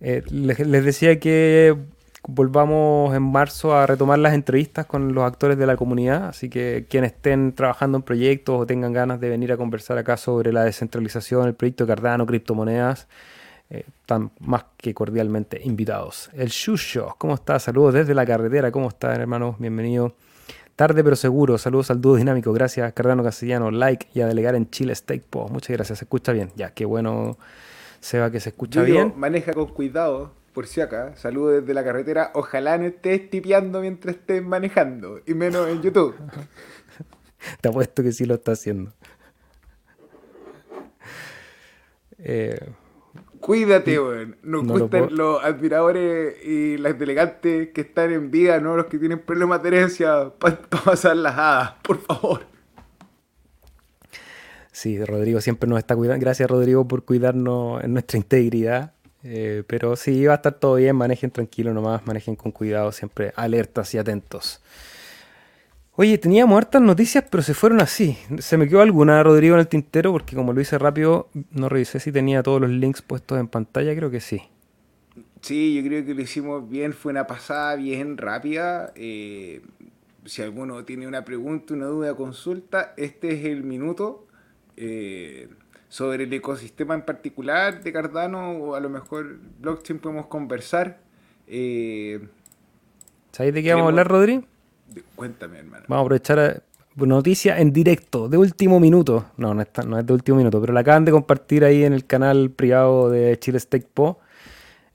Eh, 0.00 0.24
les 0.30 0.84
decía 0.84 1.20
que 1.20 1.76
volvamos 2.26 3.14
en 3.14 3.22
marzo 3.22 3.74
a 3.74 3.86
retomar 3.86 4.18
las 4.18 4.34
entrevistas 4.34 4.86
con 4.86 5.14
los 5.14 5.24
actores 5.24 5.58
de 5.58 5.66
la 5.66 5.76
comunidad, 5.76 6.26
así 6.28 6.48
que 6.48 6.86
quienes 6.88 7.12
estén 7.12 7.54
trabajando 7.54 7.98
en 7.98 8.02
proyectos 8.02 8.60
o 8.60 8.66
tengan 8.66 8.92
ganas 8.92 9.20
de 9.20 9.28
venir 9.28 9.52
a 9.52 9.56
conversar 9.56 9.98
acá 9.98 10.16
sobre 10.16 10.52
la 10.52 10.64
descentralización, 10.64 11.48
el 11.48 11.54
proyecto 11.54 11.86
Cardano, 11.86 12.26
criptomonedas, 12.26 13.08
eh, 13.70 13.84
están 13.86 14.30
más 14.40 14.64
que 14.76 14.92
cordialmente 14.92 15.60
invitados. 15.64 16.30
El 16.34 16.48
Shusho, 16.48 17.14
¿cómo 17.18 17.34
está? 17.34 17.58
Saludos 17.58 17.94
desde 17.94 18.14
la 18.14 18.26
carretera, 18.26 18.70
¿cómo 18.70 18.88
están 18.88 19.20
hermanos? 19.20 19.56
Bienvenido. 19.58 20.14
Tarde 20.76 21.04
pero 21.04 21.16
seguro, 21.16 21.58
saludos 21.58 21.90
al 21.90 22.00
dúo 22.00 22.16
dinámico, 22.16 22.52
gracias 22.52 22.92
Cardano 22.94 23.22
Castellano, 23.22 23.70
like 23.70 24.08
y 24.14 24.22
a 24.22 24.26
delegar 24.26 24.54
en 24.54 24.70
Chile 24.70 24.94
Steak 24.94 25.24
muchas 25.50 25.76
gracias, 25.76 25.98
se 25.98 26.04
escucha 26.06 26.32
bien, 26.32 26.52
ya, 26.56 26.72
qué 26.72 26.86
bueno 26.86 27.36
Seba 28.00 28.30
que 28.30 28.40
se 28.40 28.48
escucha 28.48 28.82
bien. 28.82 29.12
Maneja 29.16 29.52
con 29.52 29.66
cuidado 29.66 30.32
por 30.52 30.66
si 30.66 30.80
acá, 30.80 31.16
saludos 31.16 31.60
desde 31.60 31.74
la 31.74 31.84
carretera. 31.84 32.30
Ojalá 32.34 32.78
no 32.78 32.86
estés 32.86 33.30
tipeando 33.30 33.80
mientras 33.80 34.16
estés 34.16 34.42
manejando, 34.42 35.20
y 35.26 35.34
menos 35.34 35.68
en 35.68 35.82
YouTube. 35.82 36.14
Te 37.60 37.68
apuesto 37.68 38.02
que 38.02 38.12
sí 38.12 38.26
lo 38.26 38.34
está 38.34 38.52
haciendo. 38.52 38.92
Eh, 42.18 42.58
Cuídate, 43.40 43.98
weón. 43.98 44.36
Nos 44.42 44.66
gustan 44.66 45.08
los 45.16 45.42
admiradores 45.42 46.44
y 46.44 46.76
las 46.76 46.98
delegantes 46.98 47.70
que 47.70 47.80
están 47.80 48.12
en 48.12 48.30
vida, 48.30 48.60
no 48.60 48.76
los 48.76 48.86
que 48.86 48.98
tienen 48.98 49.18
problemas 49.18 49.62
de 49.62 49.68
herencia 49.68 50.30
para 50.38 50.60
pasar 50.60 51.16
las 51.16 51.36
hadas, 51.36 51.72
por 51.82 51.98
favor. 52.00 52.42
Sí, 54.70 55.02
Rodrigo 55.02 55.40
siempre 55.40 55.68
nos 55.68 55.78
está 55.78 55.96
cuidando. 55.96 56.20
Gracias, 56.20 56.48
Rodrigo, 56.50 56.86
por 56.86 57.04
cuidarnos 57.04 57.82
en 57.82 57.94
nuestra 57.94 58.18
integridad. 58.18 58.92
Eh, 59.22 59.64
pero 59.66 59.96
sí, 59.96 60.24
va 60.24 60.34
a 60.34 60.36
estar 60.36 60.54
todo 60.54 60.76
bien, 60.76 60.96
manejen 60.96 61.30
tranquilo 61.30 61.74
nomás, 61.74 62.06
manejen 62.06 62.36
con 62.36 62.52
cuidado, 62.52 62.90
siempre 62.92 63.32
alertas 63.36 63.94
y 63.94 63.98
atentos. 63.98 64.60
Oye, 65.96 66.16
teníamos 66.16 66.56
hartas 66.56 66.80
noticias, 66.80 67.24
pero 67.30 67.42
se 67.42 67.52
fueron 67.52 67.82
así. 67.82 68.16
Se 68.38 68.56
me 68.56 68.66
quedó 68.66 68.80
alguna, 68.80 69.22
Rodrigo, 69.22 69.54
en 69.54 69.60
el 69.60 69.68
tintero, 69.68 70.12
porque 70.12 70.34
como 70.34 70.52
lo 70.52 70.60
hice 70.60 70.78
rápido, 70.78 71.28
no 71.50 71.68
revisé 71.68 72.00
si 72.00 72.10
tenía 72.10 72.42
todos 72.42 72.60
los 72.60 72.70
links 72.70 73.02
puestos 73.02 73.38
en 73.38 73.48
pantalla, 73.48 73.94
creo 73.94 74.10
que 74.10 74.20
sí. 74.20 74.40
Sí, 75.42 75.74
yo 75.74 75.86
creo 75.86 76.04
que 76.04 76.14
lo 76.14 76.22
hicimos 76.22 76.68
bien, 76.68 76.92
fue 76.94 77.12
una 77.12 77.26
pasada 77.26 77.76
bien 77.76 78.16
rápida. 78.16 78.92
Eh, 78.94 79.60
si 80.24 80.42
alguno 80.42 80.84
tiene 80.84 81.06
una 81.06 81.24
pregunta, 81.24 81.74
una 81.74 81.86
duda, 81.86 82.14
consulta, 82.14 82.94
este 82.96 83.32
es 83.32 83.44
el 83.44 83.64
minuto. 83.64 84.26
Eh, 84.76 85.48
sobre 85.90 86.24
el 86.24 86.32
ecosistema 86.32 86.94
en 86.94 87.02
particular 87.02 87.82
de 87.82 87.92
Cardano 87.92 88.52
o 88.52 88.74
a 88.76 88.80
lo 88.80 88.88
mejor 88.88 89.38
blockchain 89.60 89.98
podemos 89.98 90.26
conversar. 90.26 91.00
Eh, 91.48 92.20
¿Sabéis 93.32 93.54
de 93.54 93.62
qué 93.62 93.74
vamos 93.74 93.86
a 93.86 93.88
hablar, 93.88 94.08
Rodri? 94.08 94.46
Cuéntame, 95.16 95.58
hermano. 95.58 95.84
Vamos 95.88 96.02
a 96.02 96.04
aprovechar 96.06 96.38
eh, 96.38 96.60
noticia 96.96 97.58
en 97.58 97.72
directo, 97.72 98.28
de 98.28 98.38
último 98.38 98.78
minuto. 98.78 99.26
No, 99.36 99.52
no, 99.52 99.64
no 99.86 99.98
es 99.98 100.06
de 100.06 100.12
último 100.12 100.38
minuto, 100.38 100.60
pero 100.60 100.72
la 100.72 100.80
acaban 100.80 101.04
de 101.04 101.10
compartir 101.10 101.64
ahí 101.64 101.82
en 101.82 101.92
el 101.92 102.06
canal 102.06 102.50
privado 102.50 103.10
de 103.10 103.36
Chile 103.40 103.58
Stake 103.58 103.88
Po. 103.92 104.20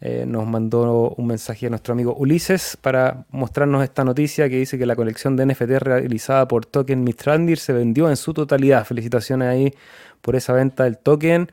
Eh, 0.01 0.25
nos 0.27 0.45
mandó 0.45 1.15
un 1.17 1.27
mensaje 1.27 1.67
a 1.67 1.69
nuestro 1.69 1.93
amigo 1.93 2.13
Ulises 2.15 2.77
para 2.79 3.25
mostrarnos 3.31 3.83
esta 3.83 4.03
noticia 4.03 4.49
que 4.49 4.57
dice 4.57 4.77
que 4.77 4.85
la 4.85 4.95
colección 4.95 5.37
de 5.37 5.45
NFT 5.45 5.79
realizada 5.79 6.47
por 6.47 6.65
Token 6.65 7.03
Mistrandir 7.03 7.57
se 7.57 7.71
vendió 7.73 8.09
en 8.09 8.17
su 8.17 8.33
totalidad. 8.33 8.85
Felicitaciones 8.85 9.47
ahí 9.47 9.73
por 10.21 10.35
esa 10.35 10.53
venta 10.53 10.83
del 10.83 10.97
token. 10.97 11.49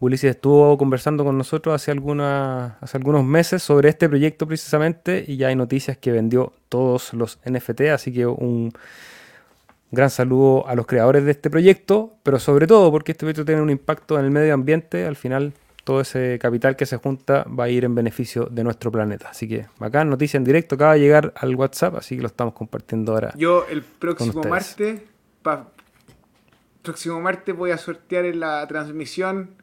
Ulises 0.00 0.30
estuvo 0.30 0.78
conversando 0.78 1.24
con 1.24 1.36
nosotros 1.36 1.74
hace, 1.74 1.90
hace 1.90 2.96
algunos 2.96 3.24
meses 3.24 3.62
sobre 3.62 3.88
este 3.88 4.08
proyecto 4.08 4.46
precisamente 4.46 5.24
y 5.26 5.36
ya 5.36 5.48
hay 5.48 5.56
noticias 5.56 5.96
que 5.96 6.12
vendió 6.12 6.52
todos 6.68 7.12
los 7.14 7.40
NFT, 7.44 7.80
así 7.92 8.12
que 8.12 8.26
un 8.26 8.72
gran 9.90 10.10
saludo 10.10 10.68
a 10.68 10.76
los 10.76 10.86
creadores 10.86 11.24
de 11.24 11.32
este 11.32 11.50
proyecto, 11.50 12.14
pero 12.22 12.38
sobre 12.38 12.68
todo 12.68 12.92
porque 12.92 13.10
este 13.12 13.20
proyecto 13.20 13.44
tiene 13.44 13.60
un 13.60 13.70
impacto 13.70 14.18
en 14.18 14.26
el 14.26 14.30
medio 14.30 14.54
ambiente, 14.54 15.04
al 15.04 15.16
final 15.16 15.52
todo 15.88 16.02
ese 16.02 16.38
capital 16.38 16.76
que 16.76 16.84
se 16.84 16.98
junta 16.98 17.44
va 17.44 17.64
a 17.64 17.68
ir 17.70 17.82
en 17.86 17.94
beneficio 17.94 18.44
de 18.50 18.62
nuestro 18.62 18.92
planeta. 18.92 19.30
Así 19.30 19.48
que 19.48 19.68
bacán, 19.78 20.10
noticia 20.10 20.36
en 20.36 20.44
directo, 20.44 20.74
acaba 20.74 20.92
de 20.92 21.00
llegar 21.00 21.32
al 21.34 21.54
WhatsApp, 21.54 21.94
así 21.94 22.14
que 22.14 22.20
lo 22.20 22.26
estamos 22.26 22.52
compartiendo 22.52 23.12
ahora. 23.12 23.32
Yo 23.36 23.64
el 23.70 23.80
próximo 23.80 24.42
martes, 24.42 25.00
próximo 26.82 27.22
martes 27.22 27.56
voy 27.56 27.70
a 27.70 27.78
sortear 27.78 28.26
en 28.26 28.38
la 28.38 28.66
transmisión 28.66 29.56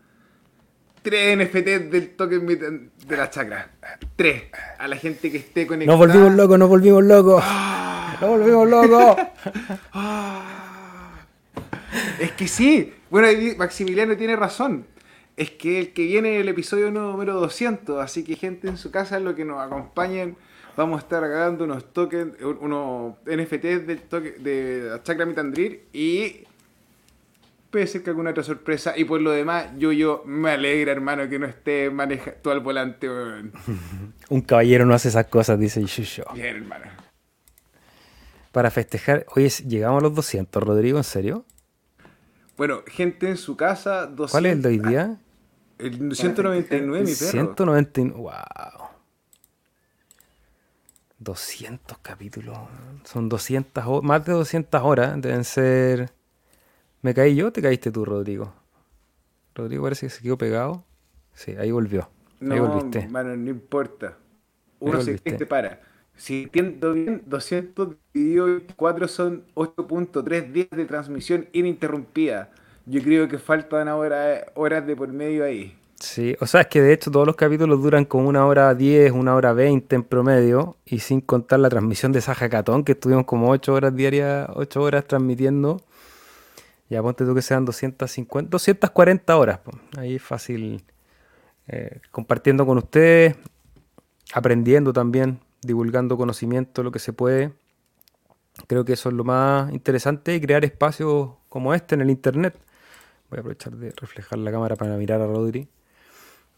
tres 1.03 1.37
NFTs 1.37 1.91
del 1.91 2.15
token 2.15 2.89
de 3.07 3.15
la 3.15 3.29
chacra. 3.29 3.69
Tres. 4.15 4.45
A 4.79 4.87
la 4.87 4.95
gente 4.95 5.31
que 5.31 5.37
esté 5.37 5.67
conectada. 5.67 5.95
Nos 5.95 6.07
volvimos 6.07 6.33
locos, 6.33 6.57
nos 6.57 6.69
volvimos 6.69 7.03
locos. 7.03 7.43
Ah. 7.45 8.17
Nos 8.19 8.29
volvimos 8.31 8.67
locos. 8.67 9.17
Ah. 9.93 10.41
es 12.19 12.31
que 12.31 12.47
sí. 12.47 12.91
Bueno, 13.11 13.27
Maximiliano 13.57 14.17
tiene 14.17 14.35
razón. 14.35 14.87
Es 15.37 15.51
que 15.51 15.79
el 15.79 15.93
que 15.93 16.03
viene 16.03 16.39
el 16.39 16.47
episodio 16.47 16.91
número 16.91 17.33
200. 17.33 18.01
Así 18.01 18.23
que 18.23 18.35
gente 18.35 18.67
en 18.67 18.77
su 18.77 18.91
casa, 18.91 19.19
lo 19.19 19.35
que 19.35 19.43
nos 19.43 19.59
acompañen, 19.59 20.37
vamos 20.77 20.97
a 20.97 21.03
estar 21.03 21.21
regalando 21.21 21.65
unos 21.65 21.91
tokens, 21.93 22.35
unos 22.41 23.15
NFTs 23.25 23.87
del 23.87 24.01
toque, 24.01 24.31
de 24.31 24.89
la 24.89 25.03
chacra 25.03 25.25
Mitandrir 25.25 25.85
y 25.93 26.45
puede 27.69 27.87
ser 27.87 28.03
que 28.03 28.09
alguna 28.09 28.29
otra 28.29 28.43
sorpresa. 28.43 28.93
Y 28.97 29.03
por 29.03 29.19
lo 29.19 29.31
demás, 29.31 29.67
yo, 29.77 29.91
yo 29.91 30.23
me 30.25 30.51
alegra, 30.51 30.93
hermano, 30.93 31.27
que 31.27 31.37
no 31.37 31.45
esté 31.45 31.89
manejando 31.89 32.51
al 32.51 32.61
volante. 32.61 33.09
Un 34.29 34.41
caballero 34.41 34.85
no 34.85 34.93
hace 34.93 35.09
esas 35.09 35.25
cosas, 35.27 35.59
dice 35.59 35.83
Yuyo. 35.83 36.23
Bien, 36.33 36.55
hermano. 36.55 36.85
Para 38.53 38.71
festejar, 38.71 39.25
oye, 39.35 39.49
llegamos 39.67 39.99
a 39.99 40.03
los 40.03 40.15
200, 40.15 40.63
Rodrigo, 40.63 40.97
¿en 40.97 41.03
serio? 41.03 41.45
Bueno, 42.55 42.83
gente 42.87 43.27
en 43.27 43.35
su 43.35 43.57
casa, 43.57 44.05
200. 44.05 44.31
¿Cuál 44.31 44.45
es 44.45 44.53
el 44.53 44.61
de 44.61 44.69
hoy 44.69 44.79
día? 44.79 45.19
El 45.77 46.15
199, 46.15 47.05
mi 47.05 47.13
perro. 47.13 47.31
199, 47.31 48.21
wow. 48.21 48.33
200 51.19 51.97
capítulos. 51.99 52.57
Son 53.03 53.29
200, 53.29 54.03
más 54.03 54.25
de 54.25 54.33
200 54.33 54.81
horas. 54.83 55.21
Deben 55.21 55.43
ser 55.43 56.11
¿Me 57.05 57.13
caí 57.13 57.35
yo 57.35 57.49
o 57.49 57.51
te 57.51 57.61
caíste 57.61 57.91
tú, 57.91 58.03
Rodrigo? 58.03 58.51
Rodrigo 59.53 59.83
parece 59.83 60.07
que 60.07 60.09
se 60.09 60.23
quedó 60.23 60.39
pegado. 60.39 60.83
Sí, 61.33 61.51
ahí 61.51 61.69
volvió. 61.69 62.09
No, 62.39 62.55
ahí 62.55 62.59
volviste. 62.59 63.07
no 63.07 63.51
importa. 63.51 64.17
Uno 64.79 64.99
se 64.99 65.19
te 65.19 65.45
para. 65.45 65.83
Si 66.15 66.45
entiendo 66.45 66.93
bien, 66.93 67.21
200 67.27 67.95
dividido 68.11 68.45
24 68.45 69.07
son 69.07 69.45
8.3 69.53 70.51
días 70.51 70.69
de 70.71 70.85
transmisión 70.85 71.47
ininterrumpida. 71.53 72.49
Yo 72.85 73.01
creo 73.01 73.27
que 73.27 73.39
faltan 73.39 73.87
ahora 73.87 74.45
horas 74.53 74.85
de 74.85 74.95
por 74.95 75.09
medio 75.09 75.43
ahí. 75.43 75.75
Sí, 75.99 76.35
o 76.39 76.45
sea, 76.45 76.61
es 76.61 76.67
que 76.67 76.81
de 76.81 76.93
hecho 76.93 77.09
todos 77.09 77.25
los 77.25 77.35
capítulos 77.35 77.81
duran 77.81 78.05
como 78.05 78.27
una 78.27 78.45
hora 78.45 78.75
10, 78.75 79.11
una 79.11 79.33
hora 79.33 79.53
20 79.53 79.95
en 79.95 80.03
promedio, 80.03 80.75
y 80.85 80.99
sin 80.99 81.21
contar 81.21 81.59
la 81.59 81.69
transmisión 81.69 82.11
de 82.11 82.19
esa 82.19 82.35
hackathon, 82.35 82.83
que 82.83 82.91
estuvimos 82.91 83.25
como 83.25 83.49
8 83.49 83.73
horas 83.73 83.95
diarias, 83.95 84.47
8 84.53 84.81
horas 84.81 85.05
transmitiendo. 85.05 85.81
Ya 86.89 87.01
ponte 87.01 87.25
tú 87.25 87.33
que 87.33 87.41
sean 87.41 87.65
250, 87.65 88.49
240 88.49 89.37
horas. 89.37 89.59
Ahí 89.97 90.15
es 90.15 90.21
fácil 90.21 90.83
eh, 91.67 92.01
compartiendo 92.11 92.65
con 92.65 92.77
ustedes, 92.77 93.35
aprendiendo 94.33 94.93
también, 94.93 95.39
divulgando 95.63 96.17
conocimiento, 96.17 96.83
lo 96.83 96.91
que 96.91 96.99
se 96.99 97.13
puede. 97.13 97.53
Creo 98.67 98.85
que 98.85 98.93
eso 98.93 99.09
es 99.09 99.15
lo 99.15 99.23
más 99.23 99.73
interesante, 99.73 100.39
crear 100.39 100.63
espacios 100.63 101.31
como 101.49 101.73
este 101.73 101.95
en 101.95 102.01
el 102.01 102.09
Internet. 102.09 102.55
Voy 103.29 103.37
a 103.37 103.39
aprovechar 103.39 103.73
de 103.75 103.91
reflejar 103.91 104.39
la 104.39 104.51
cámara 104.51 104.75
para 104.75 104.95
mirar 104.97 105.21
a 105.21 105.27
Rodri. 105.27 105.67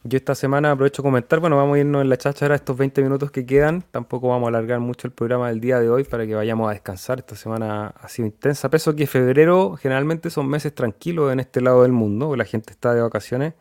Yo 0.04 0.18
esta 0.18 0.36
semana 0.36 0.72
aprovecho 0.72 1.02
a 1.02 1.04
comentar, 1.04 1.40
bueno, 1.40 1.58
vamos 1.58 1.76
a 1.76 1.80
irnos 1.80 2.02
en 2.02 2.10
la 2.10 2.18
cháchara 2.18 2.56
estos 2.56 2.78
20 2.78 3.02
minutos 3.02 3.32
que 3.32 3.46
quedan. 3.46 3.82
Tampoco 3.82 4.30
vamos 4.30 4.46
a 4.46 4.50
alargar 4.50 4.80
mucho 4.80 5.08
el 5.08 5.14
programa 5.14 5.50
del 5.50 5.60
día 5.60 5.80
de 5.80 5.90
hoy 5.90 6.04
para 6.04 6.26
que 6.26 6.36
vayamos 6.36 6.70
a 6.70 6.72
descansar. 6.72 7.20
Esta 7.20 7.36
semana 7.36 7.88
ha 8.00 8.08
sido 8.08 8.26
intensa. 8.26 8.70
Peso 8.70 8.96
que 8.96 9.08
febrero 9.08 9.76
generalmente 9.76 10.30
son 10.30 10.48
meses 10.48 10.74
tranquilos 10.74 11.34
en 11.34 11.40
este 11.40 11.62
lado 11.62 11.84
del 11.84 11.92
mundo, 11.92 12.36
la 12.36 12.46
gente 12.46 12.72
está 12.72 12.94
de 12.94 13.02
vacaciones. 13.02 13.54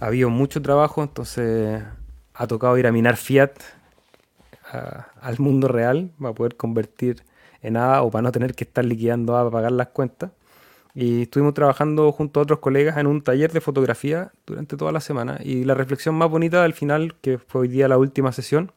Ha 0.00 0.06
habido 0.06 0.30
mucho 0.30 0.62
trabajo, 0.62 1.02
entonces 1.02 1.82
ha 2.34 2.46
tocado 2.46 2.78
ir 2.78 2.86
a 2.86 2.92
minar 2.92 3.16
Fiat 3.16 3.52
al 5.20 5.38
mundo 5.38 5.68
real 5.68 6.10
para 6.18 6.34
poder 6.34 6.56
convertir 6.56 7.24
en 7.60 7.76
A 7.76 8.02
o 8.02 8.10
para 8.10 8.22
no 8.22 8.32
tener 8.32 8.54
que 8.54 8.64
estar 8.64 8.84
liquidando 8.84 9.36
A 9.36 9.40
para 9.40 9.50
pagar 9.50 9.72
las 9.72 9.88
cuentas. 9.88 10.30
Y 10.94 11.22
estuvimos 11.22 11.54
trabajando 11.54 12.12
junto 12.12 12.40
a 12.40 12.42
otros 12.42 12.58
colegas 12.58 12.98
en 12.98 13.06
un 13.06 13.22
taller 13.22 13.52
de 13.52 13.60
fotografía 13.60 14.32
durante 14.46 14.76
toda 14.76 14.92
la 14.92 15.00
semana. 15.00 15.38
Y 15.42 15.64
la 15.64 15.74
reflexión 15.74 16.14
más 16.14 16.28
bonita 16.28 16.64
al 16.64 16.74
final, 16.74 17.14
que 17.20 17.38
fue 17.38 17.62
hoy 17.62 17.68
día 17.68 17.88
la 17.88 17.96
última 17.98 18.32
sesión, 18.32 18.72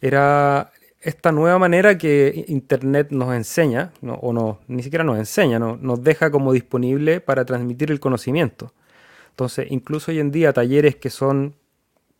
era 0.00 0.70
esta 1.00 1.32
nueva 1.32 1.58
manera 1.58 1.98
que 1.98 2.44
Internet 2.48 3.08
nos 3.10 3.34
enseña, 3.34 3.92
o 4.02 4.32
no, 4.32 4.60
ni 4.66 4.82
siquiera 4.82 5.04
nos 5.04 5.18
enseña, 5.18 5.58
no, 5.58 5.76
nos 5.80 6.02
deja 6.02 6.30
como 6.30 6.52
disponible 6.52 7.20
para 7.20 7.44
transmitir 7.44 7.90
el 7.90 8.00
conocimiento. 8.00 8.72
Entonces, 9.30 9.66
incluso 9.70 10.10
hoy 10.10 10.18
en 10.18 10.30
día, 10.30 10.52
talleres 10.52 10.96
que 10.96 11.10
son 11.10 11.54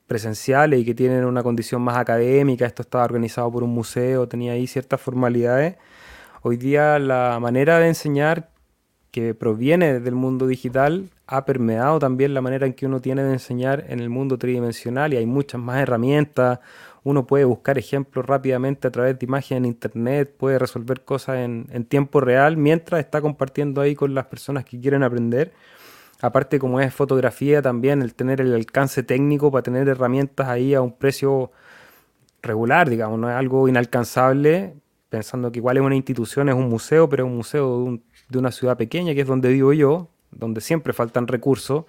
presenciales 0.06 0.80
y 0.80 0.84
que 0.84 0.94
tienen 0.94 1.24
una 1.24 1.42
condición 1.42 1.82
más 1.82 1.96
académica, 1.96 2.66
esto 2.66 2.82
estaba 2.82 3.04
organizado 3.04 3.50
por 3.50 3.64
un 3.64 3.70
museo, 3.70 4.28
tenía 4.28 4.52
ahí 4.52 4.66
ciertas 4.66 5.00
formalidades, 5.00 5.76
Hoy 6.48 6.58
día 6.58 7.00
la 7.00 7.40
manera 7.40 7.80
de 7.80 7.88
enseñar 7.88 8.50
que 9.10 9.34
proviene 9.34 9.98
del 9.98 10.14
mundo 10.14 10.46
digital 10.46 11.10
ha 11.26 11.44
permeado 11.44 11.98
también 11.98 12.34
la 12.34 12.40
manera 12.40 12.68
en 12.68 12.74
que 12.74 12.86
uno 12.86 13.00
tiene 13.00 13.24
de 13.24 13.32
enseñar 13.32 13.84
en 13.88 13.98
el 13.98 14.10
mundo 14.10 14.38
tridimensional 14.38 15.12
y 15.12 15.16
hay 15.16 15.26
muchas 15.26 15.60
más 15.60 15.78
herramientas. 15.78 16.60
Uno 17.02 17.26
puede 17.26 17.44
buscar 17.44 17.78
ejemplos 17.78 18.24
rápidamente 18.26 18.86
a 18.86 18.92
través 18.92 19.18
de 19.18 19.26
imágenes 19.26 19.58
en 19.58 19.64
internet, 19.64 20.36
puede 20.38 20.60
resolver 20.60 21.00
cosas 21.00 21.38
en, 21.38 21.84
tiempo 21.86 22.20
real 22.20 22.56
mientras 22.56 23.00
está 23.00 23.20
compartiendo 23.20 23.80
ahí 23.80 23.96
con 23.96 24.14
las 24.14 24.26
personas 24.26 24.64
que 24.64 24.80
quieren 24.80 25.02
aprender. 25.02 25.52
Aparte, 26.20 26.60
como 26.60 26.80
es 26.80 26.94
fotografía, 26.94 27.60
también 27.60 28.02
el 28.02 28.14
tener 28.14 28.40
el 28.40 28.54
alcance 28.54 29.02
técnico 29.02 29.50
para 29.50 29.64
tener 29.64 29.88
herramientas 29.88 30.46
ahí 30.46 30.74
a 30.74 30.80
un 30.80 30.92
precio 30.92 31.50
regular, 32.40 32.88
digamos, 32.88 33.18
no 33.18 33.28
es 33.28 33.34
algo 33.34 33.66
inalcanzable, 33.66 34.76
pensando 35.08 35.52
que 35.52 35.58
igual 35.58 35.76
es 35.76 35.82
una 35.82 35.96
institución, 35.96 36.48
es 36.48 36.54
un 36.54 36.68
museo, 36.68 37.08
pero 37.08 37.24
es 37.24 37.30
un 37.30 37.36
museo 37.36 37.98
de, 38.28 38.38
una 38.38 38.50
ciudad 38.50 38.76
pequeña, 38.76 39.14
que 39.14 39.20
es 39.20 39.26
donde 39.26 39.52
vivo 39.52 39.72
yo, 39.72 40.10
donde 40.30 40.60
siempre 40.60 40.92
faltan 40.92 41.26
recursos. 41.26 41.84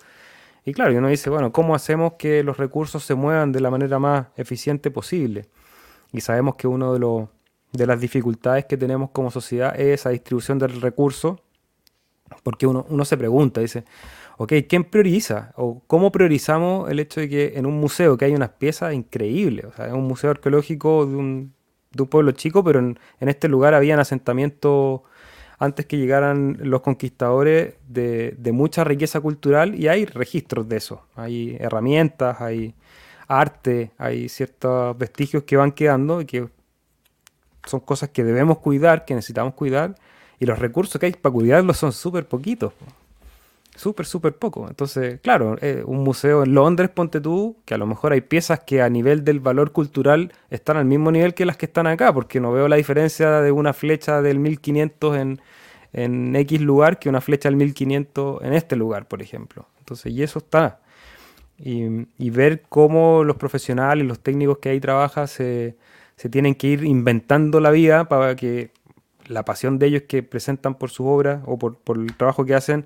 Y 0.65 0.73
claro, 0.73 0.97
uno 0.97 1.07
dice, 1.07 1.29
bueno, 1.29 1.51
¿cómo 1.51 1.75
hacemos 1.75 2.13
que 2.13 2.43
los 2.43 2.57
recursos 2.57 3.03
se 3.03 3.15
muevan 3.15 3.51
de 3.51 3.61
la 3.61 3.71
manera 3.71 3.99
más 3.99 4.27
eficiente 4.35 4.91
posible? 4.91 5.47
Y 6.11 6.21
sabemos 6.21 6.55
que 6.55 6.67
una 6.67 6.91
de, 6.91 7.27
de 7.73 7.87
las 7.87 7.99
dificultades 7.99 8.65
que 8.65 8.77
tenemos 8.77 9.09
como 9.11 9.31
sociedad 9.31 9.79
es 9.79 10.01
esa 10.01 10.09
distribución 10.09 10.59
del 10.59 10.81
recurso, 10.81 11.41
porque 12.43 12.67
uno, 12.67 12.85
uno 12.89 13.05
se 13.05 13.17
pregunta, 13.17 13.61
dice, 13.61 13.85
ok, 14.37 14.53
¿quién 14.67 14.83
prioriza? 14.83 15.53
¿O 15.55 15.81
cómo 15.87 16.11
priorizamos 16.11 16.89
el 16.91 16.99
hecho 16.99 17.21
de 17.21 17.29
que 17.29 17.53
en 17.55 17.65
un 17.65 17.79
museo 17.79 18.17
que 18.17 18.25
hay 18.25 18.35
unas 18.35 18.49
piezas 18.49 18.93
increíbles? 18.93 19.65
O 19.65 19.71
sea, 19.71 19.87
es 19.87 19.93
un 19.93 20.03
museo 20.03 20.31
arqueológico 20.31 21.05
de 21.05 21.15
un, 21.15 21.56
de 21.91 22.03
un 22.03 22.09
pueblo 22.09 22.31
chico, 22.31 22.63
pero 22.63 22.79
en, 22.79 22.97
este 23.19 23.47
lugar 23.47 23.73
habían 23.73 23.99
asentamientos 23.99 25.01
antes 25.59 25.85
que 25.85 25.97
llegaran 25.97 26.57
los 26.61 26.81
conquistadores 26.81 27.75
de, 27.87 28.37
mucha 28.53 28.83
riqueza 28.83 29.19
cultural 29.19 29.75
y 29.75 29.87
hay 29.87 30.05
registros 30.05 30.69
de 30.69 30.77
eso. 30.77 31.03
Hay 31.15 31.57
herramientas, 31.59 32.39
hay 32.41 32.75
arte, 33.27 33.91
hay 33.97 34.29
ciertos 34.29 34.97
vestigios 34.97 35.43
que 35.43 35.57
van 35.57 35.71
quedando 35.71 36.21
y 36.21 36.25
que 36.25 36.47
son 37.65 37.79
cosas 37.79 38.09
que 38.09 38.23
debemos 38.23 38.59
cuidar, 38.59 39.05
que 39.05 39.15
necesitamos 39.15 39.53
cuidar 39.55 39.95
y 40.39 40.45
los 40.45 40.59
recursos 40.59 40.99
que 40.99 41.07
hay 41.07 41.13
para 41.13 41.33
cuidarlos 41.33 41.77
son 41.77 41.91
súper 41.91 42.27
poquitos 42.27 42.73
súper, 43.77 44.05
súper 44.05 44.35
poco. 44.35 44.67
Entonces, 44.67 45.19
claro, 45.21 45.55
eh, 45.61 45.83
un 45.85 46.03
museo 46.03 46.43
en 46.43 46.53
Londres, 46.53 46.89
ponte 46.89 47.21
tú, 47.21 47.57
que 47.65 47.73
a 47.73 47.77
lo 47.77 47.85
mejor 47.85 48.11
hay 48.11 48.21
piezas 48.21 48.61
que 48.61 48.81
a 48.81 48.89
nivel 48.89 49.23
del 49.23 49.39
valor 49.39 49.71
cultural 49.71 50.33
están 50.49 50.77
al 50.77 50.85
mismo 50.85 51.11
nivel 51.11 51.33
que 51.33 51.45
las 51.45 51.57
que 51.57 51.67
están 51.67 51.87
acá, 51.87 52.13
porque 52.13 52.39
no 52.39 52.51
veo 52.51 52.67
la 52.67 52.75
diferencia 52.75 53.41
de 53.41 53.51
una 53.51 53.73
flecha 53.73 54.21
del 54.21 54.39
1500 54.39 55.17
en, 55.17 55.41
en 55.93 56.35
X 56.35 56.61
lugar 56.61 56.99
que 56.99 57.09
una 57.09 57.21
flecha 57.21 57.49
del 57.49 57.55
1500 57.55 58.43
en 58.43 58.53
este 58.53 58.75
lugar, 58.75 59.07
por 59.07 59.21
ejemplo. 59.21 59.67
Entonces, 59.79 60.11
y 60.11 60.23
eso 60.23 60.39
está. 60.39 60.79
Y, 61.57 62.07
y 62.17 62.29
ver 62.29 62.63
cómo 62.67 63.23
los 63.23 63.37
profesionales, 63.37 64.05
los 64.05 64.19
técnicos 64.19 64.57
que 64.59 64.69
ahí 64.69 64.79
trabajan, 64.79 65.27
se, 65.27 65.75
se 66.15 66.29
tienen 66.29 66.55
que 66.55 66.67
ir 66.67 66.83
inventando 66.83 67.59
la 67.59 67.71
vida 67.71 68.09
para 68.09 68.35
que 68.35 68.71
la 69.27 69.43
pasión 69.45 69.77
de 69.77 69.87
ellos 69.87 70.03
que 70.07 70.23
presentan 70.23 70.75
por 70.75 70.89
su 70.89 71.05
obra 71.05 71.41
o 71.45 71.57
por, 71.57 71.77
por 71.77 71.97
el 71.97 72.15
trabajo 72.15 72.45
que 72.45 72.55
hacen 72.55 72.85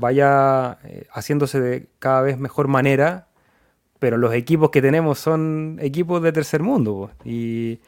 vaya 0.00 0.78
eh, 0.84 1.06
haciéndose 1.12 1.60
de 1.60 1.86
cada 1.98 2.22
vez 2.22 2.38
mejor 2.38 2.68
manera, 2.68 3.28
pero 3.98 4.16
los 4.16 4.34
equipos 4.34 4.70
que 4.70 4.82
tenemos 4.82 5.18
son 5.18 5.78
equipos 5.80 6.22
de 6.22 6.32
tercer 6.32 6.62
mundo. 6.62 7.10
Y 7.24 7.80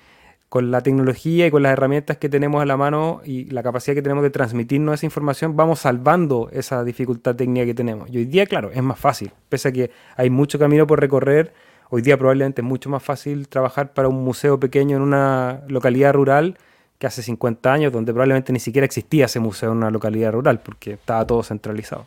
con 0.50 0.70
la 0.70 0.82
tecnología 0.82 1.46
y 1.46 1.50
con 1.50 1.62
las 1.62 1.72
herramientas 1.72 2.18
que 2.18 2.28
tenemos 2.28 2.60
a 2.60 2.66
la 2.66 2.76
mano 2.76 3.22
y 3.24 3.46
la 3.46 3.62
capacidad 3.62 3.94
que 3.94 4.02
tenemos 4.02 4.22
de 4.22 4.28
transmitirnos 4.28 4.94
esa 4.94 5.06
información, 5.06 5.56
vamos 5.56 5.80
salvando 5.80 6.50
esa 6.52 6.84
dificultad 6.84 7.34
técnica 7.34 7.64
que 7.64 7.74
tenemos. 7.74 8.10
Y 8.10 8.18
hoy 8.18 8.26
día, 8.26 8.44
claro, 8.44 8.70
es 8.70 8.82
más 8.82 8.98
fácil. 8.98 9.32
Pese 9.48 9.68
a 9.68 9.72
que 9.72 9.90
hay 10.14 10.28
mucho 10.28 10.58
camino 10.58 10.86
por 10.86 11.00
recorrer, 11.00 11.54
hoy 11.88 12.02
día 12.02 12.18
probablemente 12.18 12.60
es 12.60 12.66
mucho 12.66 12.90
más 12.90 13.02
fácil 13.02 13.48
trabajar 13.48 13.94
para 13.94 14.08
un 14.08 14.22
museo 14.22 14.60
pequeño 14.60 14.98
en 14.98 15.02
una 15.02 15.62
localidad 15.68 16.12
rural 16.12 16.58
que 17.02 17.08
hace 17.08 17.20
50 17.20 17.72
años, 17.72 17.92
donde 17.92 18.12
probablemente 18.12 18.52
ni 18.52 18.60
siquiera 18.60 18.84
existía 18.84 19.24
ese 19.24 19.40
museo 19.40 19.72
en 19.72 19.78
una 19.78 19.90
localidad 19.90 20.30
rural, 20.30 20.60
porque 20.60 20.92
estaba 20.92 21.26
todo 21.26 21.42
centralizado. 21.42 22.06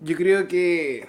Yo 0.00 0.16
creo 0.16 0.48
que 0.48 1.06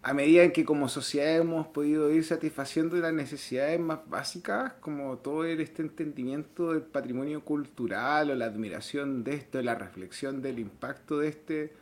a 0.00 0.14
medida 0.14 0.44
en 0.44 0.52
que 0.52 0.64
como 0.64 0.88
sociedad 0.88 1.36
hemos 1.36 1.66
podido 1.66 2.10
ir 2.10 2.24
satisfaciendo 2.24 2.96
las 2.96 3.12
necesidades 3.12 3.78
más 3.78 3.98
básicas, 4.08 4.72
como 4.80 5.18
todo 5.18 5.44
este 5.44 5.82
entendimiento 5.82 6.72
del 6.72 6.80
patrimonio 6.80 7.44
cultural 7.44 8.30
o 8.30 8.34
la 8.34 8.46
admiración 8.46 9.24
de 9.24 9.34
esto, 9.34 9.60
la 9.60 9.74
reflexión 9.74 10.40
del 10.40 10.58
impacto 10.58 11.18
de 11.18 11.28
este, 11.28 11.72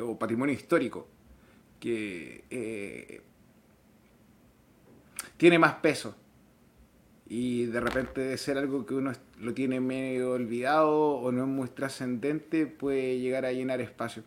o 0.00 0.18
patrimonio 0.18 0.52
histórico, 0.52 1.06
que 1.82 2.44
eh, 2.48 3.20
tiene 5.36 5.58
más 5.58 5.74
peso 5.74 6.14
y 7.26 7.66
de 7.66 7.80
repente 7.80 8.20
de 8.20 8.38
ser 8.38 8.56
algo 8.56 8.86
que 8.86 8.94
uno 8.94 9.10
lo 9.40 9.52
tiene 9.52 9.80
medio 9.80 10.30
olvidado 10.30 10.92
o 10.92 11.32
no 11.32 11.42
es 11.42 11.48
muy 11.48 11.68
trascendente 11.70 12.66
puede 12.66 13.18
llegar 13.18 13.44
a 13.44 13.52
llenar 13.52 13.80
espacio. 13.80 14.22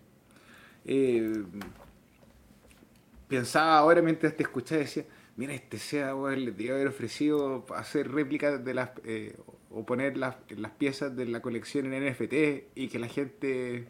Eh, 0.83 1.45
pensaba 3.29 3.77
ahora 3.77 4.01
mientras 4.01 4.35
te 4.35 4.43
escuchaba 4.43 4.81
decía, 4.81 5.05
mira, 5.37 5.53
este 5.53 5.77
sea, 5.77 6.13
le 6.13 6.51
debía 6.51 6.73
haber 6.73 6.87
ofrecido 6.87 7.65
hacer 7.73 8.11
réplicas 8.11 8.65
de 8.65 8.73
las 8.73 8.89
eh, 9.05 9.37
o 9.69 9.85
poner 9.85 10.17
las, 10.17 10.35
las 10.49 10.71
piezas 10.71 11.15
de 11.15 11.25
la 11.25 11.41
colección 11.41 11.93
en 11.93 12.05
NFT 12.05 12.33
y 12.75 12.89
que 12.89 12.99
la 12.99 13.07
gente 13.07 13.87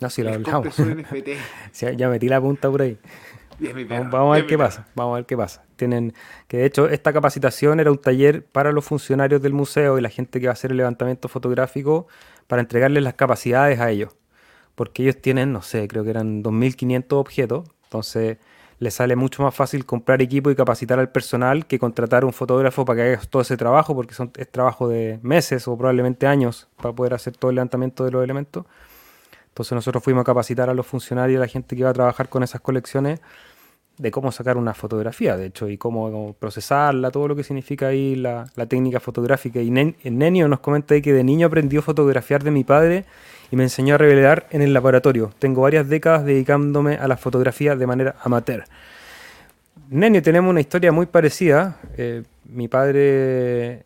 no, 0.00 0.10
si 0.10 0.22
lo 0.22 0.32
hablamos. 0.32 0.76
ya 1.96 2.08
metí 2.08 2.28
la 2.28 2.40
punta 2.40 2.70
por 2.70 2.82
ahí. 2.82 2.98
vamos, 3.88 4.14
a 4.14 4.38
ver 4.38 4.46
qué 4.46 4.58
pasa. 4.58 4.86
Vamos 4.94 5.14
a 5.14 5.16
ver 5.16 5.26
qué 5.26 5.36
pasa. 5.36 5.64
Tienen 5.76 6.14
que 6.48 6.58
de 6.58 6.66
hecho 6.66 6.88
esta 6.88 7.12
capacitación 7.12 7.80
era 7.80 7.90
un 7.90 7.98
taller 7.98 8.44
para 8.44 8.72
los 8.72 8.84
funcionarios 8.84 9.40
del 9.42 9.52
museo 9.52 9.98
y 9.98 10.00
la 10.00 10.10
gente 10.10 10.40
que 10.40 10.46
va 10.46 10.52
a 10.52 10.54
hacer 10.54 10.70
el 10.70 10.76
levantamiento 10.76 11.28
fotográfico 11.28 12.06
para 12.46 12.62
entregarles 12.62 13.02
las 13.02 13.14
capacidades 13.14 13.80
a 13.80 13.90
ellos. 13.90 14.14
porque 14.74 15.02
ellos 15.04 15.20
tienen, 15.22 15.52
no 15.52 15.62
sé, 15.62 15.88
creo 15.88 16.04
que 16.04 16.10
eran 16.10 16.42
2.500 16.42 17.12
objetos, 17.12 17.64
entonces 17.84 18.36
les 18.78 18.94
sale 18.94 19.16
mucho 19.16 19.42
más 19.42 19.54
fácil 19.54 19.86
comprar 19.86 20.20
equipo 20.20 20.50
y 20.50 20.54
capacitar 20.54 20.98
al 20.98 21.10
personal 21.10 21.66
que 21.66 21.78
contratar 21.78 22.24
un 22.24 22.32
fotógrafo 22.32 22.84
para 22.84 22.96
que 22.96 23.08
haga 23.14 23.20
todo 23.30 23.42
ese 23.42 23.56
trabajo, 23.56 23.94
porque 23.94 24.14
son, 24.14 24.30
es 24.36 24.50
trabajo 24.50 24.88
de 24.88 25.18
meses 25.22 25.66
o 25.66 25.76
probablemente 25.78 26.26
años 26.26 26.68
para 26.76 26.94
poder 26.94 27.14
hacer 27.14 27.36
todo 27.36 27.50
el 27.50 27.54
levantamiento 27.56 28.04
de 28.04 28.10
los 28.10 28.22
elementos. 28.22 28.66
Entonces 29.56 29.72
nosotros 29.72 30.04
fuimos 30.04 30.20
a 30.20 30.24
capacitar 30.24 30.68
a 30.68 30.74
los 30.74 30.86
funcionarios, 30.86 31.38
a 31.38 31.40
la 31.40 31.48
gente 31.48 31.74
que 31.74 31.80
iba 31.80 31.88
a 31.88 31.94
trabajar 31.94 32.28
con 32.28 32.42
esas 32.42 32.60
colecciones, 32.60 33.20
de 33.96 34.10
cómo 34.10 34.30
sacar 34.30 34.58
una 34.58 34.74
fotografía, 34.74 35.34
de 35.38 35.46
hecho, 35.46 35.70
y 35.70 35.78
cómo, 35.78 36.34
procesarla, 36.38 37.10
todo 37.10 37.26
lo 37.26 37.34
que 37.34 37.42
significa 37.42 37.86
ahí 37.86 38.16
la, 38.16 38.44
técnica 38.68 39.00
fotográfica. 39.00 39.62
Y 39.62 39.70
Nenio 39.70 40.46
nos 40.46 40.60
comenta 40.60 40.92
ahí 40.92 41.00
que 41.00 41.14
de 41.14 41.24
niño 41.24 41.46
aprendió 41.46 41.80
a 41.80 41.82
fotografiar 41.82 42.44
de 42.44 42.50
mi 42.50 42.64
padre 42.64 43.06
y 43.50 43.56
me 43.56 43.62
enseñó 43.62 43.94
a 43.94 43.98
revelar 43.98 44.46
en 44.50 44.60
el 44.60 44.74
laboratorio. 44.74 45.32
Tengo 45.38 45.62
varias 45.62 45.88
décadas 45.88 46.26
dedicándome 46.26 46.96
a 46.96 47.08
la 47.08 47.16
fotografía 47.16 47.76
de 47.76 47.86
manera 47.86 48.16
amateur. 48.24 48.64
Nenio, 49.88 50.20
tenemos 50.20 50.50
una 50.50 50.60
historia 50.60 50.92
muy 50.92 51.06
parecida. 51.06 51.80
Eh, 51.96 52.24
mi 52.44 52.68
padre 52.68 53.85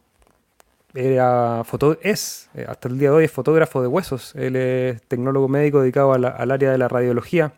era 0.94 1.62
foto 1.64 1.98
es, 2.02 2.50
eh, 2.54 2.66
hasta 2.68 2.88
el 2.88 2.98
día 2.98 3.10
de 3.10 3.16
hoy 3.16 3.24
es 3.24 3.32
fotógrafo 3.32 3.80
de 3.80 3.88
huesos. 3.88 4.34
Él 4.34 4.56
es 4.56 5.02
tecnólogo 5.02 5.48
médico 5.48 5.80
dedicado 5.80 6.12
al 6.12 6.50
área 6.50 6.72
de 6.72 6.78
la 6.78 6.88
radiología. 6.88 7.52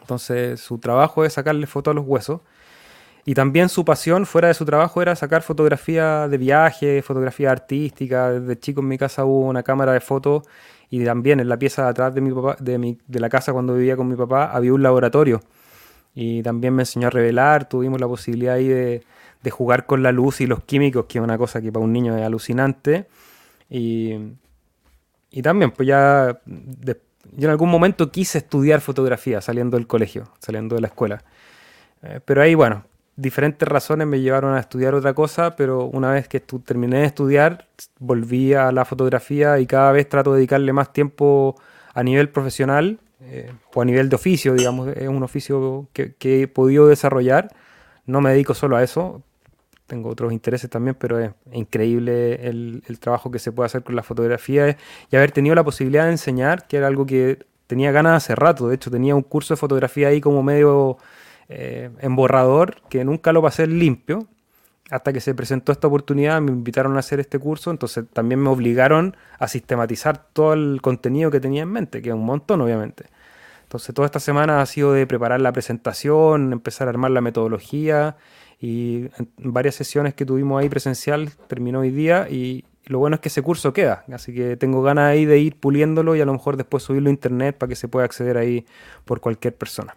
Entonces 0.00 0.60
su 0.60 0.78
trabajo 0.78 1.24
es 1.24 1.34
sacarle 1.34 1.66
fotos 1.66 1.92
a 1.92 1.94
los 1.94 2.04
huesos. 2.06 2.40
Y 3.24 3.34
también 3.34 3.68
su 3.68 3.84
pasión 3.84 4.26
fuera 4.26 4.48
de 4.48 4.54
su 4.54 4.64
trabajo 4.64 5.02
era 5.02 5.14
sacar 5.14 5.42
fotografía 5.42 6.26
de 6.26 6.38
viaje, 6.38 7.02
fotografía 7.02 7.50
artística. 7.52 8.32
Desde 8.32 8.58
chico 8.58 8.80
en 8.80 8.88
mi 8.88 8.98
casa 8.98 9.24
hubo 9.24 9.46
una 9.46 9.62
cámara 9.62 9.92
de 9.92 10.00
fotos 10.00 10.44
y 10.88 11.04
también 11.04 11.38
en 11.38 11.48
la 11.48 11.58
pieza 11.58 11.84
de 11.84 11.90
atrás 11.90 12.14
de, 12.14 12.20
mi 12.20 12.32
papá, 12.32 12.56
de, 12.58 12.78
mi, 12.78 12.98
de 13.06 13.20
la 13.20 13.28
casa 13.28 13.52
cuando 13.52 13.74
vivía 13.74 13.96
con 13.96 14.08
mi 14.08 14.16
papá 14.16 14.50
había 14.52 14.72
un 14.72 14.82
laboratorio. 14.82 15.40
Y 16.14 16.42
también 16.42 16.74
me 16.74 16.82
enseñó 16.82 17.06
a 17.06 17.10
revelar, 17.10 17.68
tuvimos 17.68 18.00
la 18.00 18.08
posibilidad 18.08 18.54
ahí 18.56 18.68
de, 18.68 19.04
de 19.42 19.50
jugar 19.50 19.86
con 19.86 20.02
la 20.02 20.12
luz 20.12 20.40
y 20.40 20.46
los 20.46 20.64
químicos, 20.64 21.06
que 21.06 21.18
es 21.18 21.24
una 21.24 21.38
cosa 21.38 21.60
que 21.60 21.72
para 21.72 21.84
un 21.84 21.92
niño 21.92 22.16
es 22.16 22.24
alucinante. 22.24 23.06
Y, 23.68 24.14
y 25.30 25.42
también, 25.42 25.70
pues 25.70 25.88
ya, 25.88 26.40
yo 26.44 27.48
en 27.48 27.50
algún 27.50 27.70
momento 27.70 28.10
quise 28.10 28.38
estudiar 28.38 28.80
fotografía 28.80 29.40
saliendo 29.40 29.76
del 29.76 29.86
colegio, 29.86 30.32
saliendo 30.38 30.74
de 30.74 30.80
la 30.80 30.88
escuela. 30.88 31.22
Eh, 32.02 32.20
pero 32.24 32.42
ahí, 32.42 32.54
bueno, 32.54 32.84
diferentes 33.16 33.68
razones 33.68 34.06
me 34.06 34.20
llevaron 34.20 34.54
a 34.54 34.60
estudiar 34.60 34.94
otra 34.94 35.14
cosa, 35.14 35.56
pero 35.56 35.84
una 35.84 36.10
vez 36.10 36.28
que 36.28 36.40
terminé 36.40 36.98
de 36.98 37.04
estudiar, 37.04 37.68
volví 37.98 38.54
a 38.54 38.72
la 38.72 38.84
fotografía 38.84 39.58
y 39.58 39.66
cada 39.66 39.92
vez 39.92 40.08
trato 40.08 40.32
de 40.32 40.38
dedicarle 40.38 40.72
más 40.72 40.92
tiempo 40.92 41.56
a 41.94 42.02
nivel 42.02 42.30
profesional 42.30 43.00
eh, 43.20 43.52
o 43.74 43.82
a 43.82 43.84
nivel 43.84 44.08
de 44.08 44.16
oficio, 44.16 44.54
digamos, 44.54 44.88
es 44.96 45.08
un 45.08 45.22
oficio 45.22 45.88
que, 45.92 46.14
que, 46.14 46.42
he 46.42 46.48
podido 46.48 46.86
desarrollar. 46.86 47.50
No 48.06 48.20
me 48.20 48.30
dedico 48.30 48.54
solo 48.54 48.76
a 48.76 48.82
eso, 48.82 49.22
tengo 49.90 50.08
otros 50.08 50.32
intereses 50.32 50.70
también, 50.70 50.94
pero 50.98 51.18
es 51.18 51.32
increíble 51.52 52.46
el, 52.46 52.82
trabajo 53.00 53.30
que 53.30 53.40
se 53.40 53.50
puede 53.50 53.66
hacer 53.66 53.82
con 53.82 53.96
la 53.96 54.04
fotografía 54.04 54.76
y 55.10 55.16
haber 55.16 55.32
tenido 55.32 55.56
la 55.56 55.64
posibilidad 55.64 56.04
de 56.04 56.12
enseñar, 56.12 56.68
que 56.68 56.76
era 56.76 56.86
algo 56.86 57.04
que 57.06 57.44
tenía 57.66 57.90
ganas 57.90 58.22
hace 58.24 58.36
rato. 58.36 58.68
De 58.68 58.76
hecho, 58.76 58.90
tenía 58.90 59.16
un 59.16 59.22
curso 59.22 59.54
de 59.54 59.58
fotografía 59.58 60.08
ahí 60.08 60.20
como 60.20 60.44
medio 60.44 60.96
eh, 61.48 61.90
emborrador, 62.00 62.76
que 62.88 63.04
nunca 63.04 63.32
lo 63.32 63.42
pasé 63.42 63.66
limpio. 63.66 64.28
Hasta 64.90 65.12
que 65.12 65.20
se 65.20 65.34
presentó 65.34 65.70
esta 65.72 65.86
oportunidad, 65.86 66.40
me 66.40 66.50
invitaron 66.50 66.96
a 66.96 67.00
hacer 67.00 67.20
este 67.20 67.38
curso, 67.38 67.70
entonces 67.70 68.04
también 68.12 68.40
me 68.40 68.48
obligaron 68.48 69.16
a 69.38 69.46
sistematizar 69.46 70.18
todo 70.32 70.52
el 70.52 70.80
contenido 70.82 71.30
que 71.30 71.38
tenía 71.38 71.62
en 71.62 71.70
mente, 71.70 72.02
que 72.02 72.08
es 72.10 72.14
un 72.14 72.24
montón, 72.24 72.60
obviamente. 72.60 73.06
Entonces, 73.64 73.94
toda 73.94 74.06
esta 74.06 74.18
semana 74.18 74.60
ha 74.60 74.66
sido 74.66 74.92
de 74.92 75.06
preparar 75.06 75.40
la 75.40 75.52
presentación, 75.52 76.52
empezar 76.52 76.88
a 76.88 76.90
armar 76.90 77.12
la 77.12 77.20
metodología 77.20 78.16
y 78.60 79.08
en 79.16 79.28
varias 79.38 79.74
sesiones 79.74 80.14
que 80.14 80.26
tuvimos 80.26 80.60
ahí 80.60 80.68
presencial 80.68 81.30
terminó 81.48 81.80
hoy 81.80 81.90
día 81.90 82.28
y 82.28 82.64
lo 82.84 82.98
bueno 82.98 83.14
es 83.14 83.20
que 83.20 83.28
ese 83.28 83.40
curso 83.40 83.72
queda, 83.72 84.04
así 84.12 84.34
que 84.34 84.56
tengo 84.56 84.82
ganas 84.82 85.04
ahí 85.10 85.24
de 85.24 85.38
ir 85.38 85.56
puliéndolo 85.56 86.14
y 86.14 86.20
a 86.20 86.26
lo 86.26 86.32
mejor 86.32 86.56
después 86.56 86.82
subirlo 86.82 87.08
a 87.08 87.12
internet 87.12 87.56
para 87.56 87.68
que 87.68 87.76
se 87.76 87.88
pueda 87.88 88.04
acceder 88.04 88.36
ahí 88.36 88.66
por 89.04 89.20
cualquier 89.20 89.54
persona. 89.54 89.96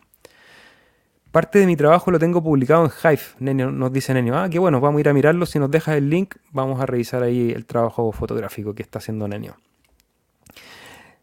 Parte 1.32 1.57
de 1.57 1.66
mi 1.66 1.76
trabajo 1.76 2.11
lo 2.11 2.20
tengo 2.20 2.43
publicado 2.43 2.86
en 2.86 2.91
Hive, 3.01 3.55
nos 3.72 3.91
dice 3.91 4.14
Nenio. 4.14 4.38
Ah, 4.38 4.47
qué 4.49 4.59
bueno, 4.59 4.80
vamos 4.80 4.99
a 4.99 5.01
ir 5.01 5.09
a 5.09 5.14
mirarlo. 5.14 5.47
Si 5.47 5.57
nos 5.57 5.72
dejas 5.72 5.97
el 5.97 6.07
link, 6.07 6.36
vamos 6.51 6.80
a 6.80 6.86
revisar 6.86 7.24
ahí 7.24 7.49
el 7.49 7.66
trabajo 7.66 8.11
fotográfico 8.11 8.76
que 8.76 8.84
está 8.84 8.99
haciendo 8.99 9.28
Nenio. 9.28 9.57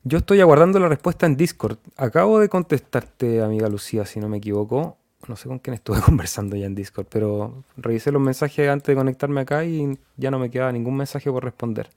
Yo 0.02 0.18
estoy 0.18 0.40
aguardando 0.40 0.80
la 0.80 0.88
respuesta 0.88 1.26
en 1.26 1.36
Discord. 1.36 1.78
Acabo 1.96 2.40
de 2.40 2.48
contestarte, 2.48 3.40
amiga 3.40 3.68
Lucía, 3.68 4.04
si 4.04 4.18
no 4.18 4.28
me 4.28 4.38
equivoco 4.38 4.96
no 5.30 5.36
sé 5.36 5.48
con 5.48 5.60
quién 5.60 5.74
estuve 5.74 6.00
conversando 6.04 6.56
ya 6.56 6.66
en 6.66 6.74
Discord, 6.74 7.06
pero 7.08 7.64
revisé 7.76 8.12
los 8.12 8.20
mensajes 8.20 8.68
antes 8.68 8.88
de 8.88 8.94
conectarme 8.96 9.40
acá 9.40 9.64
y 9.64 9.98
ya 10.16 10.30
no 10.30 10.38
me 10.38 10.50
quedaba 10.50 10.72
ningún 10.72 10.96
mensaje 10.96 11.30
por 11.30 11.42
responder. 11.42 11.88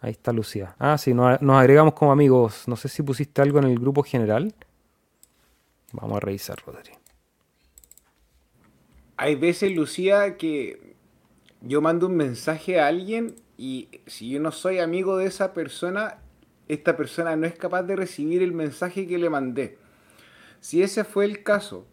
Ahí 0.00 0.12
está 0.12 0.32
Lucía. 0.32 0.74
Ah, 0.78 0.96
sí, 0.96 1.12
nos, 1.12 1.38
agregamos 1.42 1.94
como 1.94 2.10
amigos. 2.10 2.66
No 2.66 2.74
sé 2.74 2.88
si 2.88 3.02
pusiste 3.02 3.42
algo 3.42 3.58
en 3.58 3.66
el 3.66 3.78
grupo 3.78 4.02
general. 4.02 4.54
Vamos 5.92 6.16
a 6.16 6.20
revisar, 6.20 6.58
Rodri. 6.64 6.92
Hay 9.18 9.34
veces, 9.34 9.72
Lucía, 9.72 10.38
que 10.38 10.94
yo 11.60 11.82
mando 11.82 12.06
un 12.06 12.16
mensaje 12.16 12.80
a 12.80 12.86
alguien 12.86 13.34
y 13.58 13.88
si 14.06 14.30
yo 14.30 14.40
no 14.40 14.52
soy 14.52 14.78
amigo 14.78 15.18
de 15.18 15.26
esa 15.26 15.52
persona, 15.52 16.20
esta 16.68 16.96
persona 16.96 17.36
no 17.36 17.46
es 17.46 17.54
capaz 17.54 17.82
de 17.82 17.96
recibir 17.96 18.42
el 18.42 18.52
mensaje 18.52 19.06
que 19.06 19.18
le 19.18 19.28
mandé. 19.28 19.76
Si 20.60 20.82
ese 20.82 21.04
fue 21.04 21.26
el 21.26 21.42
caso, 21.42 21.86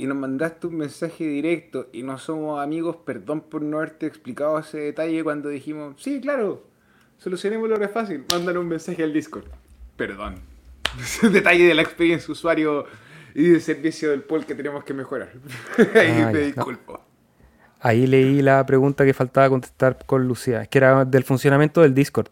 y 0.00 0.06
nos 0.06 0.16
mandaste 0.16 0.66
un 0.66 0.78
mensaje 0.78 1.24
directo 1.24 1.90
y 1.92 2.02
no 2.02 2.16
somos 2.16 2.58
amigos, 2.58 2.96
perdón 3.04 3.42
por 3.42 3.60
no 3.60 3.76
haberte 3.76 4.06
explicado 4.06 4.58
ese 4.58 4.78
detalle 4.78 5.22
cuando 5.22 5.50
dijimos, 5.50 5.94
sí, 5.98 6.22
claro, 6.22 6.64
solucionémoslo 7.18 7.76
re 7.76 7.88
fácil, 7.88 8.24
mándale 8.32 8.58
un 8.58 8.68
mensaje 8.68 9.02
al 9.02 9.12
Discord. 9.12 9.44
Perdón. 9.98 10.36
detalle 11.30 11.68
de 11.68 11.74
la 11.74 11.82
experiencia 11.82 12.32
usuario 12.32 12.86
y 13.34 13.50
de 13.50 13.60
servicio 13.60 14.10
del 14.10 14.22
poll 14.22 14.46
que 14.46 14.54
tenemos 14.54 14.84
que 14.84 14.94
mejorar. 14.94 15.32
Ahí 15.94 16.32
me 16.32 16.38
disculpo. 16.38 17.04
Ahí 17.80 18.06
leí 18.06 18.40
la 18.40 18.64
pregunta 18.64 19.04
que 19.04 19.12
faltaba 19.12 19.50
contestar 19.50 19.98
con 20.06 20.26
Lucía, 20.26 20.64
que 20.64 20.78
era 20.78 21.04
del 21.04 21.24
funcionamiento 21.24 21.82
del 21.82 21.92
Discord. 21.92 22.28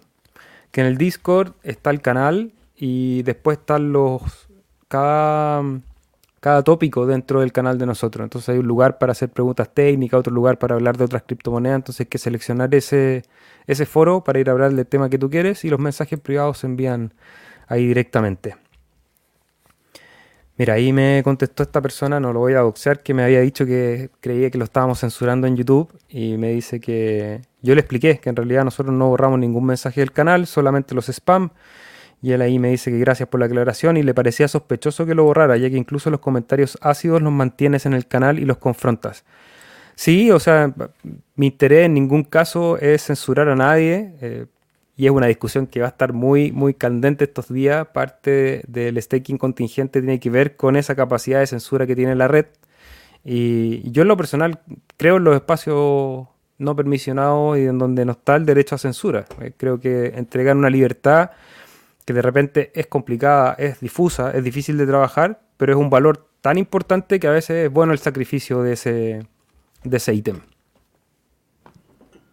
Que 0.70 0.80
en 0.80 0.86
el 0.86 0.96
Discord 0.96 1.52
está 1.62 1.90
el 1.90 2.00
canal 2.00 2.54
y 2.74 3.24
después 3.24 3.58
están 3.58 3.92
los... 3.92 4.48
Cada 4.88 5.62
cada 6.41 6.62
tópico 6.62 7.07
dentro 7.07 7.41
del 7.41 7.53
canal 7.53 7.78
de 7.78 7.86
nosotros. 7.86 8.24
Entonces 8.24 8.49
hay 8.51 8.59
un 8.59 8.66
lugar 8.66 8.99
para 8.99 9.12
hacer 9.12 9.30
preguntas 9.30 9.72
técnicas, 9.72 10.20
otro 10.20 10.32
lugar 10.32 10.59
para 10.59 10.74
hablar 10.74 10.97
de 10.97 11.05
otras 11.05 11.22
criptomonedas. 11.26 11.76
Entonces 11.76 12.01
hay 12.01 12.07
que 12.07 12.18
seleccionar 12.18 12.74
ese, 12.74 13.24
ese 13.66 13.86
foro 13.86 14.22
para 14.24 14.39
ir 14.39 14.49
a 14.49 14.53
hablar 14.53 14.72
del 14.72 14.86
tema 14.86 15.09
que 15.11 15.18
tú 15.18 15.30
quieres 15.30 15.64
y 15.64 15.70
los 15.70 15.80
mensajes 15.80 16.18
privados 16.20 16.59
se 16.59 16.66
envían 16.66 17.12
ahí 17.66 17.86
directamente. 17.86 18.57
Mira, 20.59 20.74
ahí 20.74 20.93
me 20.93 21.22
contestó 21.22 21.62
esta 21.62 21.80
persona, 21.80 22.18
no 22.18 22.32
lo 22.32 22.41
voy 22.41 22.55
a 22.55 22.62
boxear, 22.62 23.01
que 23.05 23.14
me 23.14 23.22
había 23.22 23.41
dicho 23.41 23.64
que 23.64 24.11
creía 24.20 24.51
que 24.51 24.59
lo 24.59 24.64
estábamos 24.64 24.99
censurando 24.99 25.47
en 25.47 25.57
YouTube 25.57 25.89
y 26.09 26.36
me 26.36 26.51
dice 26.51 26.80
que 26.80 27.43
yo 27.62 27.76
le 27.76 27.80
expliqué 27.80 28.18
que 28.18 28.28
en 28.28 28.34
realidad 28.34 28.64
nosotros 28.64 28.93
no 28.93 29.09
borramos 29.09 29.39
ningún 29.39 29.64
mensaje 29.66 30.01
del 30.01 30.11
canal, 30.11 30.49
solamente 30.49 30.97
los 30.97 31.09
spam 31.09 31.51
y 32.20 32.32
él 32.32 32.42
ahí 32.42 32.58
me 32.58 32.70
dice 32.70 32.90
que 32.90 32.98
gracias 32.98 33.28
por 33.28 33.40
la 33.40 33.46
aclaración 33.46 33.96
y 33.96 34.02
le 34.02 34.14
parecía 34.14 34.48
sospechoso 34.48 35.06
que 35.06 35.14
lo 35.14 35.24
borrara, 35.24 35.56
ya 35.56 35.70
que 35.70 35.76
incluso 35.76 36.10
los 36.10 36.20
comentarios 36.20 36.76
ácidos 36.80 37.22
los 37.22 37.32
mantienes 37.32 37.86
en 37.86 37.94
el 37.94 38.06
canal 38.06 38.38
y 38.38 38.44
los 38.44 38.58
confrontas. 38.58 39.24
Sí, 39.94 40.30
o 40.30 40.38
sea, 40.38 40.72
mi 41.36 41.48
interés 41.48 41.86
en 41.86 41.94
ningún 41.94 42.24
caso 42.24 42.78
es 42.78 43.04
censurar 43.04 43.48
a 43.48 43.56
nadie 43.56 44.14
eh, 44.20 44.46
y 44.96 45.06
es 45.06 45.12
una 45.12 45.26
discusión 45.26 45.66
que 45.66 45.80
va 45.80 45.86
a 45.86 45.90
estar 45.90 46.12
muy, 46.12 46.52
muy 46.52 46.74
candente 46.74 47.24
estos 47.24 47.52
días. 47.52 47.86
Parte 47.88 48.62
del 48.66 49.00
staking 49.00 49.38
contingente 49.38 50.00
tiene 50.00 50.20
que 50.20 50.30
ver 50.30 50.56
con 50.56 50.76
esa 50.76 50.94
capacidad 50.96 51.40
de 51.40 51.46
censura 51.46 51.86
que 51.86 51.96
tiene 51.96 52.14
la 52.16 52.28
red. 52.28 52.46
Y 53.24 53.90
yo 53.90 54.02
en 54.02 54.08
lo 54.08 54.16
personal 54.16 54.60
creo 54.96 55.16
en 55.16 55.24
los 55.24 55.34
espacios 55.34 56.28
no 56.58 56.76
permisionados 56.76 57.58
y 57.58 57.62
en 57.62 57.78
donde 57.78 58.04
no 58.04 58.12
está 58.12 58.36
el 58.36 58.46
derecho 58.46 58.74
a 58.74 58.78
censura. 58.78 59.26
Eh, 59.40 59.52
creo 59.56 59.80
que 59.80 60.12
entregar 60.16 60.56
una 60.56 60.70
libertad 60.70 61.30
que 62.09 62.14
de 62.14 62.22
repente 62.22 62.72
es 62.74 62.86
complicada, 62.86 63.54
es 63.59 63.80
difusa, 63.80 64.30
es 64.30 64.42
difícil 64.42 64.78
de 64.78 64.86
trabajar, 64.86 65.42
pero 65.59 65.74
es 65.74 65.78
un 65.78 65.90
valor 65.90 66.26
tan 66.40 66.56
importante 66.56 67.20
que 67.20 67.26
a 67.26 67.32
veces 67.32 67.66
es 67.66 67.70
bueno 67.70 67.92
el 67.92 67.98
sacrificio 67.98 68.62
de 68.62 68.72
ese, 68.72 69.26
de 69.84 69.96
ese 69.98 70.14
ítem. 70.14 70.40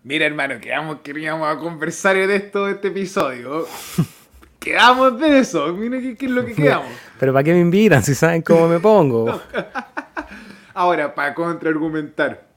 Mira, 0.04 0.28
hermano, 0.28 0.62
quedamos 0.62 1.02
que 1.02 1.12
íbamos 1.12 1.54
a 1.54 1.60
conversar 1.60 2.16
de 2.16 2.38
esto 2.38 2.68
de 2.68 2.72
este 2.72 2.88
episodio. 2.88 3.68
quedamos 4.60 5.20
de 5.20 5.40
eso. 5.40 5.74
Mira 5.74 6.00
qué, 6.00 6.16
qué, 6.16 6.28
es 6.28 6.32
lo 6.32 6.46
que 6.46 6.54
quedamos. 6.54 6.88
Pero 7.20 7.34
¿para 7.34 7.44
qué 7.44 7.52
me 7.52 7.60
invitan 7.60 8.02
si 8.02 8.16
saben 8.16 8.44
cómo 8.44 8.70
me 8.70 8.80
pongo? 8.80 9.42
Ahora, 10.74 11.14
para 11.14 11.34
contraargumentar. 11.34 12.48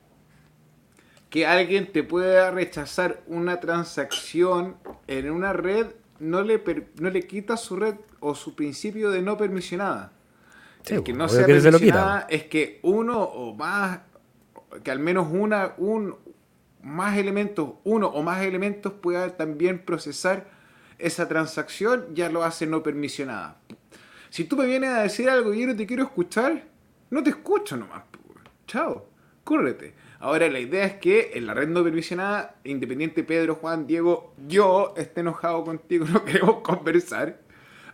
Que 1.31 1.49
alguien 1.49 1.91
te 1.91 2.05
pueda 2.05 2.53
rechazar 2.53 3.23
una 3.27 3.59
transacción 3.59 4.77
en 5.09 5.33
una 5.33 5.53
red 5.53 5.89
no 6.21 6.43
le, 6.43 6.63
no 7.01 7.11
le 7.11 7.27
quita 7.27 7.57
su 7.57 7.77
red 7.77 7.95
o 8.21 8.35
su 8.35 8.55
principio 8.55 9.11
de 9.11 9.23
no 9.23 9.37
permisionada. 9.37 10.13
el 10.87 11.03
que 11.03 11.13
no 11.13 11.29
sea 11.29 11.47
permisionada 11.47 12.27
es 12.29 12.45
que 12.45 12.81
uno 12.83 13.23
o 13.23 13.55
más, 13.55 14.01
que 14.83 14.91
al 14.91 14.99
menos 14.99 15.29
una, 15.31 15.75
un, 15.79 16.17
más 16.83 17.17
elementos, 17.17 17.75
uno 17.85 18.09
o 18.09 18.23
más 18.23 18.43
elementos 18.43 18.93
pueda 18.93 19.37
también 19.37 19.85
procesar 19.85 20.49
esa 20.99 21.29
transacción, 21.29 22.07
ya 22.15 22.29
lo 22.29 22.43
hace 22.45 22.67
no 22.67 22.83
permisionada. 22.83 23.61
Si 24.31 24.45
tú 24.45 24.57
me 24.57 24.67
vienes 24.67 24.91
a 24.91 25.03
decir 25.03 25.31
algo 25.31 25.55
y 25.55 25.61
yo 25.61 25.69
no 25.69 25.77
te 25.77 25.87
quiero 25.87 26.03
escuchar, 26.03 26.65
no 27.11 27.23
te 27.23 27.31
escucho 27.31 27.77
nomás. 27.77 28.03
Chao, 28.67 29.09
córrete. 29.45 29.95
Ahora 30.21 30.49
la 30.49 30.59
idea 30.59 30.85
es 30.85 30.95
que 30.95 31.33
en 31.35 31.47
la 31.47 31.55
red 31.55 31.69
no 31.69 31.85
permisionada, 31.85 32.57
Independiente 32.65 33.23
Pedro, 33.23 33.55
Juan, 33.55 33.87
Diego, 33.87 34.35
yo 34.49 34.95
esté 34.97 35.21
enojado 35.21 35.65
contigo, 35.65 36.07
no 36.13 36.25
queremos 36.25 36.61
conversar. 36.63 37.39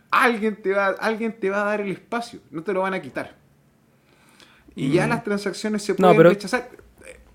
Alguien 0.09 0.55
te 0.61 0.71
va, 0.71 0.87
alguien 0.87 1.33
te 1.39 1.49
va 1.49 1.61
a 1.61 1.65
dar 1.65 1.81
el 1.81 1.91
espacio, 1.91 2.39
no 2.51 2.63
te 2.63 2.73
lo 2.73 2.81
van 2.81 2.93
a 2.93 3.01
quitar. 3.01 3.35
Y 4.75 4.91
ya 4.91 5.05
mm. 5.05 5.09
las 5.09 5.23
transacciones 5.23 5.83
se 5.83 5.95
pueden 5.95 6.23
rechazar. 6.23 6.69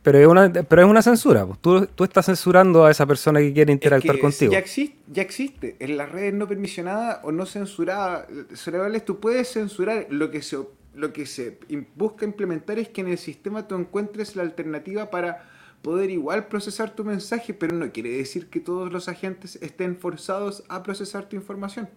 Pero 0.02 0.18
es 0.18 0.26
una, 0.26 0.50
pero 0.50 0.82
es 0.82 0.88
una 0.88 1.02
censura. 1.02 1.46
Tú, 1.60 1.86
tú 1.86 2.04
estás 2.04 2.26
censurando 2.26 2.86
a 2.86 2.90
esa 2.90 3.04
persona 3.04 3.38
que 3.40 3.52
quiere 3.52 3.72
interactuar 3.72 4.18
contigo. 4.18 4.50
Ya 4.50 4.58
existe, 4.58 4.96
ya 5.08 5.22
existe. 5.22 5.76
En 5.78 5.98
las 5.98 6.10
redes 6.10 6.32
no 6.32 6.48
permisionadas 6.48 7.20
o 7.22 7.32
no 7.32 7.44
censuradas, 7.44 8.26
cerebrales, 8.54 9.04
tú 9.04 9.20
puedes 9.20 9.52
censurar 9.52 10.06
lo 10.08 10.30
que 10.30 10.40
se 10.40 10.56
lo 11.00 11.12
que 11.12 11.26
se 11.26 11.58
busca 11.96 12.24
implementar 12.24 12.78
es 12.78 12.88
que 12.88 13.00
en 13.00 13.08
el 13.08 13.18
sistema 13.18 13.66
tú 13.66 13.74
encuentres 13.74 14.36
la 14.36 14.42
alternativa 14.42 15.10
para 15.10 15.48
poder 15.82 16.10
igual 16.10 16.46
procesar 16.46 16.90
tu 16.90 17.04
mensaje, 17.04 17.54
pero 17.54 17.74
no 17.74 17.90
quiere 17.90 18.10
decir 18.10 18.48
que 18.48 18.60
todos 18.60 18.92
los 18.92 19.08
agentes 19.08 19.56
estén 19.62 19.96
forzados 19.96 20.62
a 20.68 20.82
procesar 20.82 21.26
tu 21.28 21.36
información. 21.36 21.88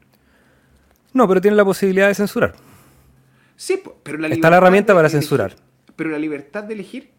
No, 1.11 1.27
pero 1.27 1.41
tienen 1.41 1.57
la 1.57 1.65
posibilidad 1.65 2.07
de 2.07 2.15
censurar. 2.15 2.55
Sí, 3.57 3.81
pero 4.03 4.17
la 4.17 4.29
Está 4.29 4.49
la 4.49 4.57
herramienta 4.57 4.95
para 4.95 5.09
censurar. 5.09 5.55
Pero 5.95 6.09
la 6.09 6.17
libertad 6.17 6.63
de 6.63 6.73
elegir. 6.73 7.11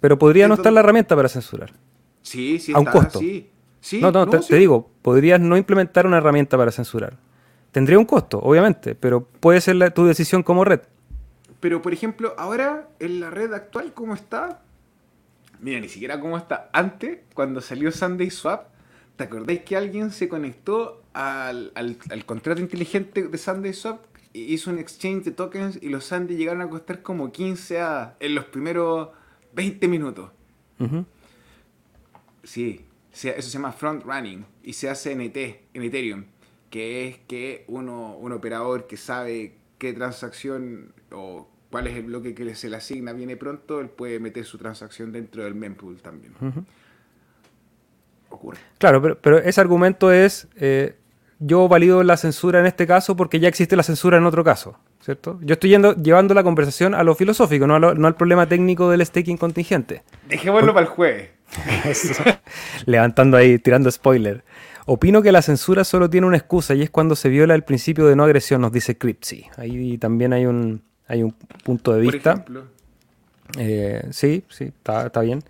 Pero 0.00 0.18
podría 0.18 0.46
no 0.46 0.54
estar 0.54 0.72
la 0.72 0.80
herramienta 0.80 1.16
para 1.16 1.28
censurar. 1.28 1.72
Sí, 2.20 2.58
sí, 2.58 2.72
a 2.72 2.78
un 2.78 2.84
costo. 2.84 3.18
Sí. 3.18 4.00
no, 4.00 4.12
no, 4.12 4.28
te, 4.28 4.56
digo, 4.56 4.90
podrías 5.00 5.40
no 5.40 5.56
implementar 5.56 6.06
una 6.06 6.18
herramienta 6.18 6.56
para 6.56 6.70
censurar. 6.70 7.16
Tendría 7.72 7.98
un 7.98 8.04
costo, 8.04 8.38
obviamente, 8.38 8.94
pero 8.94 9.24
puede 9.24 9.62
ser 9.62 9.92
tu 9.92 10.04
decisión 10.04 10.42
como 10.42 10.64
red. 10.64 10.80
Pero, 11.58 11.80
por 11.80 11.94
ejemplo, 11.94 12.34
ahora 12.36 12.88
en 13.00 13.18
la 13.18 13.30
red 13.30 13.52
actual, 13.54 13.94
¿cómo 13.94 14.14
está? 14.14 14.62
Mira, 15.58 15.80
ni 15.80 15.88
siquiera 15.88 16.20
cómo 16.20 16.36
está. 16.36 16.68
Antes, 16.72 17.20
cuando 17.34 17.62
salió 17.62 17.90
Sunday 17.90 18.30
Swap, 18.30 18.66
¿te 19.16 19.24
acordáis 19.24 19.60
que 19.60 19.76
alguien 19.76 20.10
se 20.10 20.28
conectó 20.28 21.02
al, 21.14 21.72
contrato 22.26 22.60
inteligente 22.60 23.26
de 23.26 23.38
Sunday 23.38 23.72
Swap? 23.72 24.04
Hizo 24.34 24.70
un 24.70 24.78
exchange 24.78 25.24
de 25.24 25.30
tokens 25.30 25.78
y 25.80 25.88
los 25.88 26.04
Sunday 26.04 26.36
llegaron 26.36 26.60
a 26.60 26.68
costar 26.68 27.00
como 27.00 27.32
15 27.32 27.80
a, 27.80 28.16
en 28.20 28.34
los 28.34 28.44
primeros 28.46 29.10
20 29.54 29.88
minutos. 29.88 30.30
Sí, 32.42 32.84
eso 33.12 33.42
se 33.42 33.50
llama 33.50 33.72
front 33.72 34.04
running 34.04 34.44
y 34.62 34.74
se 34.74 34.90
hace 34.90 35.12
en, 35.12 35.20
ET, 35.22 35.36
en 35.36 35.82
Ethereum 35.82 36.24
que 36.72 37.06
es 37.06 37.18
que 37.28 37.64
uno, 37.68 38.16
un 38.16 38.32
operador 38.32 38.86
que 38.86 38.96
sabe 38.96 39.52
qué 39.76 39.92
transacción 39.92 40.94
o 41.12 41.46
cuál 41.70 41.86
es 41.86 41.96
el 41.98 42.04
bloque 42.04 42.34
que 42.34 42.54
se 42.54 42.70
le 42.70 42.76
asigna 42.76 43.12
viene 43.12 43.36
pronto, 43.36 43.78
él 43.78 43.90
puede 43.90 44.18
meter 44.18 44.46
su 44.46 44.56
transacción 44.56 45.12
dentro 45.12 45.44
del 45.44 45.54
mempool 45.54 46.00
también. 46.00 46.32
Ocurre. 48.30 48.56
Claro, 48.78 49.02
pero, 49.02 49.18
pero, 49.20 49.38
ese 49.38 49.60
argumento 49.60 50.10
es, 50.10 50.48
eh, 50.56 50.96
yo 51.40 51.68
valido 51.68 52.02
la 52.04 52.16
censura 52.16 52.58
en 52.60 52.64
este 52.64 52.86
caso 52.86 53.16
porque 53.16 53.38
ya 53.38 53.48
existe 53.48 53.76
la 53.76 53.82
censura 53.82 54.16
en 54.16 54.24
otro 54.24 54.42
caso, 54.42 54.78
¿cierto? 55.02 55.38
Yo 55.42 55.52
estoy 55.52 55.68
yendo, 55.68 55.94
llevando 55.96 56.32
la 56.32 56.42
conversación 56.42 56.94
a 56.94 57.02
lo 57.02 57.14
filosófico, 57.14 57.66
no, 57.66 57.78
no 57.78 58.06
al 58.06 58.14
problema 58.14 58.48
técnico 58.48 58.88
del 58.88 59.04
staking 59.04 59.36
contingente. 59.36 60.04
Dejémoslo 60.26 60.72
para 60.72 60.86
el 60.86 60.90
jueves. 60.90 61.28
Levantando 62.86 63.36
ahí, 63.36 63.58
tirando 63.58 63.90
spoiler. 63.90 64.42
Opino 64.86 65.22
que 65.22 65.30
la 65.30 65.42
censura 65.42 65.84
solo 65.84 66.10
tiene 66.10 66.26
una 66.26 66.36
excusa 66.36 66.74
y 66.74 66.82
es 66.82 66.90
cuando 66.90 67.14
se 67.14 67.28
viola 67.28 67.54
el 67.54 67.62
principio 67.62 68.06
de 68.06 68.16
no 68.16 68.24
agresión, 68.24 68.60
nos 68.60 68.72
dice 68.72 68.98
Cripsy. 68.98 69.46
Ahí 69.56 69.96
también 69.98 70.32
hay 70.32 70.46
un, 70.46 70.82
hay 71.06 71.22
un 71.22 71.32
punto 71.64 71.92
de 71.92 72.00
vista. 72.00 72.44
Eh, 73.58 74.08
sí, 74.10 74.44
sí, 74.48 74.64
está, 74.64 75.20
bien. 75.20 75.42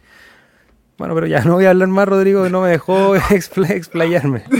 Bueno, 0.99 1.15
pero 1.15 1.27
ya 1.27 1.43
no 1.45 1.55
voy 1.55 1.65
a 1.65 1.71
hablar 1.71 1.89
más, 1.89 2.07
Rodrigo, 2.07 2.45
que 2.45 2.51
no 2.51 2.63
me 2.63 2.69
dejó 2.69 3.15
explayarme. 3.31 4.45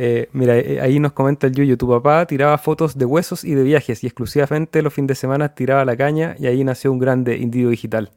Eh, 0.00 0.28
mira, 0.32 0.56
eh, 0.56 0.80
ahí 0.80 1.00
nos 1.00 1.10
comenta 1.10 1.48
el 1.48 1.54
Yuyo, 1.54 1.76
tu 1.76 1.88
papá 1.88 2.24
tiraba 2.24 2.56
fotos 2.56 2.96
de 2.96 3.04
huesos 3.04 3.42
y 3.42 3.56
de 3.56 3.64
viajes 3.64 4.04
y 4.04 4.06
exclusivamente 4.06 4.80
los 4.80 4.94
fines 4.94 5.08
de 5.08 5.14
semana 5.16 5.56
tiraba 5.56 5.84
la 5.84 5.96
caña 5.96 6.36
y 6.38 6.46
ahí 6.46 6.62
nació 6.62 6.92
un 6.92 7.00
grande 7.00 7.36
individuo 7.36 7.72
digital. 7.72 8.12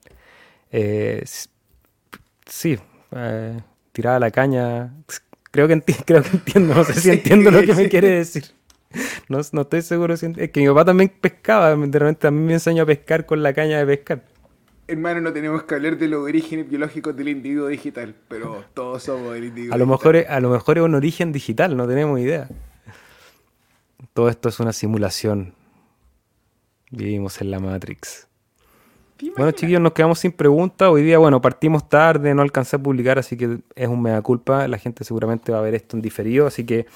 sí, 2.46 2.78
tiraba 3.92 4.20
la 4.20 4.32
caña. 4.32 4.94
Creo 5.52 5.68
que, 5.68 5.82
creo 6.06 6.24
que 6.24 6.30
entiendo, 6.30 6.76
no 6.76 6.84
sé 6.84 6.94
si 6.94 7.10
entiendo 7.10 7.52
lo 7.52 7.62
que 7.62 7.74
me 7.74 7.90
quiere 7.90 8.10
decir. 8.10 8.46
No, 9.30 9.40
no 9.54 9.62
estoy 9.62 9.82
seguro 9.82 10.18
si 10.18 10.34
Es 10.38 10.52
que 10.52 10.60
mi 10.60 10.68
papá 10.68 10.86
también 10.86 11.10
pescaba, 11.10 11.76
de 11.76 12.00
repente 12.00 12.30
mí 12.32 12.42
me 12.42 12.54
enseñó 12.54 12.84
a 12.84 12.86
pescar 12.86 13.26
con 13.26 13.42
la 13.42 13.54
caña 13.54 13.80
de 13.80 13.86
pescar. 13.86 14.24
Hermano, 14.88 15.22
no 15.22 15.32
tenemos 15.32 15.64
que 15.64 15.76
hablar 15.76 15.98
de 15.98 16.10
los 16.10 16.22
orígenes 16.22 16.68
biológicos 16.68 17.16
del 17.16 17.30
individuo 17.30 17.68
digital, 17.68 18.14
pero 18.28 18.66
todos 18.74 19.04
somos 19.04 19.38
el 19.38 19.46
individuo 19.46 19.74
a 19.74 19.78
lo 19.78 19.86
Mejor 19.86 20.18
es, 20.18 20.30
a 20.30 20.40
lo 20.42 20.50
mejor 20.50 20.80
es 20.80 20.84
un 20.84 20.96
origen 20.96 21.32
digital, 21.32 21.78
no 21.78 21.88
tenemos 21.88 22.20
idea. 22.20 22.50
Todo 24.14 24.28
esto 24.28 24.50
es 24.50 24.60
una 24.60 24.74
simulación. 24.74 25.54
Vivimos 26.90 27.40
en 27.40 27.52
la 27.52 27.60
Matrix. 27.60 28.28
Bueno, 29.30 29.52
chiquillos, 29.52 29.82
nos 29.82 29.94
quedamos 29.94 30.20
sin 30.20 30.32
preguntas. 30.32 30.90
Hoy 30.90 31.04
día, 31.04 31.20
bueno, 31.20 31.42
partimos 31.42 31.88
tarde, 31.88 32.34
no 32.34 32.42
alcancé 32.42 32.78
a 32.78 32.80
publicar, 32.80 33.20
así 33.20 33.38
que 33.38 33.60
es 33.76 33.88
un 33.88 34.02
mea 34.02 34.22
culpa. 34.22 34.68
La 34.68 34.78
gente 34.78 35.04
seguramente 35.04 35.52
va 35.52 35.60
a 35.60 35.62
ver 35.62 35.76
esto 35.76 35.96
en 35.96 36.02
diferido, 36.02 36.48
así 36.48 36.66
que 36.66 36.88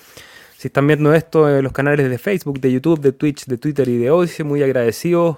si 0.57 0.69
están 0.69 0.87
viendo 0.87 1.13
esto 1.13 1.49
en 1.49 1.63
los 1.63 1.71
canales 1.71 2.09
de 2.09 2.17
Facebook, 2.17 2.59
de 2.59 2.71
YouTube, 2.71 2.99
de 2.99 3.11
Twitch, 3.11 3.45
de 3.45 3.57
Twitter 3.57 3.87
y 3.87 3.97
de 3.97 4.09
Odyssey, 4.09 4.45
muy 4.45 4.63
agradecidos. 4.63 5.37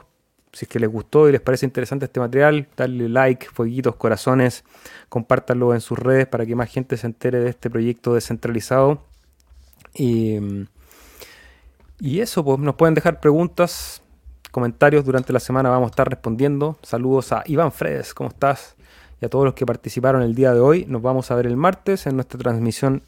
Si 0.53 0.65
es 0.65 0.69
que 0.69 0.79
les 0.79 0.89
gustó 0.89 1.27
y 1.27 1.33
les 1.33 1.41
parece 1.41 1.65
interesante 1.65 2.05
este 2.05 2.19
material, 2.19 2.67
darle 2.77 3.09
like, 3.09 3.47
fueguitos, 3.53 3.95
corazones, 3.95 4.63
compártanlo 5.09 5.73
en 5.73 5.81
sus 5.81 5.99
redes 5.99 6.25
para 6.25 6.45
que 6.45 6.55
más 6.55 6.71
gente 6.71 6.95
se 6.95 7.05
entere 7.05 7.39
de 7.39 7.49
este 7.49 7.69
proyecto 7.69 8.13
descentralizado. 8.13 9.03
Y, 9.93 10.37
y 11.99 12.21
eso, 12.21 12.45
pues 12.45 12.59
nos 12.59 12.75
pueden 12.75 12.95
dejar 12.95 13.19
preguntas 13.19 14.01
comentarios 14.57 15.05
durante 15.05 15.31
la 15.31 15.39
semana 15.39 15.69
vamos 15.69 15.85
a 15.85 15.91
estar 15.91 16.09
respondiendo. 16.09 16.79
Saludos 16.81 17.31
a 17.31 17.43
Iván 17.45 17.71
Fredes, 17.71 18.15
¿cómo 18.15 18.29
estás? 18.29 18.75
Y 19.21 19.25
a 19.27 19.29
todos 19.29 19.45
los 19.45 19.53
que 19.53 19.67
participaron 19.67 20.23
el 20.23 20.33
día 20.33 20.51
de 20.51 20.59
hoy. 20.59 20.83
Nos 20.87 21.03
vamos 21.03 21.29
a 21.29 21.35
ver 21.35 21.45
el 21.45 21.55
martes 21.55 22.07
en 22.07 22.15
nuestra 22.15 22.39
transmisión 22.39 23.03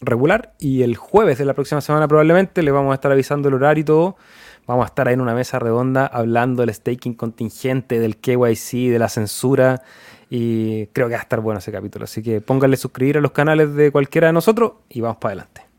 regular 0.00 0.54
y 0.58 0.84
el 0.84 0.96
jueves 0.96 1.36
de 1.36 1.44
la 1.44 1.52
próxima 1.52 1.82
semana 1.82 2.08
probablemente 2.08 2.62
les 2.62 2.72
vamos 2.72 2.92
a 2.92 2.94
estar 2.94 3.12
avisando 3.12 3.48
el 3.48 3.54
horario 3.56 3.82
y 3.82 3.84
todo. 3.84 4.16
Vamos 4.66 4.84
a 4.84 4.86
estar 4.86 5.06
ahí 5.06 5.12
en 5.12 5.20
una 5.20 5.34
mesa 5.34 5.58
redonda 5.58 6.06
hablando 6.06 6.62
del 6.62 6.74
staking 6.74 7.12
contingente, 7.12 7.98
del 7.98 8.16
KYC, 8.16 8.90
de 8.90 8.98
la 8.98 9.10
censura 9.10 9.82
y 10.30 10.86
creo 10.94 11.08
que 11.08 11.12
va 11.12 11.20
a 11.20 11.24
estar 11.24 11.40
bueno 11.40 11.58
ese 11.58 11.72
capítulo. 11.72 12.04
Así 12.04 12.22
que 12.22 12.40
pónganle 12.40 12.78
suscribir 12.78 13.18
a 13.18 13.20
los 13.20 13.32
canales 13.32 13.74
de 13.74 13.92
cualquiera 13.92 14.28
de 14.28 14.32
nosotros 14.32 14.72
y 14.88 15.02
vamos 15.02 15.18
para 15.18 15.32
adelante 15.32 15.71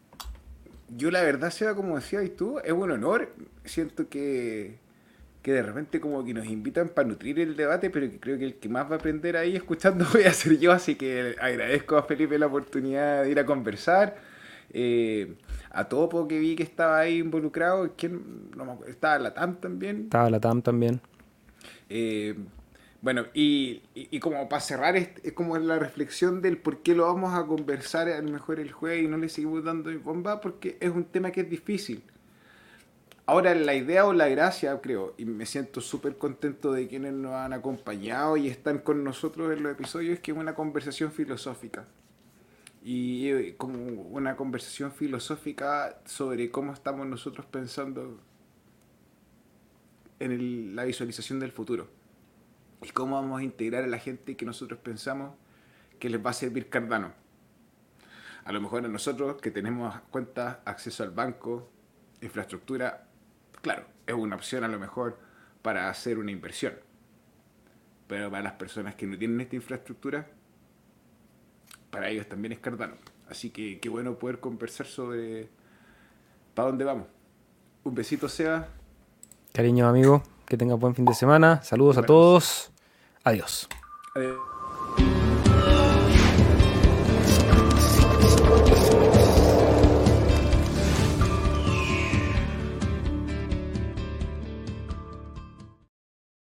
yo 0.95 1.11
la 1.11 1.21
verdad, 1.21 1.49
sea 1.49 1.75
como 1.75 1.95
decías 1.95 2.29
tú, 2.37 2.59
es 2.59 2.71
un 2.71 2.91
honor. 2.91 3.29
Siento 3.65 4.09
que, 4.09 4.77
que 5.41 5.53
de 5.53 5.63
repente 5.63 5.99
como 5.99 6.23
que 6.23 6.33
nos 6.33 6.45
invitan 6.47 6.89
para 6.89 7.07
nutrir 7.07 7.39
el 7.39 7.55
debate, 7.55 7.89
pero 7.89 8.09
que 8.09 8.19
creo 8.19 8.37
que 8.37 8.45
el 8.45 8.55
que 8.55 8.69
más 8.69 8.89
va 8.89 8.95
a 8.95 8.97
aprender 8.97 9.37
ahí 9.37 9.55
escuchando 9.55 10.05
voy 10.13 10.23
a 10.23 10.33
ser 10.33 10.57
yo, 10.59 10.71
así 10.71 10.95
que 10.95 11.35
agradezco 11.39 11.97
a 11.97 12.03
Felipe 12.03 12.37
la 12.37 12.47
oportunidad 12.47 13.23
de 13.23 13.31
ir 13.31 13.39
a 13.39 13.45
conversar. 13.45 14.15
Eh, 14.75 15.35
a 15.69 15.87
Topo 15.87 16.27
que 16.27 16.39
vi 16.39 16.55
que 16.55 16.63
estaba 16.63 16.99
ahí 16.99 17.19
involucrado, 17.19 17.93
¿quién? 17.95 18.49
No 18.55 18.79
estaba 18.87 19.19
la 19.19 19.33
TAM 19.33 19.55
también. 19.57 20.03
Estaba 20.03 20.29
la 20.29 20.39
TAM 20.39 20.61
también. 20.61 20.99
Eh, 21.89 22.35
bueno, 23.03 23.25
y, 23.33 23.81
y, 23.95 24.17
como 24.21 24.47
para 24.47 24.61
cerrar, 24.61 24.95
es, 24.95 25.09
como 25.33 25.57
la 25.57 25.77
reflexión 25.77 26.41
del 26.41 26.57
por 26.57 26.83
qué 26.83 26.95
lo 26.95 27.05
vamos 27.05 27.33
a 27.33 27.45
conversar 27.45 28.07
a 28.07 28.21
lo 28.21 28.31
mejor 28.31 28.61
el 28.61 28.71
jueves 28.71 29.03
y 29.03 29.07
no 29.09 29.17
le 29.17 29.27
seguimos 29.27 29.61
dando 29.65 29.91
bomba, 29.99 30.39
porque 30.39 30.77
es 30.79 30.89
un 30.89 31.03
tema 31.03 31.31
que 31.31 31.41
es 31.41 31.49
difícil. 31.49 32.01
Ahora, 33.25 33.55
la 33.55 33.75
idea 33.75 34.05
o 34.05 34.13
la 34.13 34.29
gracia, 34.29 34.79
creo, 34.79 35.15
y 35.17 35.25
me 35.25 35.45
siento 35.45 35.81
súper 35.81 36.17
contento 36.17 36.71
de 36.71 36.87
quienes 36.87 37.11
nos 37.11 37.33
han 37.33 37.51
acompañado 37.51 38.37
y 38.37 38.47
están 38.47 38.79
con 38.79 39.03
nosotros 39.03 39.51
en 39.51 39.63
los 39.63 39.73
episodios, 39.73 40.13
es 40.13 40.19
que 40.21 40.31
es 40.31 40.37
una 40.37 40.55
conversación 40.55 41.11
filosófica. 41.11 41.85
Y 42.85 43.27
eh, 43.27 43.55
como 43.57 43.79
una 44.11 44.37
conversación 44.37 44.93
filosófica 44.93 45.99
sobre 46.05 46.49
cómo 46.51 46.71
estamos 46.71 47.05
nosotros 47.07 47.45
pensando 47.47 48.21
en 50.19 50.73
la 50.73 50.85
visualización 50.85 51.41
del 51.41 51.51
futuro 51.51 52.02
y 52.83 52.91
cómo 52.91 53.15
vamos 53.15 53.39
a 53.39 53.43
integrar 53.43 53.83
a 53.83 53.87
la 53.87 53.99
gente 53.99 54.35
que 54.35 54.45
nosotros 54.45 54.79
pensamos 54.79 55.35
que 55.99 56.09
les 56.09 56.23
va 56.23 56.31
a 56.31 56.33
servir 56.33 56.69
Cardano. 56.69 57.13
A 58.45 58.51
lo 58.51 58.59
mejor 58.59 58.85
a 58.85 58.87
nosotros 58.87 59.41
que 59.41 59.51
tenemos 59.51 59.95
cuentas, 60.11 60.57
acceso 60.65 61.03
al 61.03 61.11
banco, 61.11 61.69
infraestructura, 62.21 63.07
claro, 63.61 63.85
es 64.05 64.13
una 64.13 64.35
opción 64.35 64.63
a 64.63 64.67
lo 64.67 64.79
mejor 64.79 65.17
para 65.61 65.89
hacer 65.89 66.17
una 66.17 66.31
inversión. 66.31 66.73
Pero 68.07 68.29
para 68.29 68.43
las 68.43 68.53
personas 68.53 68.95
que 68.95 69.07
no 69.07 69.17
tienen 69.17 69.39
esta 69.39 69.55
infraestructura, 69.55 70.27
para 71.89 72.09
ellos 72.09 72.27
también 72.27 72.51
es 72.51 72.59
Cardano. 72.59 72.95
Así 73.29 73.49
que 73.49 73.79
qué 73.79 73.87
bueno 73.87 74.19
poder 74.19 74.39
conversar 74.39 74.85
sobre 74.85 75.49
para 76.53 76.67
dónde 76.67 76.83
vamos. 76.83 77.07
Un 77.83 77.95
besito, 77.95 78.27
Seba. 78.27 78.67
Cariño, 79.53 79.87
amigo. 79.87 80.23
Que 80.45 80.57
tenga 80.57 80.75
buen 80.75 80.93
fin 80.95 81.05
de 81.05 81.13
semana. 81.13 81.61
Saludos 81.63 81.97
a 81.97 82.03
todos. 82.03 82.72
Adiós. 83.23 83.67
Adiós. 84.15 84.52